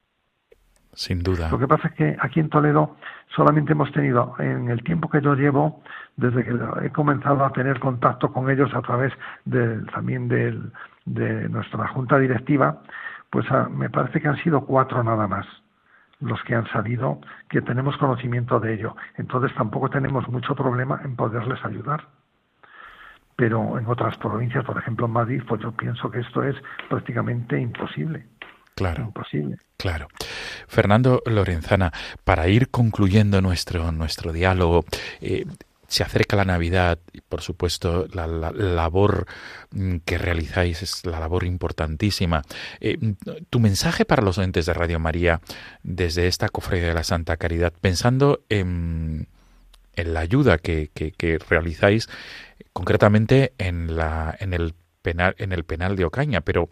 Sin 0.94 1.22
duda. 1.22 1.50
Lo 1.50 1.58
que 1.58 1.68
pasa 1.68 1.88
es 1.88 1.94
que 1.94 2.16
aquí 2.20 2.40
en 2.40 2.48
Toledo 2.48 2.96
solamente 3.36 3.72
hemos 3.72 3.92
tenido, 3.92 4.34
en 4.38 4.70
el 4.70 4.82
tiempo 4.82 5.08
que 5.08 5.20
yo 5.20 5.34
llevo, 5.34 5.82
desde 6.16 6.42
que 6.42 6.58
he 6.82 6.90
comenzado 6.90 7.44
a 7.44 7.52
tener 7.52 7.78
contacto 7.78 8.32
con 8.32 8.50
ellos 8.50 8.74
a 8.74 8.82
través 8.82 9.12
del, 9.44 9.86
también 9.86 10.26
del, 10.26 10.72
de 11.04 11.48
nuestra 11.48 11.88
junta 11.88 12.18
directiva, 12.18 12.82
pues 13.30 13.46
ah, 13.50 13.68
me 13.70 13.90
parece 13.90 14.20
que 14.20 14.28
han 14.28 14.42
sido 14.42 14.64
cuatro 14.66 15.02
nada 15.02 15.26
más 15.26 15.46
los 16.20 16.42
que 16.44 16.54
han 16.54 16.66
salido, 16.68 17.20
que 17.48 17.62
tenemos 17.62 17.96
conocimiento 17.96 18.60
de 18.60 18.74
ello. 18.74 18.94
Entonces 19.16 19.54
tampoco 19.56 19.88
tenemos 19.88 20.28
mucho 20.28 20.54
problema 20.54 21.00
en 21.04 21.16
poderles 21.16 21.64
ayudar. 21.64 22.06
Pero 23.36 23.78
en 23.78 23.86
otras 23.86 24.18
provincias, 24.18 24.64
por 24.64 24.76
ejemplo 24.76 25.06
en 25.06 25.12
Madrid, 25.12 25.42
pues 25.48 25.62
yo 25.62 25.72
pienso 25.72 26.10
que 26.10 26.20
esto 26.20 26.42
es 26.42 26.56
prácticamente 26.90 27.58
imposible. 27.58 28.26
Claro. 28.74 29.02
Imposible. 29.02 29.56
Claro. 29.78 30.08
Fernando 30.68 31.22
Lorenzana, 31.26 31.90
para 32.24 32.48
ir 32.48 32.70
concluyendo 32.70 33.40
nuestro, 33.40 33.92
nuestro 33.92 34.32
diálogo, 34.32 34.84
eh, 35.20 35.46
se 35.90 36.04
acerca 36.04 36.36
la 36.36 36.44
Navidad 36.44 37.00
y 37.12 37.20
por 37.20 37.42
supuesto 37.42 38.06
la, 38.14 38.26
labor 38.28 39.26
mm, 39.72 39.96
que 40.04 40.18
realizáis 40.18 40.82
es 40.82 41.04
la 41.04 41.18
labor 41.18 41.44
importantísima. 41.44 42.42
Eh, 42.80 42.96
tu 43.50 43.58
mensaje 43.58 44.04
para 44.04 44.22
los 44.22 44.38
oyentes 44.38 44.66
de 44.66 44.72
Radio 44.72 45.00
María 45.00 45.40
desde 45.82 46.28
esta 46.28 46.48
cofradía 46.48 46.88
de 46.88 46.94
la 46.94 47.04
Santa 47.04 47.36
Caridad, 47.36 47.72
pensando 47.80 48.44
en, 48.48 49.26
la 49.96 50.20
ayuda 50.20 50.58
que, 50.58 50.90
que, 50.94 51.12
que 51.12 51.38
realizáis 51.38 52.08
concretamente 52.72 53.52
en, 53.58 53.96
la, 53.96 54.34
en 54.38 54.54
el 54.54 54.74
penal, 55.02 55.34
en 55.38 55.52
el 55.52 55.64
penal 55.64 55.96
de 55.96 56.04
Ocaña, 56.04 56.40
pero 56.40 56.68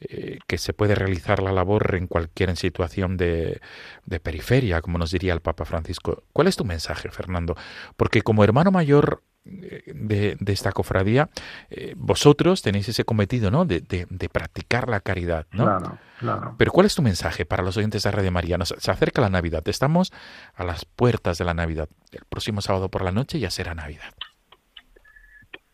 eh, 0.00 0.38
que 0.46 0.58
se 0.58 0.72
puede 0.72 0.94
realizar 0.94 1.42
la 1.42 1.52
labor 1.52 1.94
en 1.94 2.06
cualquier 2.06 2.56
situación 2.56 3.16
de, 3.16 3.60
de, 4.04 4.20
periferia, 4.20 4.80
como 4.80 4.98
nos 4.98 5.10
diría 5.10 5.32
el 5.32 5.40
Papa 5.40 5.64
Francisco. 5.64 6.24
¿Cuál 6.32 6.48
es 6.48 6.56
tu 6.56 6.64
mensaje, 6.64 7.10
Fernando? 7.10 7.56
Porque 7.96 8.22
como 8.22 8.44
hermano 8.44 8.70
mayor 8.70 9.22
eh, 9.44 9.82
de, 9.94 10.36
de 10.38 10.52
esta 10.52 10.72
cofradía, 10.72 11.28
eh, 11.70 11.94
vosotros 11.96 12.62
tenéis 12.62 12.88
ese 12.88 13.04
cometido, 13.04 13.50
¿no? 13.50 13.64
De, 13.64 13.80
de, 13.80 14.28
practicar 14.28 14.88
la 14.88 15.00
caridad, 15.00 15.46
¿no? 15.50 15.64
Claro, 15.64 15.98
claro. 16.20 16.54
Pero 16.58 16.72
¿cuál 16.72 16.86
es 16.86 16.94
tu 16.94 17.02
mensaje 17.02 17.44
para 17.44 17.62
los 17.62 17.76
oyentes 17.76 18.04
de 18.04 18.10
Radio 18.10 18.30
María? 18.30 18.58
se 18.64 18.90
acerca 18.90 19.20
la 19.20 19.30
Navidad, 19.30 19.66
estamos 19.66 20.12
a 20.54 20.64
las 20.64 20.84
puertas 20.84 21.38
de 21.38 21.44
la 21.44 21.54
Navidad. 21.54 21.88
El 22.12 22.24
próximo 22.28 22.60
sábado 22.60 22.88
por 22.88 23.02
la 23.02 23.12
noche 23.12 23.40
ya 23.40 23.50
será 23.50 23.74
Navidad 23.74 24.12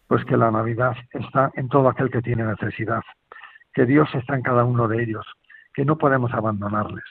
pues 0.09 0.24
que 0.24 0.36
la 0.36 0.50
Navidad 0.50 0.96
está 1.12 1.52
en 1.54 1.68
todo 1.68 1.88
aquel 1.88 2.11
que 2.11 2.22
tiene 2.22 2.42
necesidad, 2.42 3.02
que 3.74 3.84
Dios 3.84 4.09
está 4.14 4.34
en 4.34 4.42
cada 4.42 4.64
uno 4.64 4.88
de 4.88 5.02
ellos, 5.02 5.26
que 5.74 5.84
no 5.84 5.98
podemos 5.98 6.32
abandonarles. 6.32 7.04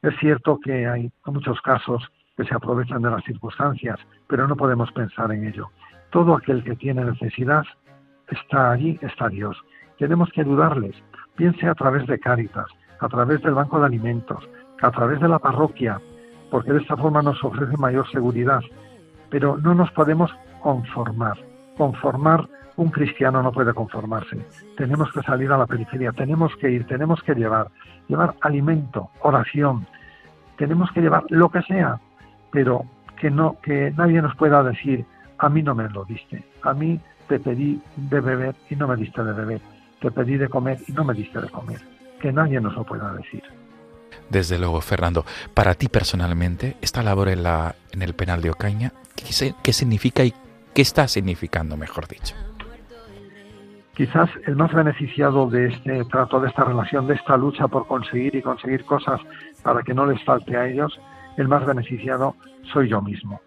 Es 0.00 0.16
cierto 0.18 0.58
que 0.58 0.86
hay 0.86 1.12
muchos 1.26 1.60
casos 1.60 2.02
que 2.36 2.44
se 2.44 2.54
aprovechan 2.54 3.02
de 3.02 3.10
las 3.10 3.22
circunstancias, 3.24 4.00
pero 4.26 4.48
no 4.48 4.56
podemos 4.56 4.90
pensar 4.92 5.30
en 5.30 5.46
ello. 5.46 5.70
Todo 6.10 6.34
aquel 6.34 6.64
que 6.64 6.74
tiene 6.74 7.04
necesidad 7.04 7.64
está 8.28 8.72
allí, 8.72 8.98
está 9.02 9.28
Dios. 9.28 9.56
Tenemos 9.98 10.30
que 10.32 10.40
ayudarles. 10.40 10.96
Piense 11.36 11.68
a 11.68 11.74
través 11.74 12.06
de 12.06 12.18
Cáritas, 12.18 12.66
a 12.98 13.08
través 13.08 13.42
del 13.42 13.54
Banco 13.54 13.78
de 13.78 13.86
Alimentos, 13.86 14.48
a 14.80 14.90
través 14.90 15.20
de 15.20 15.28
la 15.28 15.38
parroquia, 15.38 16.00
porque 16.50 16.72
de 16.72 16.80
esta 16.80 16.96
forma 16.96 17.20
nos 17.22 17.42
ofrece 17.44 17.76
mayor 17.76 18.10
seguridad. 18.10 18.62
Pero 19.28 19.58
no 19.58 19.74
nos 19.74 19.90
podemos 19.92 20.34
conformar 20.62 21.51
conformar, 21.76 22.48
un 22.76 22.90
cristiano 22.90 23.42
no 23.42 23.52
puede 23.52 23.74
conformarse. 23.74 24.38
Tenemos 24.76 25.12
que 25.12 25.22
salir 25.22 25.50
a 25.52 25.58
la 25.58 25.66
periferia, 25.66 26.12
tenemos 26.12 26.54
que 26.56 26.70
ir, 26.70 26.86
tenemos 26.86 27.22
que 27.22 27.34
llevar, 27.34 27.68
llevar 28.08 28.34
alimento, 28.40 29.10
oración, 29.20 29.86
tenemos 30.56 30.90
que 30.92 31.00
llevar 31.00 31.24
lo 31.28 31.50
que 31.50 31.62
sea, 31.62 32.00
pero 32.50 32.84
que 33.20 33.30
no, 33.30 33.56
que 33.62 33.92
nadie 33.96 34.22
nos 34.22 34.34
pueda 34.36 34.62
decir, 34.62 35.04
a 35.38 35.48
mí 35.48 35.62
no 35.62 35.74
me 35.74 35.88
lo 35.88 36.04
diste, 36.04 36.44
a 36.62 36.72
mí 36.72 37.00
te 37.28 37.38
pedí 37.38 37.80
de 37.96 38.20
beber 38.20 38.54
y 38.70 38.76
no 38.76 38.88
me 38.88 38.96
diste 38.96 39.22
de 39.22 39.32
beber, 39.32 39.60
te 40.00 40.10
pedí 40.10 40.36
de 40.36 40.48
comer 40.48 40.78
y 40.86 40.92
no 40.92 41.04
me 41.04 41.14
diste 41.14 41.40
de 41.40 41.48
comer, 41.48 41.80
que 42.20 42.32
nadie 42.32 42.60
nos 42.60 42.74
lo 42.74 42.84
pueda 42.84 43.12
decir. 43.14 43.42
Desde 44.28 44.58
luego, 44.58 44.80
Fernando, 44.80 45.24
para 45.54 45.74
ti 45.74 45.88
personalmente, 45.88 46.76
esta 46.80 47.02
labor 47.02 47.28
en, 47.28 47.42
la, 47.42 47.74
en 47.92 48.02
el 48.02 48.14
penal 48.14 48.40
de 48.40 48.50
Ocaña, 48.50 48.92
¿qué, 49.14 49.54
qué 49.62 49.72
significa 49.72 50.24
y 50.24 50.34
¿Qué 50.74 50.80
está 50.80 51.06
significando, 51.06 51.76
mejor 51.76 52.08
dicho? 52.08 52.34
Quizás 53.94 54.30
el 54.46 54.56
más 54.56 54.72
beneficiado 54.72 55.50
de 55.50 55.66
este 55.66 56.02
trato, 56.06 56.40
de 56.40 56.48
esta 56.48 56.64
relación, 56.64 57.06
de 57.06 57.14
esta 57.14 57.36
lucha 57.36 57.68
por 57.68 57.86
conseguir 57.86 58.34
y 58.34 58.42
conseguir 58.42 58.86
cosas 58.86 59.20
para 59.62 59.82
que 59.82 59.92
no 59.92 60.06
les 60.06 60.22
falte 60.24 60.56
a 60.56 60.66
ellos, 60.66 60.98
el 61.36 61.46
más 61.46 61.66
beneficiado 61.66 62.36
soy 62.72 62.88
yo 62.88 63.02
mismo. 63.02 63.40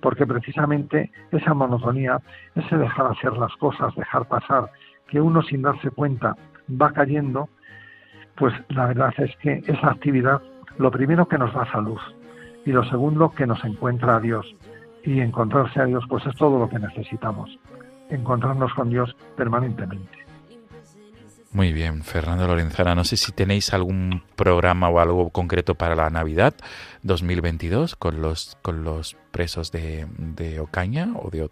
Porque 0.00 0.24
precisamente 0.24 1.10
esa 1.32 1.52
monotonía, 1.52 2.20
ese 2.54 2.76
dejar 2.76 3.06
hacer 3.06 3.32
las 3.36 3.54
cosas, 3.56 3.92
dejar 3.96 4.28
pasar, 4.28 4.70
que 5.08 5.20
uno 5.20 5.42
sin 5.42 5.62
darse 5.62 5.90
cuenta 5.90 6.36
va 6.80 6.92
cayendo, 6.92 7.48
pues 8.36 8.54
la 8.68 8.86
verdad 8.86 9.12
es 9.18 9.36
que 9.38 9.62
esa 9.66 9.90
actividad, 9.90 10.40
lo 10.78 10.92
primero 10.92 11.26
que 11.26 11.38
nos 11.38 11.52
da 11.52 11.70
salud 11.72 11.98
y 12.64 12.70
lo 12.70 12.84
segundo 12.84 13.30
que 13.30 13.48
nos 13.48 13.64
encuentra 13.64 14.16
a 14.16 14.20
Dios 14.20 14.54
y 15.04 15.20
encontrarse 15.20 15.80
a 15.80 15.84
Dios, 15.84 16.04
pues 16.08 16.24
es 16.26 16.34
todo 16.36 16.58
lo 16.58 16.68
que 16.68 16.78
necesitamos, 16.78 17.58
encontrarnos 18.08 18.72
con 18.74 18.90
Dios 18.90 19.14
permanentemente. 19.36 20.22
Muy 21.52 21.74
bien, 21.74 22.02
Fernando 22.02 22.46
Lorenzana, 22.46 22.94
no 22.94 23.04
sé 23.04 23.18
si 23.18 23.30
tenéis 23.30 23.74
algún 23.74 24.22
programa 24.36 24.88
o 24.88 25.00
algo 25.00 25.28
concreto 25.28 25.74
para 25.74 25.94
la 25.94 26.08
Navidad 26.08 26.54
2022 27.02 27.94
con 27.94 28.22
los 28.22 28.56
con 28.62 28.84
los 28.84 29.16
presos 29.32 29.70
de, 29.70 30.06
de 30.16 30.60
Ocaña 30.60 31.08
o 31.14 31.28
de 31.30 31.50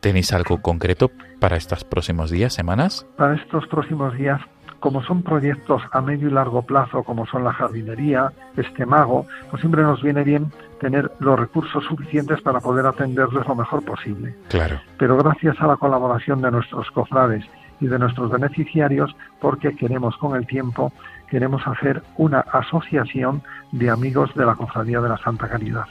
¿Tenéis 0.00 0.32
algo 0.32 0.62
concreto 0.62 1.10
para 1.40 1.56
estos 1.56 1.84
próximos 1.84 2.30
días, 2.30 2.54
semanas? 2.54 3.06
Para 3.18 3.34
estos 3.34 3.66
próximos 3.66 4.16
días 4.16 4.40
como 4.80 5.02
son 5.02 5.22
proyectos 5.22 5.82
a 5.92 6.00
medio 6.00 6.28
y 6.28 6.32
largo 6.32 6.62
plazo, 6.62 7.02
como 7.02 7.26
son 7.26 7.44
la 7.44 7.52
jardinería, 7.52 8.32
este 8.56 8.86
mago, 8.86 9.26
pues 9.50 9.60
siempre 9.60 9.82
nos 9.82 10.02
viene 10.02 10.24
bien 10.24 10.50
tener 10.80 11.10
los 11.20 11.38
recursos 11.38 11.84
suficientes 11.84 12.40
para 12.40 12.60
poder 12.60 12.86
atenderles 12.86 13.46
lo 13.46 13.54
mejor 13.54 13.84
posible. 13.84 14.34
Claro. 14.48 14.80
Pero 14.98 15.16
gracias 15.18 15.60
a 15.60 15.66
la 15.66 15.76
colaboración 15.76 16.40
de 16.40 16.50
nuestros 16.50 16.90
cofrades 16.90 17.44
y 17.80 17.86
de 17.86 17.98
nuestros 17.98 18.30
beneficiarios, 18.30 19.14
porque 19.40 19.76
queremos 19.76 20.16
con 20.16 20.36
el 20.36 20.46
tiempo, 20.46 20.92
queremos 21.28 21.66
hacer 21.66 22.02
una 22.16 22.40
asociación 22.40 23.42
de 23.72 23.90
amigos 23.90 24.34
de 24.34 24.44
la 24.44 24.54
Cofradía 24.54 25.00
de 25.00 25.08
la 25.08 25.18
Santa 25.18 25.48
Caridad, 25.48 25.86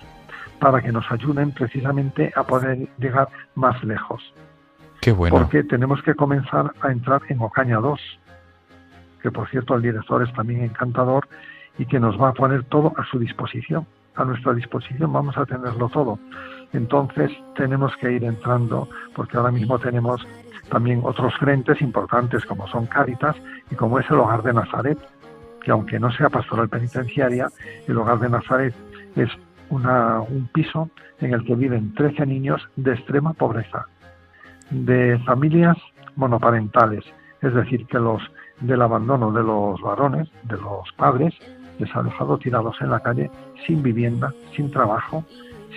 para 0.59 0.81
que 0.81 0.91
nos 0.91 1.09
ayuden 1.11 1.51
precisamente 1.51 2.31
a 2.35 2.43
poder 2.43 2.87
llegar 2.97 3.29
más 3.55 3.83
lejos. 3.83 4.33
Qué 5.01 5.11
bueno. 5.11 5.37
Porque 5.37 5.63
tenemos 5.63 6.01
que 6.03 6.13
comenzar 6.13 6.73
a 6.81 6.91
entrar 6.91 7.21
en 7.29 7.41
Ocaña 7.41 7.77
2, 7.77 8.18
que 9.22 9.32
por 9.32 9.49
cierto 9.49 9.76
el 9.76 9.82
director 9.82 10.24
es 10.24 10.34
también 10.34 10.63
encantador 10.63 11.28
y 11.78 11.86
que 11.86 11.99
nos 11.99 12.20
va 12.20 12.30
a 12.30 12.34
poner 12.34 12.63
todo 12.65 12.93
a 12.97 13.05
su 13.05 13.20
disposición. 13.20 13.86
A 14.15 14.26
nuestra 14.26 14.53
disposición 14.53 15.13
vamos 15.13 15.38
a 15.38 15.45
tenerlo 15.45 15.88
todo. 15.89 16.20
Entonces 16.74 17.32
tenemos 17.55 17.95
que 17.97 18.11
ir 18.11 18.24
entrando 18.24 18.89
porque 19.15 19.38
ahora 19.38 19.51
mismo 19.51 19.80
tenemos 19.80 20.26
también 20.70 21.01
otros 21.03 21.34
frentes 21.38 21.82
importantes 21.82 22.45
como 22.45 22.67
son 22.67 22.86
Cáritas 22.86 23.36
y 23.72 23.76
como 23.76 23.99
es 23.99 24.09
el 24.09 24.17
Hogar 24.17 24.43
de 24.43 24.53
Nazaret, 24.53 24.99
que 25.63 25.72
aunque 25.72 25.99
no 25.99 26.11
sea 26.11 26.30
pastoral 26.30 26.70
penitenciaria, 26.70 27.47
el 27.88 27.97
Hogar 27.97 28.20
de 28.20 28.30
Nazaret 28.30 28.76
es 29.15 29.30
un 29.70 30.49
piso 30.53 30.89
en 31.20 31.34
el 31.34 31.43
que 31.43 31.55
viven 31.55 31.93
13 31.93 32.26
niños 32.26 32.67
de 32.76 32.93
extrema 32.93 33.34
pobreza 33.34 33.86
de 34.70 35.20
familias 35.26 35.78
monoparentales, 36.15 37.03
es 37.41 37.53
decir, 37.53 37.86
que 37.88 37.97
los 37.97 38.22
del 38.62 38.82
abandono 38.82 39.32
de 39.32 39.43
los 39.43 39.82
varones, 39.82 40.30
de 40.43 40.57
los 40.57 40.91
padres, 40.95 41.34
les 41.78 41.95
ha 41.95 42.03
dejado 42.03 42.38
tirados 42.38 42.76
en 42.82 42.89
la 42.89 42.99
calle 42.99 43.32
sin 43.66 43.82
vivienda, 43.82 44.34
sin 44.55 44.70
trabajo, 44.70 45.24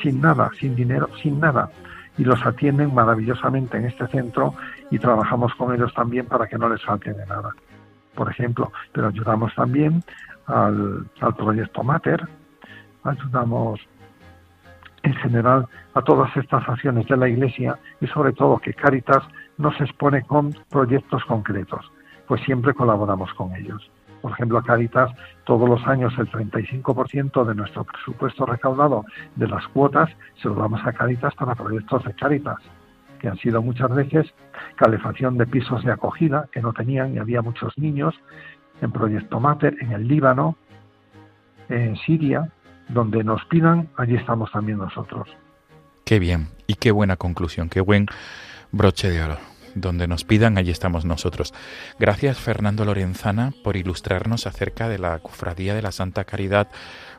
sin 0.02 0.20
nada, 0.20 0.50
sin 0.58 0.74
dinero, 0.74 1.08
sin 1.22 1.40
nada. 1.40 1.70
Y 2.18 2.24
los 2.24 2.44
atienden 2.44 2.94
maravillosamente 2.94 3.78
en 3.78 3.86
este 3.86 4.06
centro 4.08 4.54
y 4.90 4.98
trabajamos 4.98 5.54
con 5.54 5.74
ellos 5.74 5.94
también 5.94 6.26
para 6.26 6.46
que 6.46 6.58
no 6.58 6.68
les 6.68 6.82
falte 6.84 7.12
de 7.12 7.24
nada. 7.26 7.54
Por 8.14 8.30
ejemplo, 8.30 8.70
pero 8.92 9.08
ayudamos 9.08 9.54
también 9.54 10.02
al, 10.46 11.06
al 11.20 11.34
proyecto 11.34 11.82
Mater, 11.82 12.28
ayudamos 13.04 13.80
en 15.02 15.14
general 15.14 15.66
a 15.94 16.02
todas 16.02 16.36
estas 16.36 16.68
acciones 16.68 17.06
de 17.06 17.16
la 17.16 17.28
Iglesia 17.28 17.78
y 18.00 18.06
sobre 18.06 18.32
todo 18.32 18.58
que 18.58 18.74
Caritas 18.74 19.22
nos 19.58 19.78
expone 19.80 20.22
con 20.22 20.54
proyectos 20.70 21.24
concretos, 21.24 21.90
pues 22.32 22.44
siempre 22.44 22.72
colaboramos 22.72 23.30
con 23.34 23.54
ellos. 23.54 23.90
Por 24.22 24.32
ejemplo, 24.32 24.56
a 24.56 24.62
Caritas 24.62 25.10
todos 25.44 25.68
los 25.68 25.86
años 25.86 26.14
el 26.16 26.30
35% 26.30 27.44
de 27.44 27.54
nuestro 27.54 27.84
presupuesto 27.84 28.46
recaudado 28.46 29.04
de 29.36 29.48
las 29.48 29.68
cuotas 29.68 30.08
se 30.40 30.48
lo 30.48 30.54
damos 30.54 30.80
a 30.82 30.94
Caritas 30.94 31.34
para 31.34 31.54
proyectos 31.54 32.02
de 32.04 32.14
Caritas, 32.14 32.56
que 33.20 33.28
han 33.28 33.36
sido 33.36 33.60
muchas 33.60 33.94
veces 33.94 34.32
calefacción 34.76 35.36
de 35.36 35.46
pisos 35.46 35.84
de 35.84 35.92
acogida 35.92 36.48
que 36.50 36.62
no 36.62 36.72
tenían 36.72 37.14
y 37.14 37.18
había 37.18 37.42
muchos 37.42 37.76
niños, 37.76 38.14
en 38.80 38.92
Proyecto 38.92 39.38
Mater, 39.38 39.76
en 39.82 39.92
el 39.92 40.08
Líbano, 40.08 40.56
en 41.68 41.96
Siria, 41.96 42.50
donde 42.88 43.22
nos 43.24 43.44
pidan, 43.44 43.90
allí 43.98 44.14
estamos 44.14 44.50
también 44.52 44.78
nosotros. 44.78 45.28
Qué 46.06 46.18
bien 46.18 46.48
y 46.66 46.76
qué 46.76 46.92
buena 46.92 47.18
conclusión, 47.18 47.68
qué 47.68 47.82
buen 47.82 48.06
broche 48.70 49.10
de 49.10 49.22
oro. 49.22 49.51
Donde 49.74 50.06
nos 50.06 50.24
pidan, 50.24 50.58
allí 50.58 50.70
estamos 50.70 51.04
nosotros. 51.04 51.54
Gracias 51.98 52.38
Fernando 52.38 52.84
Lorenzana 52.84 53.52
por 53.62 53.76
ilustrarnos 53.76 54.46
acerca 54.46 54.88
de 54.88 54.98
la 54.98 55.18
Cofradía 55.18 55.74
de 55.74 55.82
la 55.82 55.92
Santa 55.92 56.24
Caridad 56.24 56.68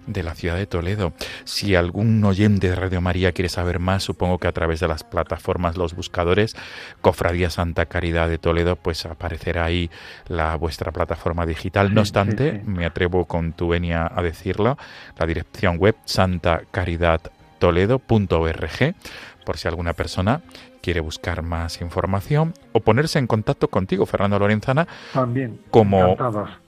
de 0.08 0.24
la 0.24 0.36
ciudad 0.36 0.58
de 0.58 0.66
Toledo. 0.66 1.14
Si 1.43 1.76
algún 1.76 2.24
oyente 2.24 2.70
de 2.70 2.76
Radio 2.76 3.01
María 3.01 3.32
quiere 3.32 3.49
saber 3.49 3.80
más, 3.80 4.04
supongo 4.04 4.38
que 4.38 4.47
a 4.47 4.51
través 4.51 4.80
de 4.80 4.88
las 4.88 5.04
plataformas, 5.04 5.78
los 5.78 5.95
buscadores, 5.95 6.56
Cofradía 7.01 7.49
Santa 7.49 7.86
Caridad 7.86 8.30
de 8.30 8.38
Toledo, 8.38 8.76
pues 8.76 9.06
aparecerá 9.06 9.66
ahí 9.66 9.89
la 10.28 10.56
vuestra 10.56 10.91
plataforma 10.91 11.45
digital. 11.45 11.93
no 11.93 12.01
obstante, 12.01 12.62
me 12.66 12.86
atrevo 12.86 13.26
con 13.26 13.54
tu 13.54 13.70
venia 13.70 14.12
a 14.14 14.22
decirlo, 14.22 14.78
la 15.18 15.26
dirección 15.26 15.78
web 15.78 15.95
santacaridadtoledo.org, 16.06 18.95
por 19.43 19.57
si 19.57 19.67
alguna 19.67 19.93
persona 19.93 20.41
quiere 20.81 20.99
buscar 20.99 21.41
más 21.41 21.81
información 21.81 22.53
o 22.71 22.79
ponerse 22.79 23.19
en 23.19 23.27
contacto 23.27 23.69
contigo, 23.69 24.05
Fernando 24.05 24.39
Lorenzana, 24.39 24.87
También, 25.13 25.59
como, 25.69 26.17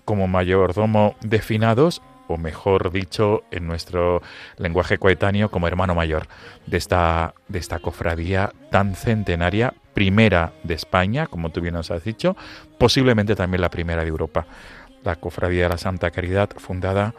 como 0.05 0.27
mayordomo 0.27 1.15
de 1.21 1.41
finados 1.41 2.01
o 2.27 2.37
mejor 2.37 2.91
dicho, 2.91 3.43
en 3.51 3.67
nuestro 3.67 4.21
lenguaje 4.57 4.97
coetáneo, 4.97 5.49
como 5.51 5.67
hermano 5.67 5.95
mayor 5.95 6.27
de 6.65 6.77
esta, 6.77 7.33
de 7.47 7.59
esta 7.59 7.79
cofradía 7.79 8.51
tan 8.71 8.95
centenaria, 8.95 9.73
primera 9.93 10.53
de 10.63 10.73
España, 10.73 11.27
como 11.27 11.51
tú 11.51 11.61
bien 11.61 11.75
nos 11.75 11.91
has 11.91 12.03
dicho, 12.03 12.35
posiblemente 12.77 13.35
también 13.35 13.61
la 13.61 13.69
primera 13.69 14.01
de 14.01 14.09
Europa. 14.09 14.45
La 15.03 15.17
cofradía 15.17 15.63
de 15.63 15.69
la 15.69 15.77
Santa 15.77 16.09
Caridad, 16.09 16.49
fundada 16.57 17.13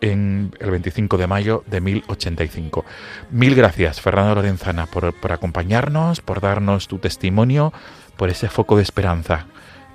en 0.00 0.54
el 0.60 0.70
25 0.70 1.16
de 1.16 1.26
mayo 1.26 1.64
de 1.66 1.80
1085. 1.80 2.84
Mil 3.30 3.54
gracias, 3.54 4.00
Fernando 4.00 4.34
Lorenzana, 4.34 4.86
por, 4.86 5.14
acompañarnos, 5.32 6.20
por 6.20 6.40
darnos 6.40 6.88
tu 6.88 6.98
testimonio, 6.98 7.72
por 8.16 8.28
ese 8.28 8.48
foco 8.48 8.76
de 8.76 8.82
esperanza 8.82 9.46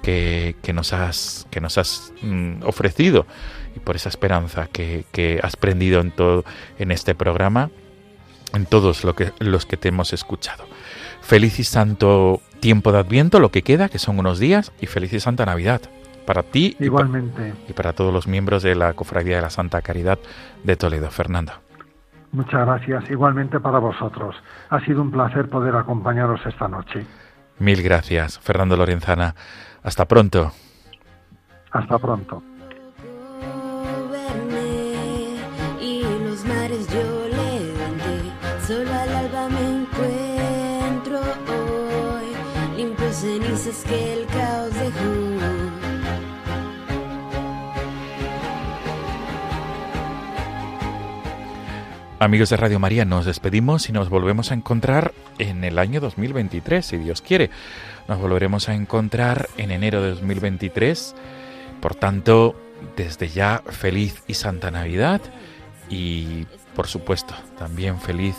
que, 0.02 0.56
nos 0.74 0.94
has, 0.94 2.14
mm, 2.22 2.64
ofrecido 2.64 3.26
y 3.76 3.80
por 3.80 3.96
esa 3.96 4.10
esperanza 4.10 4.68
que, 4.68 5.40
has 5.44 5.56
prendido 5.56 6.02
en 6.02 6.12
todo 6.12 6.46
en 6.80 6.92
este 6.92 7.16
programa, 7.16 7.70
en 8.54 8.66
todos 8.66 9.04
los 9.40 9.66
que 9.66 9.78
te 9.78 9.90
hemos 9.90 10.14
escuchado. 10.14 10.66
Feliz 11.22 11.60
y 11.60 11.64
santo 11.64 12.42
tiempo 12.60 12.92
de 12.92 13.00
Adviento, 13.00 13.40
lo 13.40 13.52
que 13.52 13.62
queda, 13.62 13.90
que 13.90 14.00
son 14.00 14.20
unos 14.20 14.40
días, 14.40 14.72
y 14.82 14.88
feliz 14.88 15.14
y 15.14 15.20
santa 15.20 15.46
Navidad 15.46 15.82
para 16.32 16.44
ti 16.44 16.78
Igualmente. 16.80 17.50
Y, 17.50 17.52
para, 17.52 17.70
y 17.72 17.74
para 17.74 17.94
todos 17.94 18.14
los 18.14 18.26
miembros 18.26 18.64
de 18.64 18.74
la 18.74 18.94
Cofradía 18.94 19.36
de 19.36 19.42
la 19.42 19.50
Santa 19.50 19.82
Caridad 19.82 20.18
de 20.64 20.78
Toledo. 20.78 21.12
Fernando. 21.12 21.52
Muchas 22.32 22.66
gracias. 22.66 23.12
Igualmente 23.12 23.60
para 23.60 23.80
vosotros. 23.80 24.34
Ha 24.70 24.80
sido 24.86 25.02
un 25.02 25.12
placer 25.12 25.50
poder 25.50 25.76
acompañaros 25.76 26.40
esta 26.46 26.70
noche. 26.70 27.06
Mil 27.60 27.84
gracias, 27.84 28.40
Fernando 28.40 28.78
Lorenzana. 28.78 29.36
Hasta 29.84 30.06
pronto. 30.06 30.54
Hasta 31.72 32.00
pronto. 32.00 32.42
Y 35.82 36.04
los 36.24 36.46
mares 36.46 36.88
yo 36.88 37.28
levanté, 37.28 38.32
solo 38.66 38.94
al 38.94 39.10
alba 39.10 39.50
me 39.50 39.82
encuentro 39.82 41.20
hoy, 41.20 42.78
limpio 42.78 43.12
cenizas 43.12 43.84
que 43.84 44.11
Amigos 52.22 52.52
de 52.52 52.58
Radio 52.58 52.78
María, 52.78 53.04
nos 53.04 53.26
despedimos 53.26 53.90
y 53.90 53.94
nos 53.94 54.10
volvemos 54.10 54.52
a 54.52 54.54
encontrar 54.54 55.12
en 55.40 55.64
el 55.64 55.80
año 55.80 56.00
2023, 56.00 56.86
si 56.86 56.98
Dios 56.98 57.20
quiere. 57.20 57.50
Nos 58.08 58.20
volveremos 58.20 58.70
a 58.70 58.76
encontrar 58.76 59.50
en 59.58 59.72
enero 59.72 60.04
de 60.04 60.12
2023. 60.12 61.16
Por 61.82 61.96
tanto, 61.96 62.56
desde 62.96 63.28
ya, 63.28 63.64
feliz 63.66 64.22
y 64.28 64.36
santa 64.36 64.70
Navidad 64.70 65.20
y, 65.90 66.46
por 66.76 66.86
supuesto, 66.86 67.34
también 67.58 68.00
feliz 68.00 68.36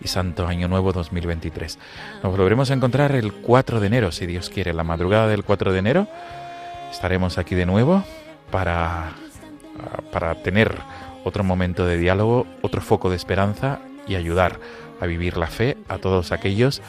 y 0.00 0.08
santo 0.08 0.46
Año 0.46 0.66
Nuevo 0.66 0.94
2023. 0.94 1.78
Nos 2.22 2.32
volveremos 2.34 2.70
a 2.70 2.72
encontrar 2.72 3.14
el 3.14 3.34
4 3.34 3.80
de 3.80 3.86
enero, 3.86 4.12
si 4.12 4.24
Dios 4.24 4.48
quiere. 4.48 4.72
La 4.72 4.82
madrugada 4.82 5.28
del 5.28 5.44
4 5.44 5.74
de 5.74 5.78
enero 5.78 6.08
estaremos 6.90 7.36
aquí 7.36 7.54
de 7.54 7.66
nuevo 7.66 8.02
para, 8.50 9.12
para 10.10 10.36
tener 10.36 10.74
otro 11.26 11.42
momento 11.42 11.84
de 11.84 11.98
diálogo, 11.98 12.46
otro 12.62 12.80
foco 12.80 13.10
de 13.10 13.16
esperanza 13.16 13.80
y 14.06 14.14
ayudar 14.14 14.60
a 15.00 15.06
vivir 15.06 15.36
la 15.36 15.48
fe 15.48 15.76
a 15.88 15.98
todos 15.98 16.30
aquellos 16.30 16.80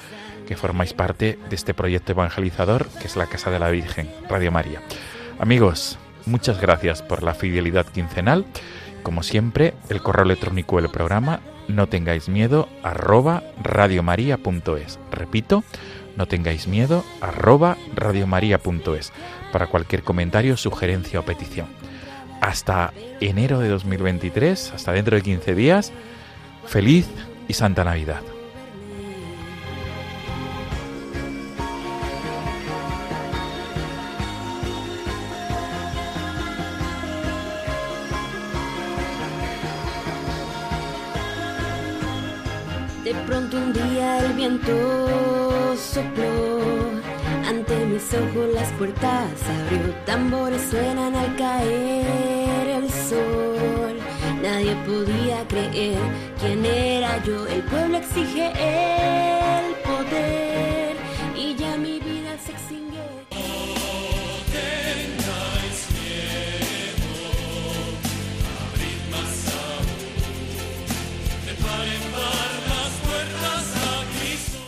que 0.48 0.56
formáis 0.56 0.94
parte 0.94 1.40
de 1.50 1.56
este 1.56 1.74
proyecto 1.74 2.12
evangelizador 2.12 2.88
que 3.02 3.08
es 3.08 3.16
la 3.16 3.26
Casa 3.26 3.50
de 3.50 3.58
la 3.58 3.72
Virgen, 3.72 4.12
Radio 4.30 4.52
María. 4.52 4.84
Amigos, 5.40 5.98
muchas 6.28 6.62
gracias 6.62 7.02
por 7.02 7.24
la 7.24 7.34
fidelidad 7.34 7.88
quincenal. 7.88 8.46
Como 9.02 9.24
siempre, 9.24 9.74
el 9.90 10.04
correo 10.04 10.26
electrónico 10.26 10.80
del 10.80 10.92
programa 10.92 11.40
no 11.68 11.88
tengáis 11.88 12.30
miedo 12.30 12.70
arroba 12.84 13.42
radiomaria.es. 13.64 15.00
Repito, 15.12 15.64
no 16.16 16.28
tengáis 16.28 16.68
miedo 16.68 17.04
arroba 17.22 17.76
radiomaria.es 17.96 19.12
para 19.52 19.66
cualquier 19.66 20.04
comentario, 20.04 20.58
sugerencia 20.58 21.22
o 21.22 21.26
petición 21.26 21.87
hasta 22.42 22.94
enero 23.20 23.60
de 23.60 23.70
2023, 23.70 24.74
hasta 24.74 24.92
dentro 24.94 25.16
de 25.16 25.22
15 25.22 25.56
días. 25.56 25.92
Feliz 26.66 27.08
y 27.48 27.54
Santa 27.54 27.84
Navidad. 27.84 28.22
De 43.04 43.16
pronto 43.26 43.56
un 43.56 43.72
día 43.72 44.20
el 44.20 44.34
viento 44.34 45.76
sopló 45.78 46.77
ante 47.68 47.86
mis 47.86 48.14
ojos 48.14 48.54
las 48.54 48.72
puertas 48.74 49.32
abrió, 49.64 49.94
tambores 50.06 50.62
suenan 50.70 51.16
al 51.16 51.36
caer 51.36 52.68
el 52.68 52.90
sol. 52.90 54.00
Nadie 54.42 54.76
podía 54.86 55.46
creer 55.48 56.00
quién 56.40 56.66
era 56.66 57.22
yo, 57.24 57.46
el 57.48 57.62
pueblo 57.64 57.98
exige 57.98 58.52
el 58.56 59.76
poder 59.84 60.57